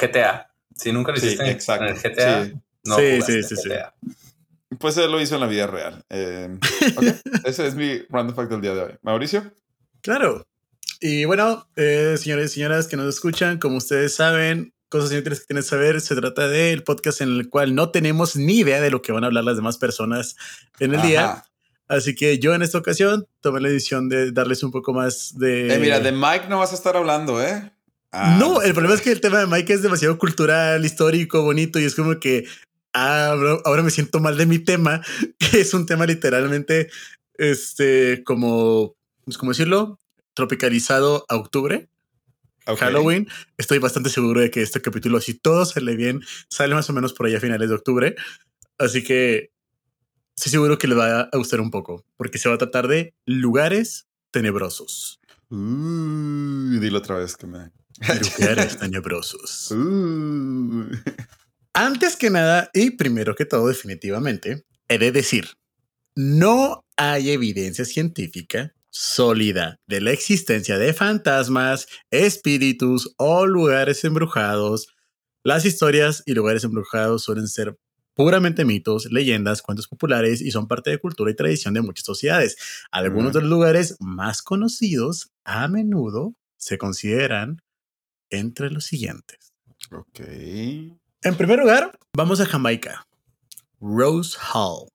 GTA. 0.00 0.48
Si 0.74 0.92
nunca 0.92 1.12
lo 1.12 1.18
hiciste 1.18 1.50
exacto. 1.50 1.86
en 1.86 1.96
el 1.96 2.00
GTA, 2.00 2.44
sí. 2.44 2.52
no 2.84 2.96
sí, 2.96 3.22
sí, 3.22 3.42
sí, 3.42 3.54
GTA. 3.56 3.94
Pues 4.78 4.96
él 4.96 5.10
lo 5.10 5.20
hizo 5.20 5.34
en 5.34 5.40
la 5.40 5.46
vida 5.48 5.66
real. 5.66 6.04
Eh, 6.10 6.58
okay. 6.96 7.20
Ese 7.44 7.66
es 7.66 7.74
mi 7.74 7.98
random 8.08 8.34
fact 8.34 8.50
del 8.50 8.60
día 8.60 8.74
de 8.74 8.82
hoy. 8.82 8.92
Mauricio. 9.02 9.52
Claro. 10.00 10.46
Y 11.00 11.24
bueno, 11.24 11.68
eh, 11.76 12.16
señores 12.18 12.52
y 12.52 12.54
señoras 12.54 12.86
que 12.86 12.96
nos 12.96 13.12
escuchan, 13.12 13.58
como 13.58 13.76
ustedes 13.76 14.14
saben, 14.14 14.72
cosas 14.88 15.10
inútiles 15.12 15.40
que 15.40 15.46
tienen 15.46 15.64
que 15.64 15.68
saber, 15.68 16.00
se 16.00 16.14
trata 16.14 16.48
del 16.48 16.84
podcast 16.84 17.20
en 17.20 17.30
el 17.30 17.50
cual 17.50 17.74
no 17.74 17.90
tenemos 17.90 18.36
ni 18.36 18.60
idea 18.60 18.80
de 18.80 18.90
lo 18.90 19.02
que 19.02 19.10
van 19.10 19.24
a 19.24 19.26
hablar 19.26 19.44
las 19.44 19.56
demás 19.56 19.78
personas 19.78 20.36
en 20.78 20.94
el 20.94 21.02
día. 21.02 21.44
Así 21.92 22.14
que 22.14 22.38
yo 22.38 22.54
en 22.54 22.62
esta 22.62 22.78
ocasión 22.78 23.26
tomé 23.42 23.60
la 23.60 23.68
decisión 23.68 24.08
de 24.08 24.32
darles 24.32 24.62
un 24.62 24.70
poco 24.70 24.94
más 24.94 25.38
de... 25.38 25.74
Eh, 25.74 25.78
mira, 25.78 26.00
de 26.00 26.10
Mike 26.10 26.46
no 26.48 26.58
vas 26.58 26.72
a 26.72 26.74
estar 26.74 26.96
hablando, 26.96 27.42
¿eh? 27.42 27.70
Ah, 28.12 28.38
no, 28.40 28.62
el 28.62 28.72
problema 28.72 28.94
es 28.94 29.02
que 29.02 29.12
el 29.12 29.20
tema 29.20 29.40
de 29.40 29.46
Mike 29.46 29.74
es 29.74 29.82
demasiado 29.82 30.16
cultural, 30.16 30.82
histórico, 30.86 31.42
bonito 31.42 31.78
y 31.78 31.84
es 31.84 31.94
como 31.94 32.18
que 32.18 32.46
ah, 32.94 33.36
ahora 33.66 33.82
me 33.82 33.90
siento 33.90 34.20
mal 34.20 34.38
de 34.38 34.46
mi 34.46 34.58
tema, 34.58 35.02
que 35.38 35.60
es 35.60 35.74
un 35.74 35.84
tema 35.84 36.06
literalmente, 36.06 36.88
este, 37.34 38.24
como, 38.24 38.96
pues, 39.26 39.36
¿cómo 39.36 39.52
decirlo? 39.52 39.98
Tropicalizado 40.32 41.26
a 41.28 41.36
octubre. 41.36 41.90
Halloween. 42.64 43.28
Estoy 43.58 43.80
bastante 43.80 44.08
seguro 44.08 44.40
de 44.40 44.50
que 44.50 44.62
este 44.62 44.80
capítulo, 44.80 45.20
si 45.20 45.34
todo 45.34 45.66
sale 45.66 45.94
bien, 45.94 46.22
sale 46.48 46.74
más 46.74 46.88
o 46.88 46.94
menos 46.94 47.12
por 47.12 47.26
allá 47.26 47.36
a 47.36 47.40
finales 47.40 47.68
de 47.68 47.74
octubre. 47.74 48.16
Así 48.78 49.04
que 49.04 49.51
estoy 50.36 50.50
seguro 50.50 50.78
que 50.78 50.88
le 50.88 50.94
va 50.94 51.22
a 51.22 51.36
gustar 51.36 51.60
un 51.60 51.70
poco, 51.70 52.04
porque 52.16 52.38
se 52.38 52.48
va 52.48 52.56
a 52.56 52.58
tratar 52.58 52.88
de 52.88 53.14
lugares 53.26 54.08
tenebrosos. 54.30 55.20
Uh, 55.50 56.80
dilo 56.80 56.98
otra 56.98 57.18
vez 57.18 57.36
que 57.36 57.46
me. 57.46 57.70
Lugares 58.38 58.78
tenebrosos. 58.78 59.70
Uh. 59.70 60.90
Antes 61.74 62.16
que 62.16 62.30
nada, 62.30 62.70
y 62.74 62.90
primero 62.90 63.34
que 63.34 63.44
todo, 63.44 63.68
definitivamente, 63.68 64.64
he 64.88 64.98
de 64.98 65.12
decir, 65.12 65.48
no 66.14 66.84
hay 66.96 67.30
evidencia 67.30 67.84
científica 67.84 68.74
sólida 68.90 69.80
de 69.86 70.02
la 70.02 70.10
existencia 70.10 70.78
de 70.78 70.92
fantasmas, 70.92 71.86
espíritus 72.10 73.14
o 73.16 73.46
lugares 73.46 74.04
embrujados. 74.04 74.88
Las 75.44 75.64
historias 75.64 76.22
y 76.26 76.34
lugares 76.34 76.64
embrujados 76.64 77.24
suelen 77.24 77.48
ser 77.48 77.78
puramente 78.14 78.64
mitos, 78.64 79.10
leyendas, 79.10 79.62
cuentos 79.62 79.88
populares 79.88 80.40
y 80.40 80.50
son 80.50 80.68
parte 80.68 80.90
de 80.90 80.98
cultura 80.98 81.30
y 81.30 81.36
tradición 81.36 81.74
de 81.74 81.82
muchas 81.82 82.04
sociedades. 82.04 82.56
Algunos 82.90 83.32
de 83.32 83.40
los 83.40 83.50
lugares 83.50 83.96
más 84.00 84.42
conocidos 84.42 85.30
a 85.44 85.68
menudo 85.68 86.34
se 86.56 86.78
consideran 86.78 87.62
entre 88.30 88.70
los 88.70 88.84
siguientes. 88.84 89.52
Ok. 89.90 90.20
En 90.20 91.36
primer 91.36 91.58
lugar, 91.58 91.98
vamos 92.16 92.40
a 92.40 92.46
Jamaica. 92.46 93.06
Rose 93.80 94.38
Hall. 94.52 94.88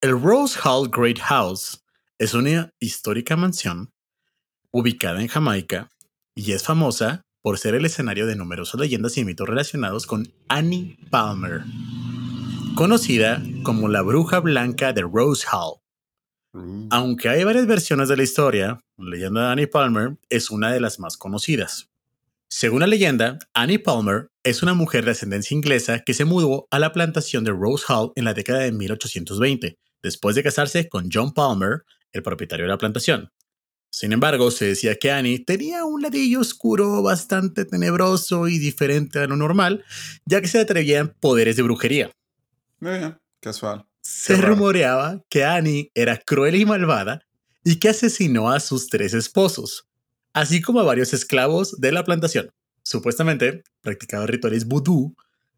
El 0.00 0.20
Rose 0.20 0.58
Hall 0.62 0.90
Great 0.90 1.18
House 1.20 1.82
es 2.18 2.34
una 2.34 2.70
histórica 2.78 3.36
mansión 3.36 3.92
ubicada 4.70 5.20
en 5.20 5.28
Jamaica 5.28 5.88
y 6.34 6.52
es 6.52 6.64
famosa 6.64 7.22
por 7.42 7.58
ser 7.58 7.74
el 7.74 7.84
escenario 7.84 8.26
de 8.26 8.36
numerosas 8.36 8.80
leyendas 8.80 9.16
y 9.18 9.24
mitos 9.24 9.48
relacionados 9.48 10.06
con 10.06 10.32
Annie 10.48 10.98
Palmer, 11.10 11.62
conocida 12.74 13.42
como 13.62 13.88
la 13.88 14.02
bruja 14.02 14.40
blanca 14.40 14.92
de 14.92 15.02
Rose 15.02 15.46
Hall. 15.50 15.80
Mm. 16.52 16.88
Aunque 16.90 17.28
hay 17.28 17.44
varias 17.44 17.66
versiones 17.66 18.08
de 18.08 18.16
la 18.16 18.22
historia, 18.22 18.80
la 18.96 19.10
leyenda 19.10 19.46
de 19.46 19.52
Annie 19.52 19.66
Palmer 19.66 20.16
es 20.28 20.50
una 20.50 20.72
de 20.72 20.80
las 20.80 20.98
más 20.98 21.16
conocidas. 21.16 21.88
Según 22.48 22.80
la 22.80 22.86
leyenda, 22.86 23.38
Annie 23.54 23.78
Palmer 23.78 24.28
es 24.42 24.62
una 24.62 24.74
mujer 24.74 25.04
de 25.04 25.12
ascendencia 25.12 25.54
inglesa 25.54 26.00
que 26.00 26.14
se 26.14 26.24
mudó 26.24 26.66
a 26.70 26.78
la 26.78 26.92
plantación 26.92 27.44
de 27.44 27.52
Rose 27.52 27.84
Hall 27.88 28.12
en 28.16 28.24
la 28.24 28.34
década 28.34 28.60
de 28.60 28.72
1820, 28.72 29.78
después 30.02 30.36
de 30.36 30.42
casarse 30.42 30.88
con 30.88 31.08
John 31.12 31.32
Palmer, 31.32 31.84
el 32.12 32.22
propietario 32.22 32.66
de 32.66 32.70
la 32.70 32.78
plantación. 32.78 33.30
Sin 33.90 34.12
embargo, 34.12 34.50
se 34.50 34.66
decía 34.66 34.96
que 34.96 35.12
Annie 35.12 35.44
tenía 35.44 35.84
un 35.84 36.02
ladillo 36.02 36.40
oscuro 36.40 37.02
bastante 37.02 37.64
tenebroso 37.64 38.48
y 38.48 38.58
diferente 38.58 39.20
a 39.20 39.26
lo 39.26 39.36
normal, 39.36 39.84
ya 40.26 40.40
que 40.40 40.48
se 40.48 40.58
atrevía 40.58 41.12
poderes 41.20 41.54
de 41.56 41.62
brujería. 41.62 42.10
Muy 42.80 42.98
bien, 42.98 43.18
casual. 43.40 43.86
Se 44.00 44.36
rumoreaba 44.36 45.22
que 45.30 45.44
Annie 45.44 45.90
era 45.94 46.18
cruel 46.18 46.56
y 46.56 46.66
malvada 46.66 47.22
y 47.64 47.78
que 47.78 47.88
asesinó 47.88 48.50
a 48.50 48.60
sus 48.60 48.88
tres 48.88 49.14
esposos, 49.14 49.88
así 50.34 50.60
como 50.60 50.80
a 50.80 50.84
varios 50.84 51.14
esclavos 51.14 51.80
de 51.80 51.92
la 51.92 52.04
plantación. 52.04 52.50
Supuestamente 52.82 53.64
practicaba 53.80 54.26
rituales 54.26 54.66
vudú 54.66 55.16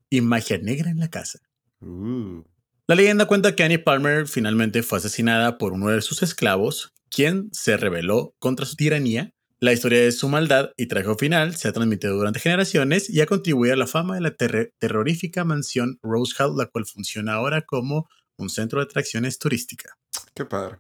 y 0.09 0.21
magia 0.21 0.59
negra 0.59 0.91
en 0.91 1.01
la 1.01 1.11
casa. 1.11 1.41
Uh. 1.81 2.43
La 2.87 2.95
leyenda 2.95 3.27
cuenta 3.27 3.57
que 3.57 3.65
Annie 3.65 3.79
Palmer 3.79 4.29
finalmente 4.29 4.85
fue 4.85 4.99
asesinada 4.99 5.59
por 5.59 5.73
uno 5.73 5.89
de 5.89 6.01
sus 6.03 6.23
esclavos, 6.23 6.95
quien 7.11 7.49
se 7.53 7.77
rebeló 7.77 8.37
contra 8.39 8.65
su 8.65 8.77
tiranía. 8.77 9.35
La 9.67 9.73
historia 9.73 10.01
de 10.01 10.13
su 10.13 10.29
maldad 10.29 10.71
y 10.77 10.87
trágico 10.87 11.17
final 11.17 11.57
se 11.57 11.67
ha 11.67 11.73
transmitido 11.73 12.15
durante 12.15 12.39
generaciones 12.39 13.11
y 13.11 13.21
ha 13.21 13.27
contribuido 13.27 13.75
a 13.75 13.77
la 13.77 13.89
fama 13.89 14.15
de 14.15 14.21
la 14.21 14.33
terrorífica 14.37 15.45
mansión 15.45 15.99
Rose 16.05 16.37
Hall, 16.39 16.57
la 16.57 16.67
cual 16.67 16.87
funciona 16.87 17.33
ahora 17.33 17.63
como 17.63 18.09
un 18.37 18.49
centro 18.49 18.79
de 18.79 18.85
atracciones 18.85 19.41
turística. 19.41 19.99
Qué 20.37 20.45
padre. 20.45 20.77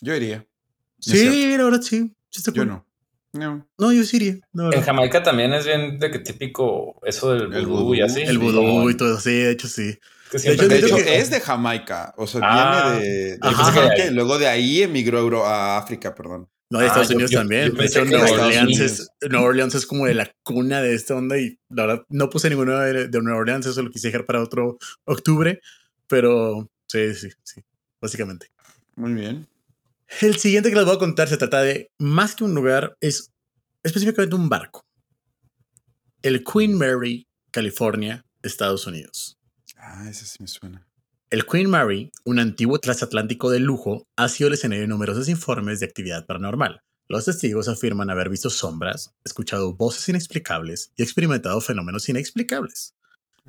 Yo 0.00 0.16
iría. 0.16 0.44
Sí, 0.98 1.54
ahora 1.60 1.80
sí. 1.80 2.12
Yo 2.52 2.64
no. 2.64 2.84
No. 3.34 3.68
No, 3.78 3.92
yo 3.92 4.02
sí 4.02 4.16
iría. 4.16 4.40
en 4.52 4.82
Jamaica 4.82 5.22
también 5.22 5.52
es 5.52 5.64
bien 5.64 6.00
de 6.00 6.10
que 6.10 6.18
típico 6.18 7.00
eso 7.06 7.34
del 7.34 7.66
vudú 7.66 7.94
y 7.94 8.00
así. 8.00 8.22
El 8.22 8.38
vudú 8.38 8.90
y 8.90 8.96
todo, 8.96 9.20
sí, 9.20 9.30
de 9.30 9.52
hecho 9.52 9.68
sí. 9.68 9.96
De 10.32 10.78
hecho, 10.78 10.96
es 10.96 11.30
de 11.30 11.40
Jamaica. 11.40 12.12
O 12.16 12.26
sea, 12.26 12.40
ah. 12.42 12.98
viene 12.98 13.08
de, 13.08 13.38
de 13.38 14.10
Luego 14.10 14.38
de 14.38 14.48
ahí 14.48 14.82
emigró 14.82 15.46
a 15.46 15.78
África, 15.78 16.16
perdón. 16.16 16.48
No, 16.74 16.80
de 16.80 16.86
Estados 16.86 17.10
ah, 17.10 17.14
Unidos 17.14 17.30
también. 17.30 17.72
de 17.72 17.84
hecho, 17.84 18.04
Nueva 18.04 18.28
Orleans, 18.28 18.80
es, 18.80 19.08
Nueva 19.30 19.46
Orleans 19.46 19.76
es 19.76 19.86
como 19.86 20.06
de 20.06 20.14
la 20.14 20.34
cuna 20.42 20.82
de 20.82 20.92
esta 20.92 21.14
onda 21.14 21.38
y 21.38 21.56
la 21.68 21.86
verdad 21.86 22.06
no 22.08 22.28
puse 22.28 22.50
ninguno 22.50 22.76
de, 22.80 23.06
de 23.06 23.22
Nueva 23.22 23.38
Orleans, 23.38 23.64
eso 23.66 23.80
lo 23.80 23.90
quise 23.90 24.08
dejar 24.08 24.26
para 24.26 24.42
otro 24.42 24.76
octubre, 25.04 25.60
pero 26.08 26.68
sí, 26.88 27.14
sí, 27.14 27.28
sí, 27.44 27.60
básicamente. 28.00 28.50
Muy 28.96 29.14
bien. 29.14 29.46
El 30.20 30.36
siguiente 30.36 30.68
que 30.70 30.74
les 30.74 30.84
voy 30.84 30.96
a 30.96 30.98
contar 30.98 31.28
se 31.28 31.36
trata 31.36 31.62
de 31.62 31.92
más 32.00 32.34
que 32.34 32.42
un 32.42 32.56
lugar, 32.56 32.96
es 33.00 33.30
específicamente 33.84 34.34
un 34.34 34.48
barco. 34.48 34.84
El 36.22 36.42
Queen 36.42 36.76
Mary, 36.76 37.28
California, 37.52 38.26
Estados 38.42 38.84
Unidos. 38.88 39.38
Ah, 39.76 40.08
ese 40.10 40.26
sí 40.26 40.38
me 40.40 40.48
suena. 40.48 40.84
El 41.34 41.46
Queen 41.46 41.68
Mary, 41.68 42.12
un 42.22 42.38
antiguo 42.38 42.78
transatlántico 42.78 43.50
de 43.50 43.58
lujo, 43.58 44.06
ha 44.14 44.28
sido 44.28 44.46
el 44.46 44.54
escenario 44.54 44.82
de 44.82 44.86
numerosos 44.86 45.28
informes 45.28 45.80
de 45.80 45.86
actividad 45.86 46.26
paranormal. 46.26 46.82
Los 47.08 47.24
testigos 47.24 47.66
afirman 47.66 48.08
haber 48.08 48.28
visto 48.28 48.50
sombras, 48.50 49.16
escuchado 49.24 49.74
voces 49.74 50.08
inexplicables 50.08 50.92
y 50.94 51.02
experimentado 51.02 51.60
fenómenos 51.60 52.08
inexplicables. 52.08 52.94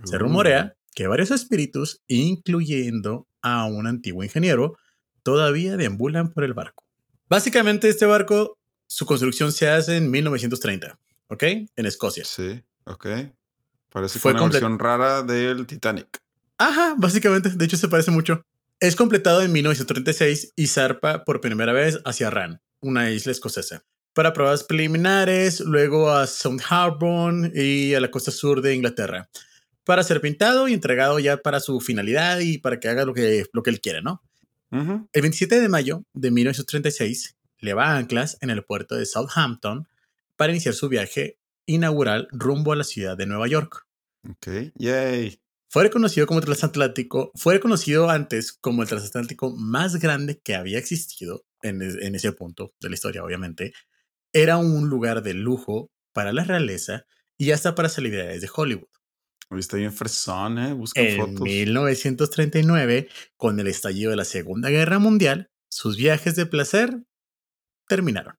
Se 0.03 0.17
rumorea 0.17 0.75
que 0.95 1.05
varios 1.05 1.29
espíritus, 1.29 2.01
incluyendo 2.07 3.27
a 3.43 3.65
un 3.65 3.85
antiguo 3.85 4.23
ingeniero, 4.23 4.79
todavía 5.21 5.77
deambulan 5.77 6.33
por 6.33 6.43
el 6.43 6.55
barco. 6.55 6.85
Básicamente 7.29 7.87
este 7.87 8.07
barco, 8.07 8.57
su 8.87 9.05
construcción 9.05 9.51
se 9.51 9.69
hace 9.69 9.97
en 9.97 10.09
1930, 10.09 10.97
¿ok? 11.27 11.43
En 11.43 11.85
Escocia. 11.85 12.25
Sí, 12.25 12.63
ok. 12.85 13.05
Parece 13.91 14.17
Fue 14.17 14.31
una 14.31 14.47
versión 14.47 14.79
rara 14.79 15.21
del 15.21 15.67
Titanic. 15.67 16.24
Ajá, 16.57 16.95
básicamente, 16.97 17.49
de 17.49 17.65
hecho 17.65 17.77
se 17.77 17.87
parece 17.87 18.11
mucho. 18.11 18.41
Es 18.79 18.95
completado 18.95 19.41
en 19.41 19.51
1936 19.51 20.53
y 20.55 20.67
zarpa 20.67 21.23
por 21.23 21.41
primera 21.41 21.73
vez 21.73 21.99
hacia 22.05 22.29
Ran, 22.29 22.61
una 22.81 23.11
isla 23.11 23.31
escocesa, 23.31 23.83
para 24.13 24.33
pruebas 24.33 24.63
preliminares, 24.63 25.59
luego 25.61 26.11
a 26.11 26.27
Southampton 26.27 27.51
y 27.53 27.93
a 27.93 27.99
la 27.99 28.11
costa 28.11 28.31
sur 28.31 28.61
de 28.61 28.75
Inglaterra, 28.75 29.29
para 29.83 30.03
ser 30.03 30.21
pintado 30.21 30.67
y 30.67 30.73
entregado 30.73 31.19
ya 31.19 31.37
para 31.37 31.59
su 31.59 31.79
finalidad 31.79 32.39
y 32.39 32.57
para 32.57 32.79
que 32.79 32.89
haga 32.89 33.05
lo 33.05 33.13
que, 33.13 33.45
lo 33.53 33.63
que 33.63 33.69
él 33.69 33.81
quiere, 33.81 34.01
¿no? 34.01 34.21
El 34.71 35.21
27 35.21 35.61
de 35.61 35.69
mayo 35.69 36.03
de 36.13 36.31
1936 36.31 37.37
le 37.59 37.73
va 37.73 37.91
a 37.91 37.97
anclas 37.97 38.37
en 38.41 38.49
el 38.49 38.65
puerto 38.65 38.95
de 38.95 39.05
Southampton 39.05 39.87
para 40.35 40.51
iniciar 40.51 40.73
su 40.73 40.89
viaje 40.89 41.37
inaugural 41.65 42.27
rumbo 42.31 42.73
a 42.73 42.75
la 42.75 42.83
ciudad 42.83 43.15
de 43.15 43.25
Nueva 43.25 43.47
York. 43.47 43.85
Ok, 44.29 44.73
yay. 44.75 45.39
Fue 45.75 45.83
reconocido 45.83 46.25
como 46.25 46.39
transatlántico, 46.39 47.33
fue 47.35 47.55
reconocido 47.55 48.09
antes 48.09 48.53
como 48.53 48.81
el 48.81 48.87
transatlántico 48.87 49.53
más 49.57 49.97
grande 49.97 50.39
que 50.41 50.55
había 50.55 50.77
existido 50.77 51.43
en, 51.63 51.81
ese 51.81 52.31
punto 52.31 52.73
de 52.79 52.87
la 52.87 52.95
historia, 52.95 53.25
obviamente. 53.25 53.73
Era 54.31 54.55
un 54.55 54.87
lugar 54.87 55.21
de 55.21 55.33
lujo 55.33 55.91
para 56.13 56.31
la 56.31 56.45
realeza 56.45 57.03
y 57.37 57.51
hasta 57.51 57.75
para 57.75 57.89
celebridades 57.89 58.39
de 58.39 58.49
Hollywood. 58.55 58.87
Está 59.51 59.75
bien 59.75 59.91
fresón, 59.91 60.59
¿eh? 60.59 60.71
Busca 60.71 61.01
en 61.01 61.33
1939, 61.43 63.09
con 63.35 63.59
el 63.59 63.67
estallido 63.67 64.11
de 64.11 64.15
la 64.15 64.23
Segunda 64.23 64.69
Guerra 64.69 64.97
Mundial, 64.97 65.51
sus 65.69 65.97
viajes 65.97 66.37
de 66.37 66.45
placer 66.45 67.03
terminaron. 67.89 68.35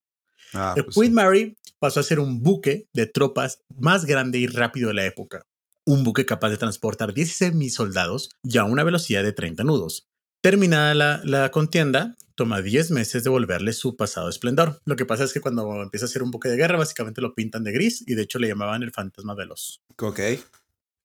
Ah, 0.54 0.72
el 0.74 0.86
pues 0.86 0.96
Queen 0.96 1.08
sí. 1.08 1.14
Mary 1.14 1.58
pasó 1.78 2.00
a 2.00 2.02
ser 2.02 2.18
un 2.18 2.42
buque 2.42 2.88
de 2.94 3.04
tropas 3.04 3.60
más 3.68 4.06
grande 4.06 4.38
y 4.38 4.46
rápido 4.46 4.88
de 4.88 4.94
la 4.94 5.04
época. 5.04 5.44
Un 5.88 6.02
buque 6.02 6.26
capaz 6.26 6.50
de 6.50 6.56
transportar 6.56 7.14
16.000 7.14 7.70
soldados 7.70 8.30
y 8.42 8.58
a 8.58 8.64
una 8.64 8.82
velocidad 8.82 9.22
de 9.22 9.32
30 9.32 9.62
nudos. 9.62 10.08
Terminada 10.42 10.94
la, 10.94 11.20
la 11.22 11.52
contienda, 11.52 12.16
toma 12.34 12.60
10 12.60 12.90
meses 12.90 13.22
de 13.22 13.30
volverle 13.30 13.72
su 13.72 13.96
pasado 13.96 14.28
esplendor. 14.28 14.80
Lo 14.84 14.96
que 14.96 15.06
pasa 15.06 15.22
es 15.22 15.32
que 15.32 15.40
cuando 15.40 15.80
empieza 15.80 16.06
a 16.06 16.08
ser 16.08 16.24
un 16.24 16.32
buque 16.32 16.48
de 16.48 16.56
guerra, 16.56 16.76
básicamente 16.76 17.20
lo 17.20 17.36
pintan 17.36 17.62
de 17.62 17.70
gris 17.70 18.02
y 18.04 18.16
de 18.16 18.22
hecho 18.22 18.40
le 18.40 18.48
llamaban 18.48 18.82
el 18.82 18.90
fantasma 18.90 19.36
veloz. 19.36 19.80
Ok. 20.00 20.20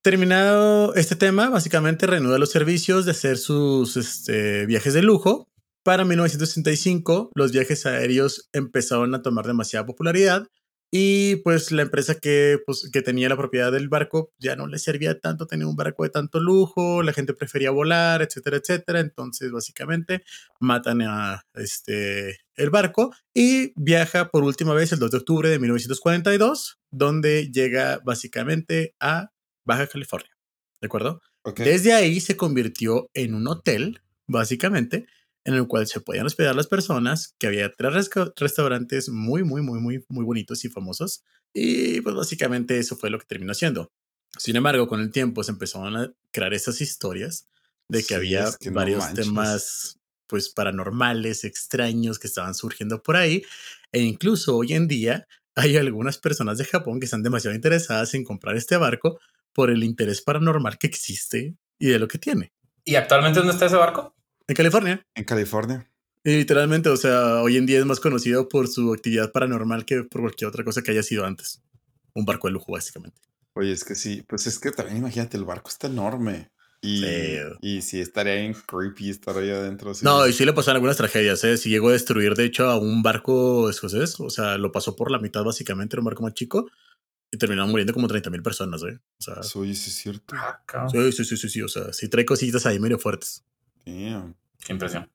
Terminado 0.02 0.96
este 0.96 1.16
tema, 1.16 1.50
básicamente 1.50 2.08
reanuda 2.08 2.40
los 2.40 2.50
servicios 2.50 3.06
de 3.06 3.12
hacer 3.12 3.38
sus 3.38 3.98
este, 3.98 4.66
viajes 4.66 4.96
de 4.96 5.04
lujo. 5.04 5.48
Para 5.84 6.06
1965, 6.06 7.32
los 7.36 7.52
viajes 7.52 7.86
aéreos 7.86 8.50
empezaron 8.52 9.14
a 9.14 9.22
tomar 9.22 9.46
demasiada 9.46 9.86
popularidad 9.86 10.48
y 10.94 11.38
pues 11.38 11.72
la 11.72 11.84
empresa 11.84 12.16
que, 12.16 12.60
pues, 12.66 12.90
que 12.92 13.02
tenía 13.02 13.30
la 13.30 13.38
propiedad 13.38 13.72
del 13.72 13.88
barco 13.88 14.34
ya 14.38 14.58
no 14.58 14.68
le 14.68 14.78
servía 14.78 15.20
tanto 15.22 15.48
tener 15.48 15.66
un 15.66 15.78
barco 15.78 16.04
de 16.04 16.10
tanto 16.10 16.42
lujo, 16.42 17.02
la 17.02 17.14
gente 17.14 17.34
prefería 17.34 17.72
volar, 17.72 18.22
etcétera, 18.22 18.58
etcétera. 18.58 19.00
Entonces, 19.00 19.52
básicamente, 19.52 20.24
matan 20.60 21.02
a 21.04 21.46
este, 21.54 22.40
el 22.56 22.70
barco 22.70 23.16
y 23.34 23.72
viaja 23.82 24.30
por 24.30 24.44
última 24.44 24.74
vez 24.74 24.92
el 24.92 25.00
2 25.00 25.12
de 25.12 25.18
octubre 25.18 25.50
de 25.50 25.60
1942, 25.60 26.80
donde 26.92 27.50
llega 27.50 28.02
básicamente 28.04 28.94
a 29.00 29.32
Baja 29.64 29.88
California. 29.88 30.32
¿De 30.82 30.88
acuerdo? 30.88 31.22
Desde 31.56 31.94
ahí 31.94 32.20
se 32.20 32.36
convirtió 32.36 33.10
en 33.14 33.34
un 33.34 33.48
hotel, 33.48 34.02
básicamente, 34.28 35.08
en 35.44 35.56
el 35.56 35.68
cual 35.68 35.88
se 35.88 36.02
podían 36.02 36.26
hospedar 36.26 36.56
las 36.56 36.68
personas, 36.68 37.36
que 37.40 37.48
había 37.48 37.72
tres 37.72 38.10
restaurantes 38.36 39.10
muy, 39.10 39.44
muy, 39.44 39.62
muy, 39.62 39.80
muy, 39.80 40.06
muy 40.08 40.26
bonitos 40.26 40.64
y 40.66 40.70
famosos. 40.70 41.24
Y 41.54 42.02
pues 42.02 42.16
básicamente 42.16 42.78
eso 42.78 42.96
fue 42.96 43.10
lo 43.10 43.20
que 43.20 43.26
terminó 43.26 43.54
siendo. 43.54 43.92
Sin 44.38 44.56
embargo, 44.56 44.88
con 44.88 45.02
el 45.02 45.12
tiempo 45.12 45.44
se 45.44 45.52
empezaron 45.52 45.98
a 45.98 46.14
crear 46.32 46.54
estas 46.54 46.80
historias 46.80 47.48
de 47.90 48.00
que 48.00 48.06
Sí, 48.06 48.14
había 48.14 48.44
es 48.46 48.58
que 48.58 48.70
no 48.70 48.76
varios 48.76 49.14
temas 49.14 49.98
pues 50.28 50.48
paranormales, 50.48 51.44
extraños 51.44 52.18
que 52.18 52.28
estaban 52.28 52.56
surgiendo 52.56 53.04
por 53.04 53.18
ahí. 53.18 53.44
E 53.92 54.00
incluso 54.00 54.56
hoy 54.56 54.74
en 54.74 54.88
día 54.88 55.28
hay 55.56 55.76
algunas 55.76 56.18
personas 56.18 56.58
de 56.58 56.66
Japón 56.66 57.00
que 57.00 57.06
están 57.06 57.24
demasiado 57.24 57.54
interesadas 57.54 58.14
en 58.14 58.24
comprar 58.24 58.56
este 58.56 58.78
barco 58.78 59.20
por 59.52 59.70
el 59.70 59.84
interés 59.84 60.22
paranormal 60.22 60.78
que 60.78 60.88
existe 60.88 61.56
y 61.78 61.88
de 61.88 62.00
lo 62.00 62.08
que 62.08 62.18
tiene. 62.18 62.54
¿Y 62.86 62.96
actualmente 62.96 63.40
dónde 63.40 63.54
está 63.54 63.66
ese 63.66 63.76
barco? 63.76 64.16
En 64.52 64.56
California, 64.56 65.06
En 65.16 65.24
California. 65.24 65.88
y 66.26 66.36
literalmente, 66.36 66.90
o 66.90 66.98
sea, 66.98 67.42
hoy 67.42 67.56
en 67.56 67.66
día 67.66 67.80
es 67.80 67.86
más 67.86 68.02
conocido 68.02 68.50
por 68.50 68.68
su 68.68 68.92
actividad 68.94 69.32
paranormal 69.32 69.86
que 69.86 70.04
por 70.04 70.20
cualquier 70.22 70.50
otra 70.50 70.66
cosa 70.66 70.82
que 70.82 70.92
haya 70.92 71.04
sido 71.04 71.26
antes. 71.26 71.62
Un 72.14 72.26
barco 72.26 72.48
de 72.50 72.54
lujo, 72.54 72.74
básicamente. 72.74 73.22
Oye, 73.54 73.72
es 73.72 73.86
que 73.86 73.96
sí, 73.96 74.24
pues 74.28 74.48
es 74.48 74.60
que 74.60 74.72
también 74.72 74.98
imagínate, 74.98 75.38
el 75.38 75.46
barco 75.46 75.70
está 75.70 75.88
enorme. 75.88 76.52
Y, 76.82 77.00
Sí. 77.00 77.38
y 77.62 77.82
si 77.82 78.02
estaría 78.02 78.42
en 78.42 78.54
creepy 78.54 79.10
estar 79.10 79.38
ahí 79.38 79.50
adentro. 79.52 79.94
sí. 79.94 80.04
No, 80.04 80.28
y 80.28 80.34
sí 80.34 80.44
le 80.46 80.52
pasaron 80.52 80.78
algunas 80.78 80.98
tragedias, 80.98 81.42
¿eh? 81.46 81.56
Sí 81.56 81.70
llegó 81.70 81.88
a 81.90 81.94
destruir, 81.94 82.34
de 82.34 82.44
hecho, 82.44 82.66
a 82.70 82.78
un 82.78 83.02
barco 83.04 83.70
escocés. 83.70 84.20
O 84.20 84.30
sea, 84.30 84.58
lo 84.58 84.74
pasó 84.74 84.98
por 84.98 85.12
la 85.12 85.20
mitad, 85.20 85.44
básicamente, 85.46 85.96
era 85.96 86.02
un 86.02 86.06
barco 86.08 86.24
más 86.24 86.34
chico. 86.34 86.70
Y 87.32 87.38
terminaron 87.38 87.70
muriendo 87.72 87.94
como 87.94 88.08
30 88.10 88.30
mil 88.30 88.42
personas, 88.44 88.82
¿eh? 88.84 89.00
O 89.18 89.22
sea, 89.24 89.36
Pues, 89.36 89.56
Oye, 89.56 89.76
sí 89.76 89.92
es 89.92 89.96
cierto. 89.96 90.36
Ah, 90.38 90.88
sí, 90.92 91.12
sí, 91.14 91.24
sí, 91.24 91.38
sí, 91.38 91.48
sí. 91.50 91.62
O 91.62 91.68
sea, 91.70 91.94
sí 91.94 92.10
trae 92.10 92.26
cositas 92.26 92.66
ahí 92.66 92.78
medio 92.80 92.98
fuertes. 93.00 93.46
Damn. 93.86 94.36
Qué 94.66 94.74
impresión. 94.74 95.10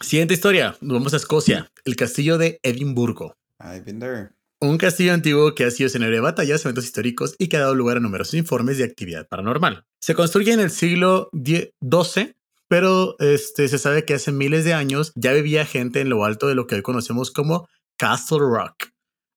Siguiente 0.00 0.34
historia. 0.34 0.76
Nos 0.80 0.94
vamos 0.94 1.14
a 1.14 1.16
Escocia. 1.16 1.70
El 1.84 1.96
castillo 1.96 2.38
de 2.38 2.58
Edimburgo. 2.62 3.36
I've 3.60 3.82
been 3.84 4.00
there. 4.00 4.30
Un 4.60 4.76
castillo 4.76 5.14
antiguo 5.14 5.54
que 5.54 5.64
ha 5.64 5.70
sido 5.70 5.86
escenario 5.86 6.16
de 6.16 6.20
batallas, 6.20 6.64
eventos 6.64 6.84
históricos 6.84 7.34
y 7.38 7.48
que 7.48 7.56
ha 7.56 7.60
dado 7.60 7.74
lugar 7.74 7.96
a 7.96 8.00
numerosos 8.00 8.34
informes 8.34 8.76
de 8.76 8.84
actividad 8.84 9.26
paranormal. 9.26 9.86
Se 10.00 10.14
construye 10.14 10.52
en 10.52 10.60
el 10.60 10.70
siglo 10.70 11.30
XII, 11.32 12.34
pero 12.68 13.16
este, 13.20 13.68
se 13.68 13.78
sabe 13.78 14.04
que 14.04 14.14
hace 14.14 14.32
miles 14.32 14.64
de 14.64 14.74
años 14.74 15.12
ya 15.14 15.32
vivía 15.32 15.64
gente 15.64 16.00
en 16.00 16.10
lo 16.10 16.24
alto 16.24 16.46
de 16.46 16.54
lo 16.54 16.66
que 16.66 16.74
hoy 16.74 16.82
conocemos 16.82 17.30
como 17.30 17.68
Castle 17.96 18.40
Rock. 18.40 18.88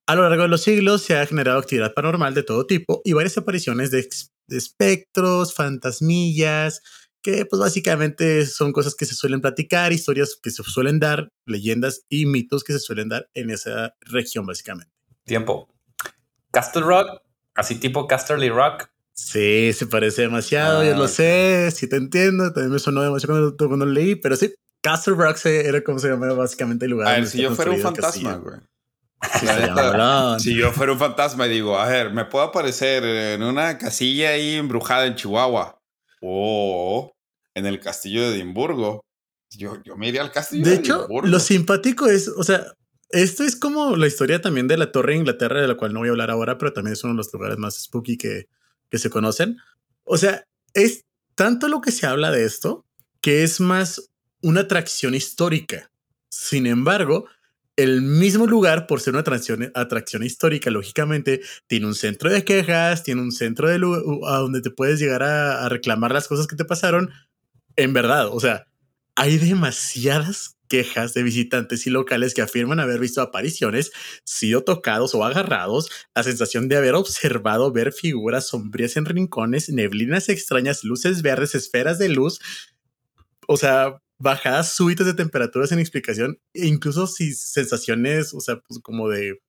A 0.08 0.16
lo 0.16 0.24
largo 0.24 0.44
de 0.44 0.50
los 0.50 0.64
siglos 0.64 1.04
se 1.04 1.16
ha 1.16 1.26
generado 1.26 1.60
actividad 1.60 1.94
paranormal 1.94 2.34
de 2.34 2.44
todo 2.44 2.68
tipo 2.68 3.02
y 3.06 3.14
varias 3.14 3.38
apariciones 3.38 3.92
de, 3.92 4.06
de 4.48 4.58
espectros, 4.58 5.54
fantasmillas, 5.54 6.82
que 7.24 7.46
pues 7.46 7.60
básicamente 7.60 8.46
son 8.46 8.72
cosas 8.74 8.94
que 8.96 9.06
se 9.06 9.16
suelen 9.16 9.42
platicar, 9.42 9.94
historias 9.94 10.38
que 10.42 10.52
se 10.52 10.62
suelen 10.64 11.00
dar, 11.00 11.30
leyendas 11.46 12.04
y 12.10 12.26
mitos 12.26 12.64
que 12.64 12.74
se 12.74 12.80
suelen 12.80 13.10
dar 13.10 13.30
en 13.34 13.50
esa 13.50 13.96
región 14.02 14.46
básicamente. 14.46 14.92
Tiempo. 15.26 15.70
Castle 16.52 16.82
Rock, 16.84 17.22
así 17.56 17.76
tipo 17.76 18.06
Casterly 18.08 18.50
Rock. 18.50 18.90
Sí, 19.14 19.72
se 19.74 19.88
parece 19.88 20.24
demasiado, 20.24 20.84
yo 20.84 20.94
Ah, 20.94 20.98
lo 20.98 21.04
ok. 21.06 21.10
sé, 21.10 21.72
sí 21.72 21.88
te 21.88 21.96
entiendo, 21.96 22.52
también 22.52 22.72
me 22.74 22.80
sonó 22.80 23.02
demasiado 23.02 23.36
cuando, 23.56 23.68
cuando 23.70 23.86
lo 23.86 23.92
leí, 23.92 24.16
pero 24.16 24.36
sí, 24.36 24.54
Castle 24.82 25.14
Rock 25.16 25.38
se- 25.38 25.68
era 25.68 25.84
como 25.84 26.00
se 26.00 26.10
llamaba 26.10 26.34
básicamente 26.34 26.86
el 26.86 26.92
lugar. 26.92 27.08
A 27.08 27.12
ver, 27.14 27.28
si 27.28 27.42
yo 27.42 27.52
fuera 27.56 27.72
un 27.72 27.80
fantasma, 27.80 28.36
güey. 28.36 28.58
Sí. 29.40 29.46
Si 30.40 30.56
yo 30.56 30.72
fuera 30.74 30.92
un 30.92 31.00
fantasma 31.00 31.48
y 31.48 31.52
digo, 31.52 31.78
a 31.80 31.88
ver, 31.88 32.12
me 32.12 32.26
puedo 32.26 32.44
aparecer 32.46 33.04
en 33.06 33.44
una 33.44 33.78
casilla 33.78 34.30
ahí 34.32 34.56
embrujada 34.56 35.06
en 35.06 35.16
Chihuahua 35.16 35.80
o 36.26 37.14
en 37.54 37.66
el 37.66 37.80
castillo 37.82 38.22
de 38.22 38.38
Edimburgo. 38.38 39.04
Yo, 39.52 39.84
yo 39.84 39.98
me 39.98 40.08
iría 40.08 40.22
al 40.22 40.32
castillo 40.32 40.64
de, 40.64 40.70
De 40.72 40.76
hecho, 40.78 41.00
Edimburgo. 41.00 41.28
lo 41.28 41.40
simpático 41.40 42.08
es, 42.08 42.30
o 42.30 42.44
sea, 42.44 42.74
esto 43.10 43.44
es 43.44 43.56
como 43.58 43.96
la 43.98 44.08
historia 44.08 44.42
también 44.42 44.68
de 44.68 44.78
la 44.78 44.92
Torre 44.92 45.14
de 45.14 45.20
Inglaterra, 45.20 45.62
de 45.62 45.68
la 45.68 45.76
cual 45.76 45.94
no 45.94 46.00
voy 46.00 46.08
a 46.08 46.12
hablar 46.12 46.32
ahora, 46.32 46.58
pero 46.58 46.74
también 46.74 46.94
es 46.94 47.04
uno 47.04 47.14
de 47.14 47.18
los 47.18 47.34
lugares 47.34 47.58
más 47.58 47.76
spooky 47.76 48.18
que, 48.18 48.48
que 48.90 48.98
se 48.98 49.10
conocen. 49.10 49.58
O 50.06 50.18
sea, 50.18 50.46
es 50.74 51.04
tanto 51.36 51.68
lo 51.68 51.82
que 51.82 51.92
se 51.92 52.08
habla 52.08 52.32
de 52.32 52.46
esto 52.46 52.86
que 53.22 53.44
es 53.44 53.60
más 53.60 54.10
una 54.42 54.62
atracción 54.62 55.14
histórica. 55.14 55.92
Sin 56.30 56.68
embargo, 56.68 57.28
el 57.76 58.02
mismo 58.02 58.46
lugar, 58.46 58.88
por 58.88 59.02
ser 59.02 59.14
una 59.14 59.22
atracción, 59.22 60.24
histórica, 60.24 60.70
lógicamente, 60.70 61.42
tiene 61.68 61.88
un 61.88 61.96
centro 61.96 62.30
de 62.32 62.44
quejas, 62.44 63.04
tiene 63.04 63.22
un 63.22 63.32
centro 63.32 63.68
de 63.68 63.80
donde 63.80 64.62
te 64.62 64.70
puedes 64.70 65.00
llegar 65.00 65.24
a, 65.24 65.66
a 65.66 65.70
reclamar 65.70 66.12
las 66.12 66.28
cosas 66.28 66.48
que 66.48 66.56
te 66.56 66.66
pasaron. 66.66 67.10
En 67.76 67.94
verdad, 67.94 68.28
o 68.28 68.40
sea, 68.40 68.68
hay 69.16 69.38
demasiadas 69.38 70.58
quejas 70.68 71.14
de 71.14 71.22
visitantes 71.22 71.86
y 71.86 71.92
locales 71.92 72.34
que 72.34 72.42
afirman 72.42 72.80
haber 72.80 73.00
visto 73.00 73.22
apariciones, 73.22 73.92
sido 74.24 74.64
tocados 74.64 75.14
o 75.14 75.24
agarrados, 75.24 75.90
la 76.16 76.24
sensación 76.24 76.68
de 76.68 76.78
haber 76.78 76.96
observado 76.96 77.72
ver 77.72 77.94
figuras 77.94 78.48
sombrías 78.48 78.98
en 78.98 79.06
rincones, 79.06 79.70
neblinas 79.70 80.30
extrañas, 80.30 80.84
luces 80.84 81.22
verdes, 81.22 81.54
esferas 81.54 82.00
de 82.00 82.10
luz, 82.10 82.40
o 83.48 83.58
sea, 83.58 84.02
bajadas 84.24 84.74
súbitas 84.74 85.06
de 85.06 85.14
temperaturas 85.14 85.70
sin 85.70 85.80
explicación, 85.80 86.40
e 86.54 86.66
incluso 86.68 87.08
si 87.08 87.34
sensaciones, 87.34 88.34
o 88.34 88.40
sea, 88.40 88.62
pues 88.62 88.80
como 88.82 89.10
de 89.10 89.42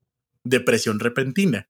depresión 0.42 0.98
repentina. 0.98 1.68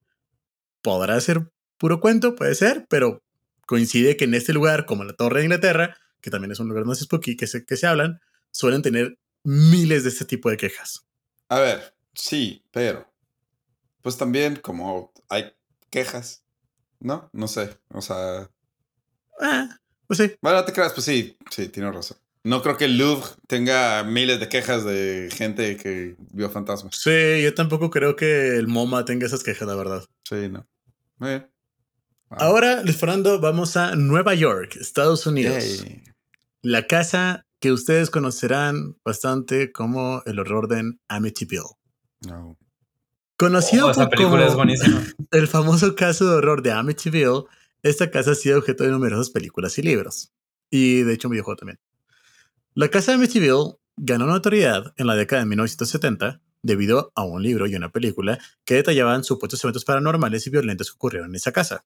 Podrá 0.83 1.21
ser 1.21 1.51
puro 1.79 2.01
cuento, 2.01 2.35
puede 2.35 2.55
ser, 2.55 2.87
pero 2.89 3.23
coincide 3.67 4.17
que 4.17 4.25
en 4.25 4.35
este 4.35 4.55
lugar, 4.55 4.87
como 4.87 5.05
la 5.05 5.13
Torre 5.13 5.41
de 5.41 5.45
Inglaterra, 5.45 5.97
que 6.23 6.31
también 6.31 6.51
es 6.53 6.61
un 6.61 6.69
lugar 6.69 6.87
más 6.87 6.99
spooky 6.99 7.37
que 7.37 7.47
se, 7.47 7.67
que 7.67 7.77
se 7.77 7.87
hablan, 7.87 8.21
suelen 8.51 8.81
tener 8.81 9.19
miles 9.43 10.03
de 10.05 10.09
este 10.09 10.25
tipo 10.25 10.49
de 10.49 10.57
quejas. 10.57 11.07
A 11.51 11.61
ver, 11.61 11.95
sí, 12.15 12.65
pero 12.73 13.07
pues 14.01 14.17
también 14.17 14.57
como 14.57 15.13
hay 15.29 15.53
quejas, 15.91 16.43
¿no? 17.01 17.29
No 17.35 17.49
sé, 17.49 17.79
o 17.91 18.01
sea, 18.01 18.51
Ah, 19.41 19.79
pues 20.07 20.19
sí. 20.19 20.35
bueno, 20.41 20.59
no 20.59 20.65
te 20.65 20.73
creas, 20.73 20.93
pues 20.95 21.05
sí, 21.05 21.37
sí, 21.51 21.69
tienes 21.69 21.95
razón. 21.95 22.17
No 22.45 22.61
creo 22.63 22.77
que 22.77 22.85
el 22.85 22.99
Louvre 22.99 23.27
tenga 23.47 24.05
miles 24.05 24.39
de 24.39 24.49
quejas 24.51 24.85
de 24.85 25.31
gente 25.33 25.77
que 25.79 26.15
vio 26.33 26.51
fantasmas. 26.51 26.95
Sí, 26.95 27.43
yo 27.43 27.55
tampoco 27.55 27.89
creo 27.91 28.17
que 28.17 28.57
el 28.59 28.69
MoMA 28.69 29.05
tenga 29.07 29.27
esas 29.27 29.43
quejas, 29.43 29.67
la 29.67 29.75
verdad. 29.75 30.05
Sí, 30.29 30.49
no. 30.51 30.67
Muy 31.19 31.31
bien. 31.31 31.51
Wow. 32.29 32.39
Ahora, 32.41 32.83
Luis 32.83 32.97
Fernando, 32.99 33.41
vamos 33.41 33.77
a 33.79 33.97
Nueva 33.97 34.35
York, 34.35 34.77
Estados 34.79 35.27
Unidos. 35.27 35.83
Yay. 35.83 36.03
La 36.61 36.87
casa 36.87 37.47
que 37.61 37.73
ustedes 37.73 38.11
conocerán 38.11 38.97
bastante 39.05 39.73
como 39.73 40.23
el 40.27 40.39
horror 40.39 40.69
de 40.69 40.93
Amityville. 41.09 41.63
No. 42.27 42.59
Conocido 43.39 43.87
Oh, 43.87 43.91
esa 43.91 44.03
por- 44.09 44.11
película 44.19 44.37
como 44.43 44.49
es 44.51 44.55
buenísima. 44.55 45.03
el 45.31 45.49
famoso 45.49 45.95
caso 45.95 46.29
de 46.29 46.37
horror 46.37 46.61
de 46.63 46.73
Amityville, 46.73 47.45
esta 47.83 48.11
casa 48.11 48.33
ha 48.33 48.35
sido 48.35 48.59
objeto 48.59 48.85
de 48.85 48.91
numerosas 48.91 49.31
películas 49.31 49.79
y 49.79 49.83
libros. 49.83 50.31
Y 50.71 51.03
de 51.03 51.15
hecho 51.15 51.29
un 51.29 51.33
videojuego 51.33 51.57
también. 51.57 51.79
La 52.77 52.89
casa 52.89 53.13
de 53.13 53.19
Amityville 53.19 53.77
ganó 53.97 54.27
notoriedad 54.27 54.95
en 54.97 55.07
la 55.07 55.15
década 55.15 55.43
de 55.43 55.49
1970 55.49 56.41
debido 56.61 57.13
a 57.15 57.23
un 57.23 57.41
libro 57.41 57.69
y 57.69 57.77
una 57.77 57.93
película 57.93 58.41
que 58.65 58.75
detallaban 58.75 59.23
supuestos 59.23 59.63
eventos 59.63 59.85
paranormales 59.85 60.45
y 60.49 60.51
violentos 60.51 60.91
que 60.91 60.97
ocurrieron 60.97 61.31
en 61.31 61.37
esa 61.37 61.53
casa. 61.53 61.85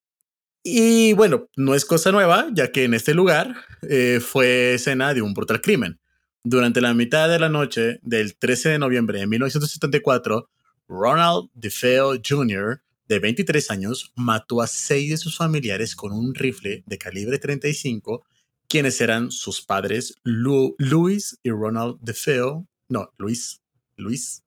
Y 0.63 1.13
bueno, 1.13 1.47
no 1.55 1.75
es 1.75 1.85
cosa 1.85 2.11
nueva, 2.11 2.47
ya 2.53 2.71
que 2.71 2.85
en 2.85 2.95
este 2.95 3.13
lugar 3.13 3.53
eh, 3.83 4.19
fue 4.19 4.73
escena 4.73 5.13
de 5.13 5.21
un 5.21 5.35
brutal 5.35 5.61
crimen. 5.61 5.99
Durante 6.43 6.81
la 6.81 6.95
mitad 6.95 7.29
de 7.29 7.37
la 7.37 7.49
noche 7.49 7.99
del 8.01 8.35
13 8.35 8.69
de 8.69 8.79
noviembre 8.79 9.19
de 9.19 9.27
1974, 9.27 10.49
Ronald 10.87 11.51
DeFeo 11.53 12.15
Jr., 12.27 12.81
de 13.07 13.19
23 13.19 13.69
años, 13.69 14.11
mató 14.15 14.59
a 14.59 14.65
seis 14.65 15.11
de 15.11 15.17
sus 15.17 15.37
familiares 15.37 15.95
con 15.95 16.13
un 16.13 16.33
rifle 16.33 16.83
de 16.87 16.97
calibre 16.97 17.37
35, 17.37 18.25
quienes 18.69 19.01
eran 19.01 19.31
sus 19.31 19.61
padres 19.61 20.15
Louis 20.23 21.37
y 21.43 21.49
Ronald 21.49 21.97
DeFeo, 22.01 22.67
no, 22.87 23.11
Luis, 23.17 23.61
Luis 23.97 24.43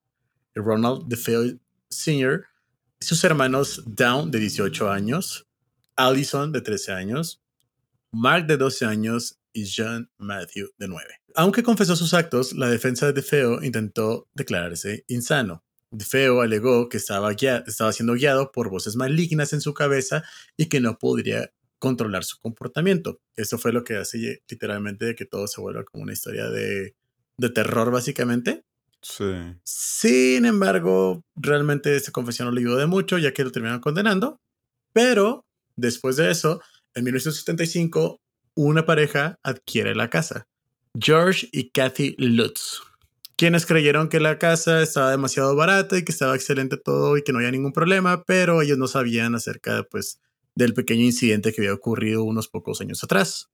y 0.54 0.60
Ronald 0.60 1.08
DeFeo 1.08 1.58
Sr., 1.90 2.44
sus 3.00 3.22
hermanos 3.24 3.82
Down, 3.84 4.30
de 4.30 4.38
18 4.38 4.90
años, 4.90 5.46
Allison, 5.96 6.52
de 6.52 6.60
13 6.60 6.92
años, 6.92 7.42
Mark, 8.12 8.46
de 8.46 8.56
12 8.56 8.84
años, 8.86 9.40
y 9.52 9.70
John 9.70 10.10
Matthew, 10.18 10.70
de 10.78 10.88
9. 10.88 11.04
Aunque 11.34 11.62
confesó 11.62 11.96
sus 11.96 12.14
actos, 12.14 12.52
la 12.54 12.68
defensa 12.68 13.06
de 13.06 13.12
DeFeo 13.12 13.62
intentó 13.62 14.28
declararse 14.34 15.04
insano. 15.08 15.64
DeFeo 15.90 16.40
alegó 16.40 16.88
que 16.88 16.96
estaba, 16.96 17.32
estaba 17.32 17.92
siendo 17.92 18.14
guiado 18.14 18.50
por 18.50 18.70
voces 18.70 18.96
malignas 18.96 19.52
en 19.52 19.60
su 19.60 19.74
cabeza 19.74 20.24
y 20.56 20.66
que 20.66 20.80
no 20.80 20.98
podría 20.98 21.52
controlar 21.82 22.22
su 22.22 22.38
comportamiento. 22.38 23.20
Esto 23.34 23.58
fue 23.58 23.72
lo 23.72 23.82
que 23.82 23.96
hace 23.96 24.40
literalmente 24.48 25.16
que 25.16 25.24
todo 25.24 25.48
se 25.48 25.60
vuelva 25.60 25.82
como 25.82 26.04
una 26.04 26.12
historia 26.12 26.48
de, 26.48 26.94
de 27.36 27.50
terror, 27.50 27.90
básicamente. 27.90 28.62
Sí. 29.00 29.24
Sin 29.64 30.44
embargo, 30.44 31.24
realmente 31.34 31.96
esta 31.96 32.12
confesión 32.12 32.46
no 32.46 32.52
le 32.52 32.60
ayudó 32.60 32.76
de 32.76 32.86
mucho, 32.86 33.18
ya 33.18 33.34
que 33.34 33.42
lo 33.42 33.50
terminaron 33.50 33.80
condenando. 33.80 34.40
Pero 34.92 35.44
después 35.74 36.14
de 36.14 36.30
eso, 36.30 36.60
en 36.94 37.02
1975, 37.02 38.20
una 38.54 38.86
pareja 38.86 39.40
adquiere 39.42 39.96
la 39.96 40.08
casa. 40.08 40.46
George 40.96 41.48
y 41.50 41.70
Kathy 41.70 42.14
Lutz, 42.16 42.80
quienes 43.34 43.66
creyeron 43.66 44.08
que 44.08 44.20
la 44.20 44.38
casa 44.38 44.82
estaba 44.82 45.10
demasiado 45.10 45.56
barata 45.56 45.98
y 45.98 46.04
que 46.04 46.12
estaba 46.12 46.36
excelente 46.36 46.76
todo 46.76 47.16
y 47.16 47.24
que 47.24 47.32
no 47.32 47.40
había 47.40 47.50
ningún 47.50 47.72
problema, 47.72 48.22
pero 48.22 48.62
ellos 48.62 48.78
no 48.78 48.86
sabían 48.86 49.34
acerca 49.34 49.82
pues, 49.90 50.20
del 50.55 50.74
pequeño 50.74 51.03
incidente 51.03 51.53
que 51.53 51.62
había 51.62 51.74
ocurrido 51.74 52.24
unos 52.24 52.48
pocos 52.48 52.80
años 52.80 53.03
atrás. 53.05 53.48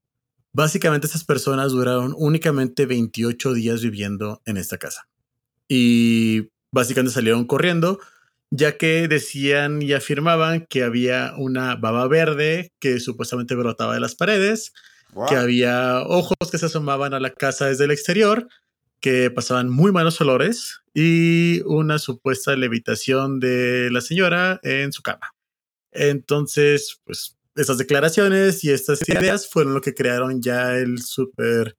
Básicamente 0.52 1.06
estas 1.06 1.24
personas 1.24 1.72
duraron 1.72 2.14
únicamente 2.16 2.86
28 2.86 3.52
días 3.52 3.82
viviendo 3.82 4.42
en 4.46 4.56
esta 4.56 4.78
casa. 4.78 5.08
Y 5.68 6.48
básicamente 6.72 7.14
salieron 7.14 7.46
corriendo, 7.46 8.00
ya 8.50 8.76
que 8.78 9.08
decían 9.08 9.82
y 9.82 9.92
afirmaban 9.92 10.66
que 10.68 10.82
había 10.82 11.34
una 11.36 11.76
baba 11.76 12.08
verde 12.08 12.72
que 12.80 12.98
supuestamente 13.00 13.54
brotaba 13.54 13.94
de 13.94 14.00
las 14.00 14.14
paredes, 14.14 14.72
que 15.28 15.36
había 15.36 16.02
ojos 16.02 16.36
que 16.50 16.58
se 16.58 16.66
asomaban 16.66 17.14
a 17.14 17.20
la 17.20 17.30
casa 17.30 17.66
desde 17.66 17.84
el 17.84 17.90
exterior, 17.90 18.48
que 19.00 19.30
pasaban 19.30 19.68
muy 19.68 19.92
malos 19.92 20.20
olores 20.20 20.80
y 20.94 21.60
una 21.66 21.98
supuesta 21.98 22.56
levitación 22.56 23.38
de 23.38 23.90
la 23.90 24.00
señora 24.00 24.60
en 24.62 24.92
su 24.92 25.02
cama. 25.02 25.34
Entonces, 25.92 27.00
pues 27.04 27.36
estas 27.54 27.78
declaraciones 27.78 28.62
y 28.64 28.70
estas 28.70 29.06
ideas 29.08 29.48
fueron 29.48 29.74
lo 29.74 29.80
que 29.80 29.94
crearon 29.94 30.40
ya 30.40 30.76
el 30.76 31.02
súper 31.02 31.76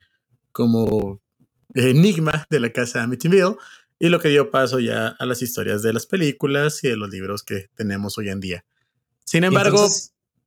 como 0.51 1.21
enigma 1.73 2.45
de 2.49 2.59
la 2.59 2.71
casa 2.71 2.99
de 2.99 3.05
Amityville 3.05 3.55
y 3.99 4.09
lo 4.09 4.19
que 4.19 4.29
dio 4.29 4.49
paso 4.49 4.79
ya 4.79 5.07
a 5.07 5.25
las 5.25 5.41
historias 5.41 5.81
de 5.81 5.93
las 5.93 6.05
películas 6.05 6.83
y 6.83 6.89
de 6.89 6.97
los 6.97 7.09
libros 7.09 7.43
que 7.43 7.69
tenemos 7.75 8.17
hoy 8.17 8.29
en 8.29 8.39
día. 8.39 8.65
Sin 9.25 9.43
embargo, 9.43 9.87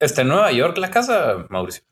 ¿está 0.01 0.23
en 0.23 0.29
Nueva 0.29 0.51
York 0.53 0.77
la 0.79 0.91
casa, 0.91 1.47
Mauricio? 1.51 1.85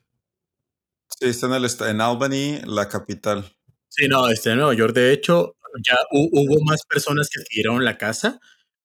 Sí, 1.18 1.28
está 1.28 1.46
en, 1.46 1.52
el, 1.52 1.70
en 1.88 2.00
Albany, 2.00 2.60
la 2.64 2.88
capital. 2.88 3.44
Sí, 3.88 4.08
no, 4.08 4.28
está 4.28 4.52
en 4.52 4.58
Nueva 4.58 4.74
York. 4.74 4.94
De 4.94 5.12
hecho, 5.12 5.56
ya 5.86 5.96
hubo 6.10 6.64
más 6.64 6.84
personas 6.84 7.28
que 7.28 7.40
adquirieron 7.40 7.84
la 7.84 7.98
casa. 7.98 8.40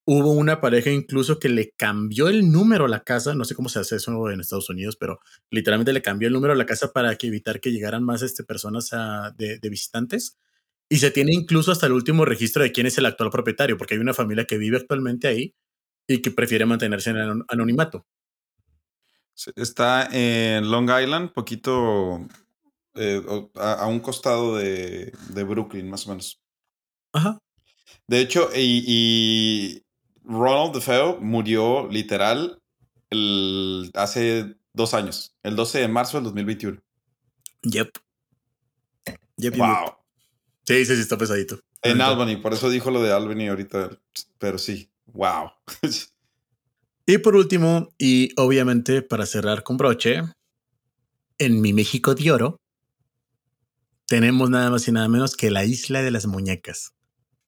Hubo 0.07 0.33
una 0.33 0.61
pareja 0.61 0.91
incluso 0.91 1.39
que 1.39 1.49
le 1.49 1.71
cambió 1.71 2.27
el 2.27 2.51
número 2.51 2.85
a 2.85 2.87
la 2.87 3.03
casa. 3.03 3.33
No 3.33 3.43
sé 3.43 3.55
cómo 3.55 3.69
se 3.69 3.79
hace 3.79 3.95
eso 3.95 4.29
en 4.29 4.39
Estados 4.39 4.69
Unidos, 4.69 4.97
pero 4.97 5.19
literalmente 5.49 5.93
le 5.93 6.03
cambió 6.03 6.27
el 6.27 6.33
número 6.33 6.53
a 6.53 6.55
la 6.55 6.67
casa 6.67 6.93
para 6.93 7.15
que 7.15 7.27
evitar 7.27 7.59
que 7.59 7.71
llegaran 7.71 8.03
más 8.03 8.21
este, 8.21 8.43
personas 8.43 8.91
de, 9.35 9.59
visitantes. 9.63 10.37
Y 10.89 10.97
se 10.97 11.09
tiene 11.09 11.33
incluso 11.33 11.71
hasta 11.71 11.87
el 11.87 11.93
último 11.93 12.23
registro 12.23 12.61
de 12.61 12.71
quién 12.71 12.85
es 12.85 12.97
el 12.99 13.07
actual 13.07 13.31
propietario, 13.31 13.77
porque 13.77 13.95
hay 13.95 13.99
una 13.99 14.13
familia 14.13 14.45
que 14.45 14.59
vive 14.59 14.77
actualmente 14.77 15.27
ahí 15.27 15.55
y 16.07 16.21
que 16.21 16.29
prefiere 16.29 16.67
mantenerse 16.67 17.09
en 17.09 17.43
anonimato. 17.47 18.05
Está 19.55 20.07
en 20.11 20.69
Long 20.69 20.89
Island, 20.89 21.33
poquito 21.33 22.27
eh, 22.93 23.21
a, 23.55 23.87
un 23.87 23.99
costado 23.99 24.55
de, 24.55 25.11
Brooklyn, 25.33 25.89
más 25.89 26.05
o 26.07 26.09
menos. 26.11 26.41
Ajá. 27.11 27.39
De 28.07 28.21
hecho, 28.21 28.49
y, 28.55 29.84
Ronald 30.27 30.73
DeFeo 30.73 31.19
murió 31.21 31.87
literal 31.89 32.61
hace 33.93 34.55
dos 34.73 34.93
años, 34.93 35.35
el 35.43 35.55
12 35.55 35.79
de 35.79 35.87
marzo 35.87 36.17
del 36.17 36.25
2021. 36.25 36.81
Yep. 37.63 37.97
yep 39.37 39.57
wow. 39.57 39.95
Sí, 40.63 40.85
sí, 40.85 40.95
sí, 40.95 41.01
está 41.01 41.17
pesadito. 41.17 41.59
En 41.81 42.01
Albany, 42.01 42.37
por 42.37 42.53
eso 42.53 42.69
dijo 42.69 42.89
lo 42.89 43.01
de 43.03 43.13
Albany 43.13 43.47
ahorita, 43.47 43.91
pero 44.39 44.57
sí, 44.57 44.89
wow. 45.13 45.51
y 47.05 47.17
por 47.19 47.35
último, 47.35 47.89
y 47.99 48.31
obviamente 48.39 49.03
para 49.03 49.27
cerrar 49.27 49.63
con 49.63 49.77
broche, 49.77 50.23
en 51.37 51.61
mi 51.61 51.73
México 51.73 52.15
de 52.15 52.31
oro, 52.31 52.59
tenemos 54.07 54.49
nada 54.49 54.71
más 54.71 54.87
y 54.87 54.91
nada 54.91 55.07
menos 55.07 55.35
que 55.35 55.51
la 55.51 55.65
isla 55.65 56.01
de 56.01 56.11
las 56.11 56.25
muñecas. 56.25 56.94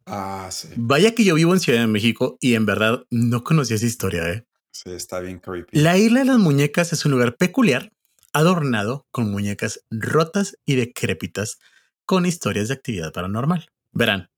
Ah, 0.08 0.47
sí. 0.51 0.70
Vaya 0.78 1.14
que 1.14 1.26
yo 1.26 1.36
vivo 1.36 1.53
en 1.53 1.60
Ciudad 1.60 1.82
de 1.82 1.88
México 1.88 2.38
y 2.39 2.55
en 2.55 2.66
verdad 2.66 3.03
no 3.10 3.43
conocía 3.43 3.76
esa 3.76 3.86
historia, 3.86 4.30
¿eh? 4.30 4.45
Sí, 4.72 4.91
está 4.91 5.20
bien 5.20 5.39
creepy. 5.39 5.78
La 5.78 5.97
isla 5.97 6.20
de 6.20 6.26
las 6.26 6.39
muñecas 6.39 6.93
es 6.93 7.05
un 7.05 7.12
lugar 7.12 7.36
peculiar, 7.36 7.91
adornado 8.32 9.05
con 9.12 9.30
muñecas 9.30 9.82
rotas 9.91 10.58
y 10.66 10.76
decrépitas, 10.76 11.60
con 12.05 12.26
historias 12.26 12.70
de 12.70 12.76
actividad 12.76 13.12
paranormal. 13.12 13.68
Verán, 13.91 14.30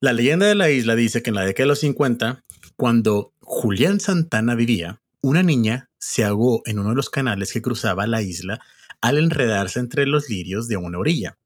la 0.00 0.12
leyenda 0.12 0.46
de 0.46 0.56
la 0.56 0.70
isla 0.70 0.96
dice 0.96 1.22
que 1.22 1.30
en 1.30 1.36
la 1.36 1.44
década 1.44 1.64
de 1.64 1.68
los 1.68 1.80
50, 1.80 2.42
cuando 2.76 3.32
Julián 3.40 4.00
Santana 4.00 4.56
vivía, 4.56 5.00
una 5.20 5.44
niña 5.44 5.90
se 5.98 6.24
ahogó 6.24 6.62
en 6.64 6.80
uno 6.80 6.90
de 6.90 6.96
los 6.96 7.10
canales 7.10 7.52
que 7.52 7.62
cruzaba 7.62 8.08
la 8.08 8.22
isla 8.22 8.60
al 9.00 9.18
enredarse 9.18 9.78
entre 9.78 10.06
los 10.06 10.28
lirios 10.28 10.66
de 10.66 10.78
una 10.78 10.98
orilla 10.98 11.38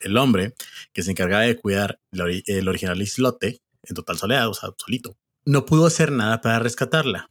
el 0.00 0.16
hombre 0.16 0.54
que 0.92 1.02
se 1.02 1.10
encargaba 1.10 1.42
de 1.42 1.56
cuidar 1.56 2.00
el 2.12 2.68
original 2.68 3.00
islote 3.00 3.60
en 3.82 3.94
total 3.94 4.18
soledad, 4.18 4.48
o 4.48 4.54
sea, 4.54 4.70
solito, 4.76 5.16
no 5.44 5.64
pudo 5.64 5.86
hacer 5.86 6.12
nada 6.12 6.40
para 6.40 6.58
rescatarla. 6.58 7.30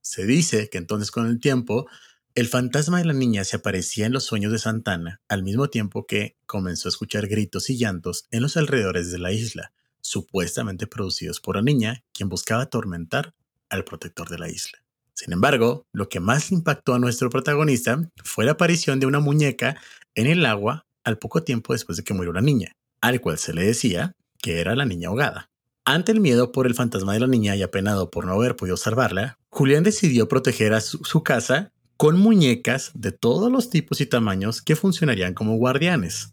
Se 0.00 0.24
dice 0.24 0.68
que 0.70 0.78
entonces 0.78 1.10
con 1.10 1.26
el 1.26 1.40
tiempo, 1.40 1.88
el 2.34 2.48
fantasma 2.48 2.98
de 2.98 3.04
la 3.04 3.12
niña 3.12 3.44
se 3.44 3.56
aparecía 3.56 4.06
en 4.06 4.12
los 4.12 4.24
sueños 4.24 4.52
de 4.52 4.58
Santana, 4.58 5.20
al 5.28 5.42
mismo 5.42 5.68
tiempo 5.68 6.06
que 6.06 6.36
comenzó 6.46 6.88
a 6.88 6.90
escuchar 6.90 7.26
gritos 7.26 7.70
y 7.70 7.76
llantos 7.76 8.26
en 8.30 8.42
los 8.42 8.56
alrededores 8.56 9.10
de 9.10 9.18
la 9.18 9.32
isla, 9.32 9.72
supuestamente 10.00 10.86
producidos 10.86 11.40
por 11.40 11.56
la 11.56 11.62
niña, 11.62 12.04
quien 12.12 12.28
buscaba 12.28 12.62
atormentar 12.62 13.34
al 13.68 13.84
protector 13.84 14.28
de 14.28 14.38
la 14.38 14.48
isla. 14.48 14.78
Sin 15.14 15.32
embargo, 15.32 15.86
lo 15.92 16.08
que 16.08 16.20
más 16.20 16.50
impactó 16.50 16.94
a 16.94 16.98
nuestro 16.98 17.28
protagonista 17.30 18.08
fue 18.24 18.44
la 18.44 18.52
aparición 18.52 19.00
de 19.00 19.06
una 19.06 19.20
muñeca 19.20 19.76
en 20.14 20.26
el 20.26 20.46
agua 20.46 20.86
al 21.04 21.18
poco 21.18 21.42
tiempo 21.42 21.72
después 21.72 21.96
de 21.96 22.04
que 22.04 22.14
murió 22.14 22.32
la 22.32 22.40
niña, 22.40 22.72
al 23.00 23.20
cual 23.20 23.38
se 23.38 23.54
le 23.54 23.64
decía 23.64 24.14
que 24.38 24.60
era 24.60 24.74
la 24.74 24.86
niña 24.86 25.08
ahogada. 25.08 25.50
Ante 25.84 26.12
el 26.12 26.20
miedo 26.20 26.52
por 26.52 26.66
el 26.66 26.74
fantasma 26.74 27.14
de 27.14 27.20
la 27.20 27.26
niña 27.26 27.56
y 27.56 27.62
apenado 27.62 28.10
por 28.10 28.26
no 28.26 28.34
haber 28.34 28.56
podido 28.56 28.76
salvarla, 28.76 29.38
Julián 29.48 29.82
decidió 29.82 30.28
proteger 30.28 30.72
a 30.74 30.80
su, 30.80 31.22
casa 31.22 31.72
con 31.96 32.18
muñecas 32.18 32.92
de 32.94 33.12
todos 33.12 33.50
los 33.50 33.70
tipos 33.70 34.00
y 34.00 34.06
tamaños 34.06 34.62
que 34.62 34.76
funcionarían 34.76 35.34
como 35.34 35.56
guardianes. 35.56 36.32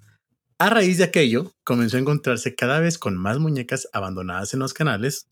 A 0.60 0.70
raíz 0.70 0.98
de 0.98 1.06
aquello, 1.06 1.54
comenzó 1.64 1.98
a 1.98 2.00
encontrarse 2.00 2.56
cada 2.56 2.80
vez 2.80 2.98
con 2.98 3.16
más 3.16 3.40
muñecas 3.40 3.88
abandonadas 3.94 4.54
en 4.54 4.60
los 4.60 4.74
canales, 4.74 5.28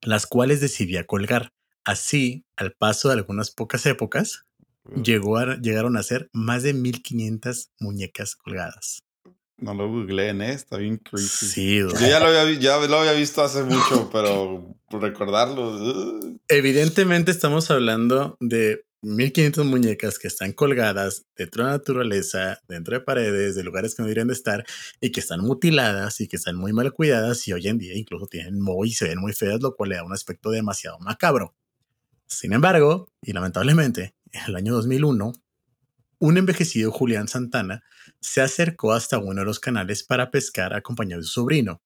las 0.00 0.26
cuales 0.26 0.60
decidía 0.60 1.06
colgar. 1.06 1.52
Así, 1.84 2.44
al 2.56 2.72
paso 2.72 3.08
de 3.08 3.14
algunas 3.14 3.50
pocas 3.50 3.86
épocas, 3.86 4.44
llegó 5.02 5.38
a, 5.38 5.56
llegaron 5.56 5.96
a 5.96 6.02
ser 6.02 6.28
más 6.32 6.62
de 6.62 6.74
1500 6.74 7.70
muñecas 7.80 8.36
colgadas. 8.36 9.02
No 9.58 9.74
lo 9.74 9.88
googleen, 9.88 10.42
¿eh? 10.42 10.52
Está 10.52 10.76
bien 10.76 10.96
creepy. 10.96 11.28
Sí, 11.28 11.78
Yo 11.78 11.88
ya 12.00 12.18
lo, 12.18 12.26
había, 12.26 12.58
ya 12.58 12.78
lo 12.78 12.98
había 12.98 13.12
visto 13.12 13.42
hace 13.42 13.62
mucho, 13.62 14.10
pero 14.12 14.74
recordarlo. 14.90 16.18
Evidentemente 16.48 17.30
estamos 17.30 17.70
hablando 17.70 18.36
de 18.40 18.84
1500 19.02 19.66
muñecas 19.66 20.18
que 20.18 20.28
están 20.28 20.52
colgadas 20.52 21.26
dentro 21.36 21.64
de 21.64 21.70
la 21.70 21.76
naturaleza, 21.76 22.60
dentro 22.68 22.94
de 22.94 23.04
paredes, 23.04 23.54
de 23.54 23.64
lugares 23.64 23.94
que 23.94 24.02
no 24.02 24.06
deberían 24.06 24.28
de 24.28 24.34
estar 24.34 24.64
y 25.00 25.10
que 25.10 25.20
están 25.20 25.40
mutiladas 25.40 26.20
y 26.20 26.28
que 26.28 26.36
están 26.36 26.56
muy 26.56 26.72
mal 26.72 26.92
cuidadas 26.92 27.46
y 27.46 27.52
hoy 27.52 27.68
en 27.68 27.78
día 27.78 27.96
incluso 27.96 28.26
tienen 28.26 28.60
moho 28.60 28.84
y 28.84 28.92
se 28.92 29.08
ven 29.08 29.18
muy 29.18 29.32
feas, 29.32 29.60
lo 29.60 29.74
cual 29.74 29.90
le 29.90 29.96
da 29.96 30.04
un 30.04 30.12
aspecto 30.12 30.50
demasiado 30.50 30.98
macabro. 31.00 31.54
Sin 32.26 32.52
embargo, 32.52 33.08
y 33.20 33.32
lamentablemente, 33.32 34.14
en 34.32 34.42
el 34.46 34.56
año 34.56 34.74
2001, 34.74 35.32
un 36.18 36.36
envejecido 36.36 36.90
Julián 36.90 37.28
Santana 37.28 37.82
se 38.20 38.40
acercó 38.40 38.92
hasta 38.92 39.18
uno 39.18 39.40
de 39.40 39.44
los 39.44 39.60
canales 39.60 40.04
para 40.04 40.30
pescar 40.30 40.74
acompañado 40.74 41.20
de 41.20 41.26
su 41.26 41.32
sobrino. 41.32 41.82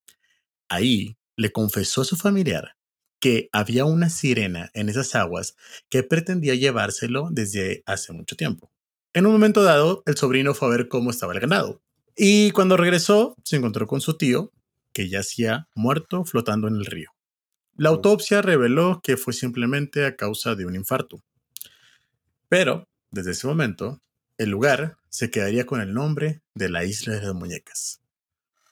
Ahí 0.68 1.16
le 1.36 1.52
confesó 1.52 2.02
a 2.02 2.04
su 2.04 2.16
familiar 2.16 2.76
que 3.18 3.48
había 3.52 3.84
una 3.84 4.10
sirena 4.10 4.70
en 4.74 4.88
esas 4.88 5.14
aguas 5.14 5.56
que 5.88 6.02
pretendía 6.02 6.54
llevárselo 6.54 7.28
desde 7.30 7.82
hace 7.86 8.12
mucho 8.12 8.36
tiempo. 8.36 8.70
En 9.14 9.26
un 9.26 9.32
momento 9.32 9.62
dado, 9.62 10.02
el 10.06 10.16
sobrino 10.16 10.52
fue 10.52 10.68
a 10.68 10.72
ver 10.72 10.88
cómo 10.88 11.10
estaba 11.10 11.32
el 11.32 11.40
ganado. 11.40 11.82
Y 12.14 12.50
cuando 12.50 12.76
regresó, 12.76 13.36
se 13.44 13.56
encontró 13.56 13.86
con 13.86 14.00
su 14.00 14.18
tío, 14.18 14.52
que 14.92 15.08
yacía 15.08 15.68
muerto 15.74 16.24
flotando 16.24 16.68
en 16.68 16.76
el 16.76 16.86
río. 16.86 17.10
La 17.76 17.90
autopsia 17.90 18.42
reveló 18.42 19.00
que 19.02 19.16
fue 19.16 19.32
simplemente 19.32 20.06
a 20.06 20.16
causa 20.16 20.54
de 20.54 20.66
un 20.66 20.74
infarto. 20.74 21.22
Pero, 22.48 22.88
desde 23.10 23.32
ese 23.32 23.46
momento, 23.46 24.00
el 24.38 24.50
lugar 24.50 24.98
se 25.08 25.30
quedaría 25.30 25.66
con 25.66 25.80
el 25.80 25.94
nombre 25.94 26.42
de 26.54 26.68
la 26.68 26.84
Isla 26.84 27.14
de 27.14 27.22
las 27.22 27.34
Muñecas. 27.34 28.00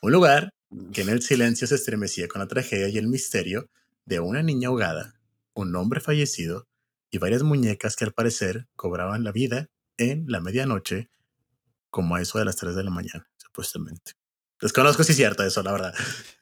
Un 0.03 0.13
lugar 0.13 0.51
que 0.93 1.03
en 1.03 1.09
el 1.09 1.23
silencio 1.23 1.67
se 1.67 1.77
estremecía 1.77 2.29
con 2.29 2.41
la 2.41 2.49
tragedia 2.49 2.89
y 2.89 2.99
el 2.99 3.09
misterio 3.09 3.69
de 4.05 4.21
una 4.21 4.43
niña 4.43 4.69
ahogada, 4.69 5.19
un 5.55 5.75
hombre 5.77 6.01
fallecido 6.01 6.67
y 7.11 7.19
varias 7.19 7.43
muñecas 7.43 7.97
que 7.97 8.05
al 8.05 8.13
parecer 8.13 8.67
cobraban 8.77 9.25
la 9.25 9.33
vida 9.33 9.69
en 9.97 10.27
la 10.29 10.41
medianoche, 10.41 11.09
como 11.91 12.17
a 12.17 12.21
eso 12.21 12.39
de 12.39 12.45
las 12.45 12.57
3 12.57 12.75
de 12.75 12.85
la 12.85 12.91
mañana, 12.91 13.29
supuestamente. 13.37 14.13
Desconozco 14.61 15.05
si 15.05 15.13
es 15.13 15.17
cierto 15.17 15.43
eso, 15.45 15.63
la 15.63 15.73
verdad. 15.73 15.95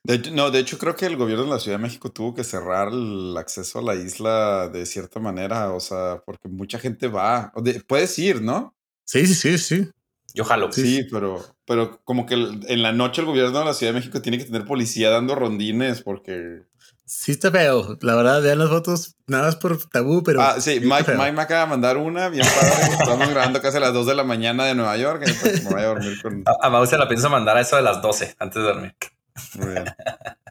De 0.04 0.14
hecho, 0.14 0.30
no, 0.32 0.50
de 0.50 0.60
hecho 0.60 0.78
creo 0.78 0.94
que 0.96 1.06
el 1.06 1.16
gobierno 1.16 1.44
de 1.44 1.50
la 1.50 1.58
Ciudad 1.58 1.78
de 1.78 1.82
México 1.82 2.10
tuvo 2.10 2.34
que 2.34 2.44
cerrar 2.44 2.88
el 2.92 3.36
acceso 3.36 3.78
a 3.78 3.82
la 3.82 3.94
isla 3.94 4.68
de 4.68 4.86
cierta 4.86 5.18
manera, 5.20 5.72
o 5.72 5.80
sea, 5.80 6.22
porque 6.24 6.48
mucha 6.48 6.78
gente 6.78 7.08
va. 7.08 7.52
O 7.54 7.62
de- 7.62 7.80
puedes 7.80 8.18
ir, 8.18 8.42
¿no? 8.42 8.74
Sí, 9.04 9.26
sí, 9.26 9.34
sí, 9.34 9.58
sí. 9.58 9.88
Yo 10.34 10.44
jalo. 10.44 10.72
Sí, 10.72 11.06
pero, 11.10 11.44
pero 11.66 12.00
como 12.04 12.24
que 12.26 12.34
en 12.34 12.82
la 12.82 12.92
noche 12.92 13.20
el 13.20 13.26
gobierno 13.26 13.58
de 13.58 13.64
la 13.64 13.74
Ciudad 13.74 13.92
de 13.92 13.98
México 13.98 14.22
tiene 14.22 14.38
que 14.38 14.44
tener 14.44 14.64
policía 14.64 15.10
dando 15.10 15.34
rondines 15.34 16.02
porque... 16.02 16.62
Sí 17.04 17.32
está 17.32 17.50
feo. 17.50 17.98
La 18.00 18.14
verdad, 18.14 18.40
vean 18.42 18.58
las 18.58 18.70
fotos 18.70 19.16
nada 19.26 19.44
más 19.44 19.56
por 19.56 19.78
tabú, 19.88 20.22
pero... 20.22 20.40
ah, 20.40 20.60
sí, 20.60 20.80
Mike. 20.80 21.14
Mike 21.14 21.32
me 21.32 21.42
acaba 21.42 21.62
de 21.62 21.66
mandar 21.70 21.96
una, 21.96 22.28
bien 22.28 22.46
padre. 22.46 22.94
Estamos 23.00 23.28
grabando 23.28 23.60
casi 23.60 23.76
a 23.76 23.80
las 23.80 23.92
2 23.92 24.06
de 24.06 24.14
la 24.14 24.24
mañana 24.24 24.64
de 24.64 24.74
Nueva 24.74 24.96
York. 24.96 25.24
me 25.64 25.70
voy 25.70 25.80
a 25.80 25.86
dormir 25.86 26.22
con... 26.22 26.42
A, 26.46 26.66
a 26.66 26.70
Mau 26.70 26.86
se 26.86 26.96
la 26.96 27.08
pienso 27.08 27.28
mandar 27.28 27.56
a 27.56 27.60
eso 27.60 27.76
de 27.76 27.82
las 27.82 28.00
12 28.00 28.36
antes 28.38 28.62
de 28.62 28.68
dormir. 28.68 28.94
Muy 29.54 29.68
bien. 29.68 29.84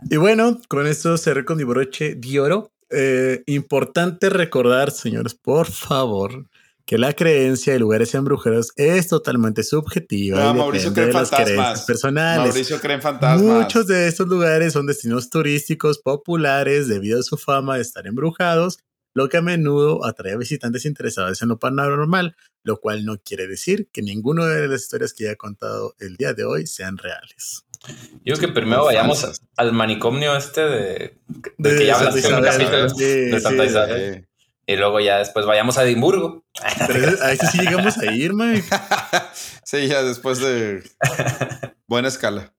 Y 0.09 0.17
bueno, 0.17 0.59
con 0.67 0.87
esto 0.87 1.17
cerré 1.17 1.45
con 1.45 1.57
mi 1.57 1.63
broche 1.63 2.15
de 2.15 2.39
oro. 2.39 2.71
Eh, 2.89 3.43
importante 3.45 4.29
recordar, 4.29 4.91
señores, 4.91 5.33
por 5.33 5.67
favor, 5.67 6.47
que 6.85 6.97
la 6.97 7.13
creencia 7.13 7.73
de 7.73 7.79
lugares 7.79 8.13
embrujados 8.15 8.71
es 8.75 9.07
totalmente 9.07 9.63
subjetiva 9.63 10.49
Ah, 10.49 10.51
y 10.53 10.57
Mauricio 10.57 10.89
depende 10.89 10.93
cree 10.93 11.05
de 11.05 11.11
en 11.11 11.17
las 11.17 11.29
fantasmas. 11.29 11.45
creencias 11.55 11.85
personales. 11.85 12.47
Mauricio 12.47 12.79
cree 12.81 12.95
en 12.95 13.01
fantasmas. 13.01 13.41
Muchos 13.63 13.87
de 13.87 14.07
estos 14.07 14.27
lugares 14.27 14.73
son 14.73 14.85
destinos 14.87 15.29
turísticos 15.29 15.99
populares 15.99 16.87
debido 16.87 17.19
a 17.19 17.23
su 17.23 17.37
fama 17.37 17.75
de 17.75 17.81
estar 17.81 18.07
embrujados, 18.07 18.79
lo 19.13 19.29
que 19.29 19.37
a 19.37 19.41
menudo 19.41 20.05
atrae 20.05 20.33
a 20.33 20.37
visitantes 20.37 20.85
interesados 20.85 21.41
en 21.41 21.49
lo 21.49 21.59
paranormal, 21.59 22.35
lo 22.63 22.79
cual 22.79 23.05
no 23.05 23.17
quiere 23.21 23.47
decir 23.47 23.89
que 23.91 24.01
ninguna 24.01 24.45
de 24.47 24.67
las 24.67 24.81
historias 24.83 25.13
que 25.13 25.25
ya 25.25 25.31
he 25.31 25.37
contado 25.37 25.95
el 25.99 26.15
día 26.15 26.33
de 26.33 26.45
hoy 26.45 26.65
sean 26.67 26.97
reales. 26.97 27.65
Yo 28.23 28.35
creo 28.35 28.39
que 28.39 28.47
primero 28.49 28.85
vayamos 28.85 29.41
al 29.57 29.73
manicomio 29.73 30.35
este 30.37 30.61
de, 30.61 31.17
de 31.57 31.77
que 31.77 31.85
ya 31.87 31.97
hablaste 31.97 32.19
en 32.27 32.35
un 32.35 32.39
Isabel, 32.41 32.67
capítulo 32.67 32.89
sí, 32.89 33.05
de 33.05 33.39
Santa 33.41 33.63
sí. 33.63 33.69
Isabel. 33.69 34.27
Y 34.67 34.75
luego 34.75 34.99
ya 34.99 35.17
después 35.17 35.45
vayamos 35.45 35.77
a 35.77 35.83
Edimburgo. 35.83 36.43
Pero 36.87 37.21
a 37.23 37.31
ese 37.31 37.47
sí 37.47 37.57
llegamos 37.59 37.97
a 37.97 38.13
ir, 38.13 38.33
Mike. 38.33 38.67
sí, 39.65 39.87
ya 39.87 40.03
después 40.03 40.39
de 40.39 40.83
buena 41.87 42.07
escala. 42.07 42.53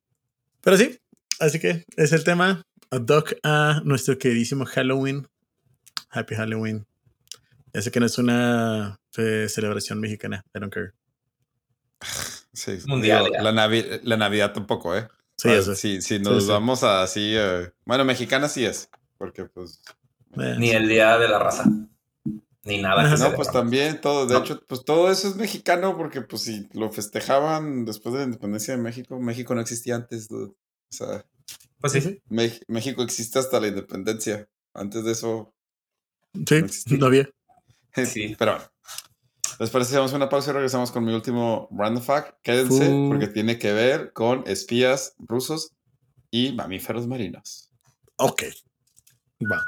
Pero 0.62 0.76
sí, 0.76 0.98
así 1.40 1.59
que 1.59 1.84
es 1.96 2.12
el 2.12 2.24
tema. 2.24 2.62
Doc 2.90 3.32
a 3.42 3.80
nuestro 3.84 4.18
queridísimo 4.18 4.66
Halloween. 4.66 5.26
Happy 6.11 6.34
Halloween. 6.34 6.86
Ya 7.72 7.80
sé 7.80 7.90
que 7.90 8.00
no 8.00 8.07
es 8.07 8.18
una 8.18 9.00
eh, 9.16 9.46
celebración 9.48 9.98
mexicana. 10.00 10.44
I 10.55 10.59
don't 10.61 10.72
care. 10.72 10.90
Sí, 12.55 12.78
Mundial, 12.86 13.24
digo. 13.24 13.36
La, 13.42 13.50
Navi- 13.53 14.00
la 14.03 14.18
Navidad 14.18 14.53
tampoco, 14.53 14.94
¿eh? 14.94 15.09
Sí, 15.38 15.48
Ah, 15.48 15.55
eso. 15.55 15.74
sí, 15.74 16.03
si 16.03 16.18
nos 16.18 16.34
Sí, 16.34 16.40
sí. 16.42 16.48
vamos 16.53 16.82
a 16.82 17.03
así. 17.03 17.32
eh, 17.34 17.70
bueno, 17.86 18.05
mexicana 18.05 18.46
sí 18.50 18.66
es. 18.66 18.90
Porque, 19.16 19.46
pues. 19.46 19.80
Eh, 20.38 20.57
Ni 20.59 20.68
el 20.70 20.86
día 20.86 21.16
de 21.16 21.28
la 21.28 21.38
raza. 21.38 21.64
Ni 22.64 22.80
nada. 22.80 23.02
Que 23.16 23.20
No, 23.22 23.34
pues 23.34 23.50
también 23.50 24.00
todo. 24.00 24.26
De 24.26 24.34
No. 24.34 24.40
hecho, 24.40 24.60
pues 24.68 24.84
todo 24.84 25.10
eso 25.10 25.28
es 25.28 25.36
mexicano. 25.36 25.96
Porque, 25.96 26.20
pues, 26.22 26.42
si 26.42 26.68
lo 26.72 26.90
festejaban 26.92 27.84
después 27.84 28.12
de 28.12 28.20
la 28.20 28.24
independencia 28.26 28.76
de 28.76 28.82
México, 28.82 29.18
México 29.20 29.54
no 29.54 29.60
existía 29.60 29.96
antes. 29.96 30.28
dude. 30.28 30.52
O 30.52 30.94
sea, 30.94 31.24
Pues 31.80 31.92
sí. 31.94 32.22
Me- 32.28 32.60
México 32.68 33.02
existe 33.02 33.38
hasta 33.40 33.58
la 33.58 33.66
independencia. 33.68 34.48
Antes 34.74 35.04
de 35.04 35.12
eso. 35.12 35.52
Sí, 36.46 36.62
no 36.92 36.98
no 36.98 37.06
había. 37.06 37.28
Sí. 38.06 38.36
Pero 38.38 38.52
bueno. 38.52 38.68
¿Les 39.58 39.68
parece 39.70 39.94
damos 39.94 40.12
una 40.14 40.28
pausa 40.28 40.50
y 40.50 40.54
regresamos 40.54 40.90
con 40.90 41.04
mi 41.04 41.12
último 41.12 41.68
random 41.72 42.02
fact? 42.02 42.38
Quédense 42.42 42.86
Fu- 42.88 43.08
porque 43.10 43.26
tiene 43.26 43.58
que 43.58 43.72
ver 43.72 44.12
con 44.12 44.44
espías 44.46 45.14
rusos 45.18 45.72
y 46.30 46.52
mamíferos 46.52 47.06
marinos. 47.06 47.70
Ok. 48.16 48.44
Va. 49.50 49.62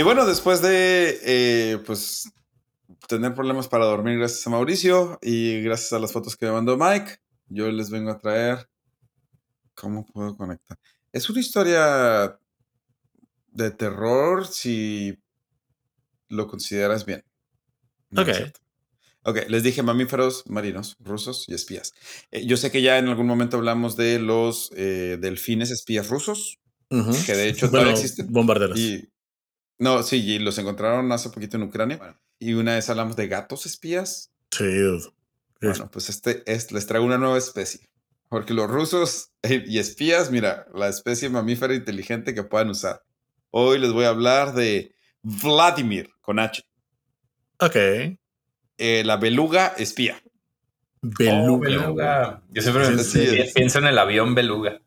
Y 0.00 0.02
bueno, 0.02 0.24
después 0.24 0.62
de 0.62 1.20
eh, 1.24 1.78
pues 1.84 2.32
tener 3.06 3.34
problemas 3.34 3.68
para 3.68 3.84
dormir 3.84 4.16
gracias 4.16 4.46
a 4.46 4.48
Mauricio 4.48 5.18
y 5.20 5.60
gracias 5.60 5.92
a 5.92 5.98
las 5.98 6.10
fotos 6.10 6.38
que 6.38 6.46
me 6.46 6.52
mandó 6.52 6.78
Mike, 6.78 7.18
yo 7.48 7.70
les 7.70 7.90
vengo 7.90 8.10
a 8.10 8.16
traer. 8.16 8.70
¿Cómo 9.74 10.06
puedo 10.06 10.38
conectar? 10.38 10.78
Es 11.12 11.28
una 11.28 11.40
historia 11.40 12.38
de 13.48 13.70
terror 13.72 14.46
si 14.46 15.18
lo 16.28 16.46
consideras 16.46 17.04
bien. 17.04 17.22
No 18.08 18.22
Ok. 18.22 18.28
Ok, 19.24 19.36
les 19.48 19.62
dije 19.62 19.82
mamíferos 19.82 20.44
marinos, 20.46 20.96
rusos 21.00 21.44
y 21.46 21.52
espías. 21.52 21.92
Eh, 22.30 22.46
yo 22.46 22.56
sé 22.56 22.70
que 22.70 22.80
ya 22.80 22.96
en 22.96 23.08
algún 23.08 23.26
momento 23.26 23.58
hablamos 23.58 23.98
de 23.98 24.18
los 24.18 24.70
eh, 24.74 25.18
delfines 25.20 25.70
espías 25.70 26.08
rusos, 26.08 26.58
que 26.88 27.34
de 27.34 27.50
hecho 27.50 27.68
Bueno, 27.68 27.84
todavía 27.84 27.92
existen. 27.92 28.32
bombarderos. 28.32 28.78
Y 28.78 29.09
no, 29.80 30.02
sí, 30.04 30.16
y 30.24 30.38
los 30.38 30.56
encontraron 30.58 31.10
hace 31.10 31.30
poquito 31.30 31.56
en 31.56 31.64
Ucrania. 31.64 32.16
Y 32.38 32.54
una 32.54 32.74
vez 32.76 32.88
hablamos 32.88 33.16
de 33.16 33.26
gatos 33.28 33.66
espías. 33.66 34.30
Sí. 34.50 34.64
Bueno, 35.60 35.90
pues 35.90 36.08
este 36.08 36.42
es, 36.46 36.70
les 36.72 36.86
traigo 36.86 37.04
una 37.04 37.18
nueva 37.18 37.36
especie. 37.38 37.88
Porque 38.28 38.54
los 38.54 38.70
rusos 38.70 39.32
eh, 39.42 39.64
y 39.66 39.78
espías, 39.78 40.30
mira, 40.30 40.66
la 40.72 40.88
especie 40.88 41.28
mamífera 41.28 41.74
inteligente 41.74 42.32
que 42.34 42.44
puedan 42.44 42.70
usar. 42.70 43.02
Hoy 43.50 43.78
les 43.80 43.92
voy 43.92 44.04
a 44.04 44.10
hablar 44.10 44.54
de 44.54 44.94
Vladimir 45.22 46.10
con 46.20 46.38
H, 46.38 46.62
Ok. 47.58 47.74
eh, 47.76 49.02
la 49.04 49.16
beluga 49.16 49.74
espía. 49.76 50.22
Beluga. 51.02 51.42
Oh, 51.52 51.58
beluga. 51.58 52.42
Yo 52.50 52.62
siempre 52.62 52.86
Sí, 52.86 52.92
me- 52.94 53.02
sí, 53.02 53.18
pi- 53.18 53.40
es. 53.40 53.52
pienso 53.52 53.78
en 53.80 53.86
el 53.86 53.98
avión 53.98 54.34
beluga. 54.34 54.80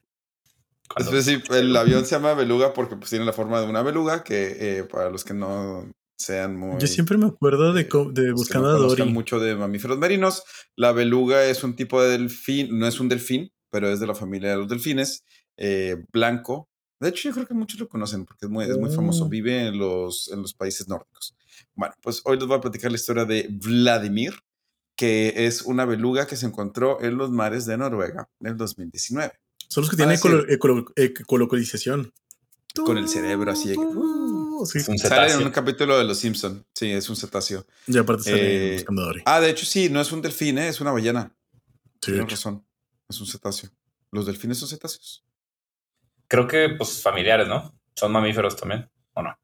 Cuando- 0.88 1.12
el 1.58 1.76
avión 1.76 2.06
se 2.06 2.12
llama 2.16 2.34
beluga 2.34 2.74
porque 2.74 2.96
pues 2.96 3.10
tiene 3.10 3.26
la 3.26 3.34
forma 3.34 3.60
de 3.62 3.68
una 3.68 3.82
beluga 3.82 4.24
que 4.24 4.80
eh, 4.80 4.84
para 4.84 5.10
los 5.10 5.24
que 5.24 5.34
no 5.34 5.92
sean 6.18 6.56
muy... 6.56 6.80
Yo 6.80 6.88
siempre 6.88 7.18
me 7.18 7.26
acuerdo 7.26 7.74
de, 7.74 7.82
eh, 7.82 7.90
de 8.12 8.32
Buscando 8.32 8.70
no 8.70 8.76
a 8.76 8.88
Dory. 8.88 9.06
mucho 9.06 9.40
de 9.40 9.56
mamíferos 9.56 9.98
marinos. 9.98 10.44
La 10.76 10.92
beluga 10.92 11.46
es 11.46 11.64
un 11.64 11.76
tipo 11.76 12.02
de 12.02 12.12
delfín, 12.18 12.78
no 12.78 12.88
es 12.88 13.00
un 13.00 13.10
delfín, 13.10 13.52
pero 13.70 13.90
es 13.90 14.00
de 14.00 14.08
la 14.08 14.16
familia 14.16 14.52
de 14.52 14.58
los 14.58 14.68
delfines, 14.68 15.24
eh, 15.58 16.04
blanco. 16.12 16.70
De 17.00 17.10
hecho, 17.10 17.28
yo 17.30 17.34
creo 17.34 17.48
que 17.48 17.54
muchos 17.54 17.80
lo 17.80 17.90
conocen 17.90 18.26
porque 18.26 18.46
es 18.46 18.50
muy, 18.52 18.66
es 18.66 18.78
muy 18.78 18.94
famoso. 18.94 19.26
Oh. 19.26 19.30
Vive 19.30 19.68
en 19.68 19.78
los, 19.78 20.30
en 20.32 20.42
los 20.42 20.54
países 20.54 20.88
nórdicos. 20.88 21.36
Bueno, 21.76 21.94
pues 22.02 22.22
hoy 22.26 22.38
les 22.38 22.48
voy 22.48 22.58
a 22.58 22.62
platicar 22.62 22.92
la 22.92 22.96
historia 22.98 23.26
de 23.26 23.48
Vladimir, 23.52 24.34
que 24.96 25.34
es 25.46 25.64
una 25.64 25.86
beluga 25.86 26.28
que 26.28 26.38
se 26.38 26.46
encontró 26.46 27.02
en 27.02 27.18
los 27.18 27.32
mares 27.32 27.66
de 27.66 27.78
Noruega 27.78 28.30
en 28.40 28.48
el 28.48 28.58
2019. 28.58 29.34
Son 29.68 29.82
los 29.82 29.90
que 29.90 29.96
Ah, 29.96 29.98
tienen 29.98 30.18
sí. 30.18 30.28
ecolo- 30.28 30.46
ecolo- 30.48 30.94
ecolocalización. 30.96 32.14
Con 32.76 32.98
el 32.98 33.08
cerebro 33.08 33.52
así 33.52 33.70
de 33.70 33.76
que, 33.76 33.82
Uh, 33.82 34.66
sí. 34.66 34.80
Es 34.80 34.88
un 34.90 34.98
Sale 34.98 35.32
en 35.32 35.44
un 35.44 35.52
capítulo 35.52 35.96
de 35.98 36.06
Los 36.06 36.18
Simpson. 36.18 36.66
Sí, 36.74 36.90
es 36.92 37.08
un 37.08 37.16
cetáceo. 37.16 37.66
Y 37.86 37.98
aparte 38.00 38.24
sale 38.24 38.76
Eh. 38.78 38.86
Ah, 39.26 39.40
de 39.40 39.50
hecho, 39.52 39.66
sí, 39.66 39.90
no 39.90 40.02
es 40.02 40.12
un 40.12 40.22
delfín, 40.24 40.58
¿eh? 40.58 40.70
es 40.70 40.82
una 40.82 40.92
ballena. 40.92 41.32
Sí, 42.02 42.12
Tienes 42.14 42.32
razón. 42.32 42.66
Es 43.08 43.22
un 43.22 43.28
cetáceo. 43.28 43.70
¿Los 44.12 44.26
delfines 44.26 44.58
son 44.58 44.70
cetáceos? 44.70 45.24
Creo 46.28 46.48
que, 46.48 46.70
pues, 46.78 47.02
familiares, 47.02 47.48
¿no? 47.48 47.76
Son 47.96 48.12
mamíferos 48.12 48.56
también, 48.56 48.90
¿o 49.14 49.22
no? 49.22 49.38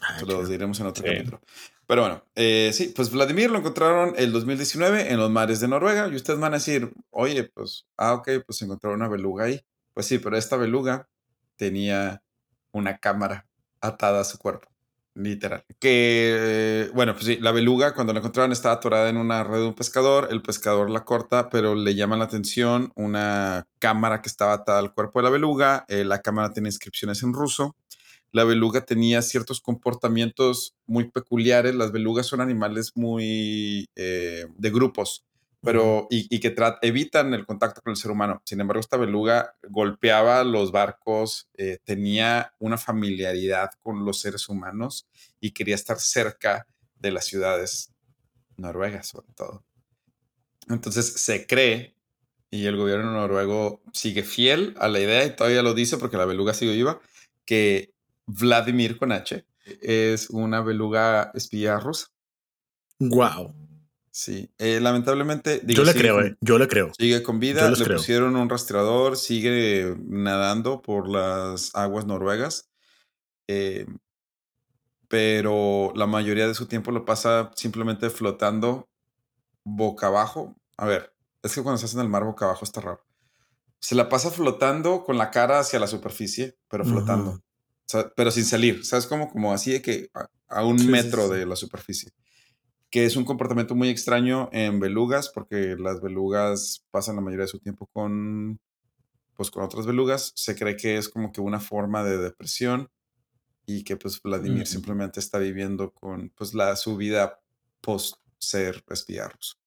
Ah, 0.00 0.20
lo 0.26 0.44
diremos 0.46 0.80
en 0.80 0.86
otro 0.86 1.04
capítulo. 1.04 1.40
Pero 1.86 2.02
bueno, 2.02 2.24
eh, 2.34 2.70
sí, 2.74 2.92
pues 2.96 3.10
Vladimir 3.10 3.50
lo 3.50 3.58
encontraron 3.58 4.14
el 4.16 4.32
2019 4.32 5.12
en 5.12 5.18
los 5.18 5.30
mares 5.30 5.60
de 5.60 5.68
Noruega 5.68 6.08
y 6.08 6.16
ustedes 6.16 6.40
van 6.40 6.54
a 6.54 6.56
decir, 6.58 6.90
oye, 7.12 7.44
pues, 7.44 7.86
ah, 7.96 8.14
ok, 8.14 8.28
pues 8.46 8.62
encontraron 8.62 9.00
una 9.00 9.08
beluga 9.08 9.44
ahí. 9.44 9.60
Pues 9.94 10.06
sí, 10.06 10.18
pero 10.18 10.36
esta 10.36 10.56
beluga 10.56 11.08
tenía 11.56 12.22
una 12.72 12.98
cámara 12.98 13.46
atada 13.80 14.20
a 14.20 14.24
su 14.24 14.38
cuerpo, 14.38 14.68
literal. 15.14 15.64
Que, 15.78 16.90
bueno, 16.94 17.12
pues 17.14 17.26
sí, 17.26 17.36
la 17.38 17.52
beluga 17.52 17.94
cuando 17.94 18.12
la 18.12 18.20
encontraron 18.20 18.52
estaba 18.52 18.76
atorada 18.76 19.08
en 19.10 19.16
una 19.18 19.44
red 19.44 19.60
de 19.60 19.66
un 19.66 19.74
pescador, 19.74 20.28
el 20.30 20.42
pescador 20.42 20.90
la 20.90 21.04
corta, 21.04 21.50
pero 21.50 21.74
le 21.74 21.94
llama 21.94 22.16
la 22.16 22.24
atención 22.24 22.92
una 22.96 23.68
cámara 23.78 24.22
que 24.22 24.28
estaba 24.28 24.54
atada 24.54 24.78
al 24.78 24.94
cuerpo 24.94 25.20
de 25.20 25.24
la 25.24 25.30
beluga, 25.30 25.84
eh, 25.88 26.04
la 26.04 26.20
cámara 26.22 26.52
tiene 26.52 26.68
inscripciones 26.68 27.22
en 27.22 27.34
ruso 27.34 27.76
la 28.32 28.44
beluga 28.44 28.84
tenía 28.84 29.20
ciertos 29.20 29.60
comportamientos 29.60 30.74
muy 30.86 31.10
peculiares. 31.10 31.74
Las 31.74 31.92
belugas 31.92 32.26
son 32.26 32.40
animales 32.40 32.92
muy 32.94 33.90
eh, 33.94 34.46
de 34.56 34.70
grupos, 34.70 35.24
pero 35.62 36.08
y, 36.10 36.40
que 36.40 36.54
evitan 36.82 37.32
el 37.34 37.46
contacto 37.46 37.80
con 37.82 37.92
el 37.92 37.96
ser 37.96 38.10
humano. 38.10 38.42
Sin 38.44 38.60
embargo, 38.60 38.80
esta 38.80 38.96
beluga 38.96 39.54
golpeaba 39.68 40.42
los 40.42 40.72
barcos, 40.72 41.48
eh, 41.54 41.78
tenía 41.84 42.52
una 42.58 42.76
familiaridad 42.76 43.70
con 43.80 44.04
los 44.04 44.20
seres 44.20 44.48
humanos 44.48 45.08
y 45.40 45.52
quería 45.52 45.76
estar 45.76 46.00
cerca 46.00 46.66
de 46.96 47.12
las 47.12 47.26
ciudades 47.26 47.92
noruegas, 48.56 49.08
sobre 49.08 49.28
todo. 49.34 49.64
Entonces 50.68 51.06
se 51.06 51.46
cree, 51.46 51.96
y 52.50 52.66
el 52.66 52.76
gobierno 52.76 53.12
noruego 53.12 53.82
sigue 53.92 54.24
fiel 54.24 54.74
a 54.78 54.88
la 54.88 55.00
idea, 55.00 55.24
y 55.24 55.36
todavía 55.36 55.62
lo 55.62 55.74
dice 55.74 55.96
porque 55.96 56.16
la 56.16 56.26
beluga 56.26 56.54
sigue 56.54 56.72
viva, 56.72 57.00
que 57.44 57.94
Vladimir 58.26 58.98
con 58.98 59.12
H 59.12 59.44
es 59.80 60.28
una 60.30 60.60
beluga 60.60 61.30
espía 61.34 61.78
rusa. 61.78 62.08
Wow. 62.98 63.61
Sí, 64.14 64.50
eh, 64.58 64.78
lamentablemente. 64.78 65.62
yo 65.64 65.84
le 65.84 65.94
creo, 65.94 66.20
eh. 66.20 66.36
yo 66.42 66.58
le 66.58 66.68
creo. 66.68 66.92
Sigue 66.98 67.22
con 67.22 67.40
vida, 67.40 67.70
le 67.70 67.84
pusieron 67.86 68.36
un 68.36 68.50
rastreador, 68.50 69.16
sigue 69.16 69.96
nadando 70.06 70.82
por 70.82 71.08
las 71.08 71.74
aguas 71.74 72.04
noruegas. 72.04 72.70
Eh, 73.48 73.86
pero 75.08 75.92
la 75.96 76.06
mayoría 76.06 76.46
de 76.46 76.54
su 76.54 76.66
tiempo 76.66 76.90
lo 76.90 77.06
pasa 77.06 77.50
simplemente 77.56 78.10
flotando 78.10 78.90
boca 79.64 80.08
abajo. 80.08 80.56
A 80.76 80.86
ver, 80.86 81.14
es 81.42 81.54
que 81.54 81.62
cuando 81.62 81.76
estás 81.76 81.94
en 81.94 82.00
el 82.00 82.08
mar 82.10 82.24
boca 82.24 82.44
abajo 82.44 82.66
está 82.66 82.82
raro. 82.82 83.04
Se 83.80 83.94
la 83.94 84.10
pasa 84.10 84.30
flotando 84.30 85.04
con 85.04 85.16
la 85.16 85.30
cara 85.30 85.58
hacia 85.58 85.80
la 85.80 85.86
superficie, 85.86 86.58
pero 86.68 86.84
flotando 86.84 87.40
pero 88.16 88.30
sin 88.30 88.44
salir, 88.44 88.84
¿sabes? 88.84 89.06
Como, 89.06 89.30
como 89.30 89.52
así 89.52 89.72
de 89.72 89.82
que 89.82 90.10
a, 90.48 90.64
un 90.64 90.86
metro 90.86 91.28
de 91.28 91.46
la 91.46 91.56
superficie. 91.56 92.10
Que 92.92 93.04
es 93.04 93.16
un 93.16 93.24
comportamiento 93.24 93.74
muy 93.74 93.88
extraño 93.88 94.48
en 94.52 94.78
belugas, 94.78 95.28
porque 95.28 95.74
las 95.76 96.00
belugas 96.00 96.86
pasan 96.92 97.16
la 97.16 97.22
mayoría 97.22 97.46
de 97.46 97.48
su 97.48 97.58
tiempo 97.58 97.86
con, 97.86 98.60
pues, 99.34 99.50
con 99.50 99.64
otras 99.64 99.86
belugas. 99.86 100.32
Se 100.36 100.54
cree 100.54 100.76
que 100.76 100.96
es 100.96 101.08
como 101.08 101.32
que 101.32 101.40
una 101.40 101.58
forma 101.58 102.04
de 102.04 102.18
depresión 102.18 102.88
y 103.66 103.82
que 103.82 103.96
pues 103.96 104.20
Vladimir 104.22 104.66
simplemente 104.66 105.20
está 105.20 105.38
viviendo 105.38 105.92
con 105.92 106.30
pues 106.30 106.54
la 106.54 106.76
su 106.76 106.96
vida 106.96 107.40
post 107.80 108.16
ser 108.38 108.84
espiarros. 108.90 109.58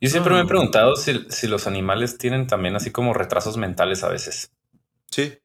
Yo 0.00 0.08
siempre 0.08 0.32
me 0.32 0.40
he 0.40 0.44
ah. 0.44 0.46
preguntado 0.46 0.94
si, 0.96 1.26
si, 1.28 1.48
los 1.48 1.66
animales 1.66 2.18
tienen 2.18 2.46
también 2.46 2.76
así 2.76 2.92
como 2.92 3.14
retrasos 3.14 3.56
mentales 3.56 4.04
a 4.04 4.08
veces. 4.08 4.52
Sí. 5.10 5.38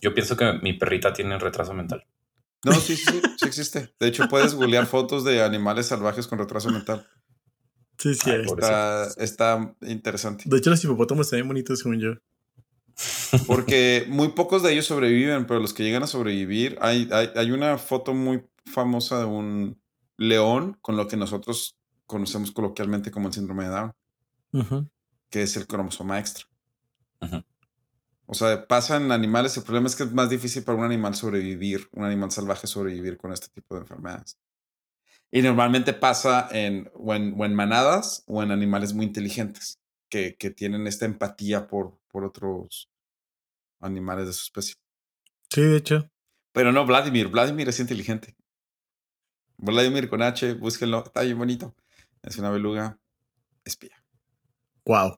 Yo 0.00 0.14
pienso 0.14 0.36
que 0.36 0.52
mi 0.62 0.74
perrita 0.74 1.12
tiene 1.12 1.38
retraso 1.38 1.74
mental. 1.74 2.06
No, 2.64 2.72
sí, 2.72 2.96
sí, 2.96 3.20
sí 3.36 3.46
existe. 3.46 3.94
De 4.00 4.08
hecho, 4.08 4.28
puedes 4.28 4.54
googlear 4.54 4.86
fotos 4.86 5.24
de 5.24 5.42
animales 5.42 5.86
salvajes 5.86 6.26
con 6.26 6.38
retraso 6.38 6.70
mental. 6.70 7.06
Sí, 7.98 8.14
sí. 8.14 8.30
está, 8.30 9.08
está, 9.16 9.74
interesante. 9.82 10.44
De 10.46 10.56
hecho, 10.58 10.70
los 10.70 10.82
hipopótamos 10.82 11.26
están 11.26 11.38
bien 11.38 11.48
bonitos, 11.48 11.80
según 11.80 12.00
yo. 12.00 12.14
Porque 13.46 14.06
muy 14.08 14.28
pocos 14.28 14.62
de 14.62 14.72
ellos 14.72 14.86
sobreviven, 14.86 15.46
pero 15.46 15.60
los 15.60 15.72
que 15.72 15.84
llegan 15.84 16.02
a 16.02 16.06
sobrevivir, 16.06 16.78
hay, 16.80 17.08
hay, 17.12 17.50
una 17.50 17.78
foto 17.78 18.14
muy 18.14 18.42
famosa 18.66 19.20
de 19.20 19.24
un 19.24 19.80
león 20.16 20.76
con 20.80 20.96
lo 20.96 21.06
que 21.06 21.16
nosotros 21.16 21.76
conocemos 22.06 22.50
coloquialmente 22.50 23.10
como 23.10 23.28
el 23.28 23.34
síndrome 23.34 23.64
de 23.64 23.70
Down, 23.70 24.90
que 25.30 25.42
es 25.42 25.56
el 25.56 25.66
cromosoma 25.66 26.18
extra. 26.18 26.46
O 28.30 28.34
sea, 28.34 28.68
pasan 28.68 29.10
animales. 29.10 29.56
El 29.56 29.62
problema 29.62 29.86
es 29.86 29.96
que 29.96 30.02
es 30.02 30.12
más 30.12 30.28
difícil 30.28 30.62
para 30.62 30.76
un 30.76 30.84
animal 30.84 31.14
sobrevivir, 31.14 31.88
un 31.92 32.04
animal 32.04 32.30
salvaje 32.30 32.66
sobrevivir 32.66 33.16
con 33.16 33.32
este 33.32 33.48
tipo 33.48 33.74
de 33.74 33.80
enfermedades. 33.80 34.38
Y 35.30 35.40
normalmente 35.40 35.94
pasa 35.94 36.46
en, 36.52 36.90
o 36.92 37.14
en, 37.14 37.54
manadas 37.54 38.24
o 38.26 38.42
en 38.42 38.50
animales 38.50 38.92
muy 38.92 39.06
inteligentes 39.06 39.80
que, 40.10 40.36
que 40.36 40.50
tienen 40.50 40.86
esta 40.86 41.06
empatía 41.06 41.68
por, 41.68 41.98
por 42.08 42.24
otros 42.24 42.90
animales 43.80 44.26
de 44.26 44.32
su 44.34 44.42
especie. 44.42 44.74
Sí, 45.50 45.62
de 45.62 45.78
hecho. 45.78 46.10
Pero 46.52 46.70
no, 46.70 46.84
Vladimir. 46.84 47.28
Vladimir 47.28 47.70
es 47.70 47.80
inteligente. 47.80 48.36
Vladimir 49.56 50.10
con 50.10 50.20
H, 50.20 50.52
búsquenlo. 50.52 51.02
Está 51.02 51.22
bien 51.22 51.38
bonito. 51.38 51.74
Es 52.22 52.36
una 52.36 52.50
beluga 52.50 52.98
espía. 53.64 54.04
Wow 54.84 55.16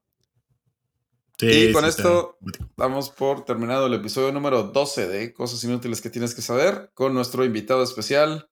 y 1.42 1.72
con 1.72 1.84
esto 1.84 2.38
damos 2.76 3.10
por 3.10 3.44
terminado 3.44 3.86
el 3.86 3.94
episodio 3.94 4.32
número 4.32 4.64
12 4.64 5.08
de 5.08 5.32
Cosas 5.32 5.62
Inútiles 5.64 6.00
que 6.00 6.10
tienes 6.10 6.34
que 6.34 6.42
saber 6.42 6.90
con 6.94 7.14
nuestro 7.14 7.44
invitado 7.44 7.82
especial, 7.82 8.48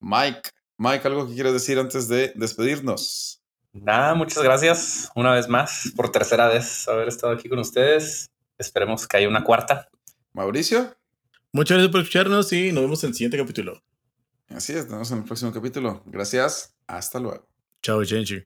Mike. 0.00 0.50
Mike, 0.78 1.06
¿algo 1.08 1.28
que 1.28 1.34
quieres 1.34 1.52
decir 1.52 1.78
antes 1.78 2.08
de 2.08 2.32
despedirnos? 2.34 3.42
Nada, 3.72 4.14
muchas 4.14 4.42
gracias 4.42 5.10
una 5.14 5.34
vez 5.34 5.48
más 5.48 5.92
por 5.94 6.10
tercera 6.10 6.48
vez 6.48 6.88
haber 6.88 7.08
estado 7.08 7.32
aquí 7.32 7.48
con 7.48 7.58
ustedes. 7.58 8.30
Esperemos 8.58 9.06
que 9.06 9.16
haya 9.16 9.28
una 9.28 9.44
cuarta. 9.44 9.88
Mauricio. 10.32 10.96
Muchas 11.52 11.76
gracias 11.76 11.92
por 11.92 12.00
escucharnos 12.00 12.52
y 12.52 12.72
nos 12.72 12.82
vemos 12.82 13.04
en 13.04 13.10
el 13.10 13.14
siguiente 13.14 13.38
capítulo. 13.38 13.82
Así 14.48 14.72
es, 14.72 14.84
nos 14.84 14.92
vemos 14.92 15.10
en 15.12 15.18
el 15.18 15.24
próximo 15.24 15.52
capítulo. 15.52 16.02
Gracias. 16.06 16.74
Hasta 16.86 17.20
luego. 17.20 17.46
Chao, 17.82 18.02
Genji. 18.04 18.44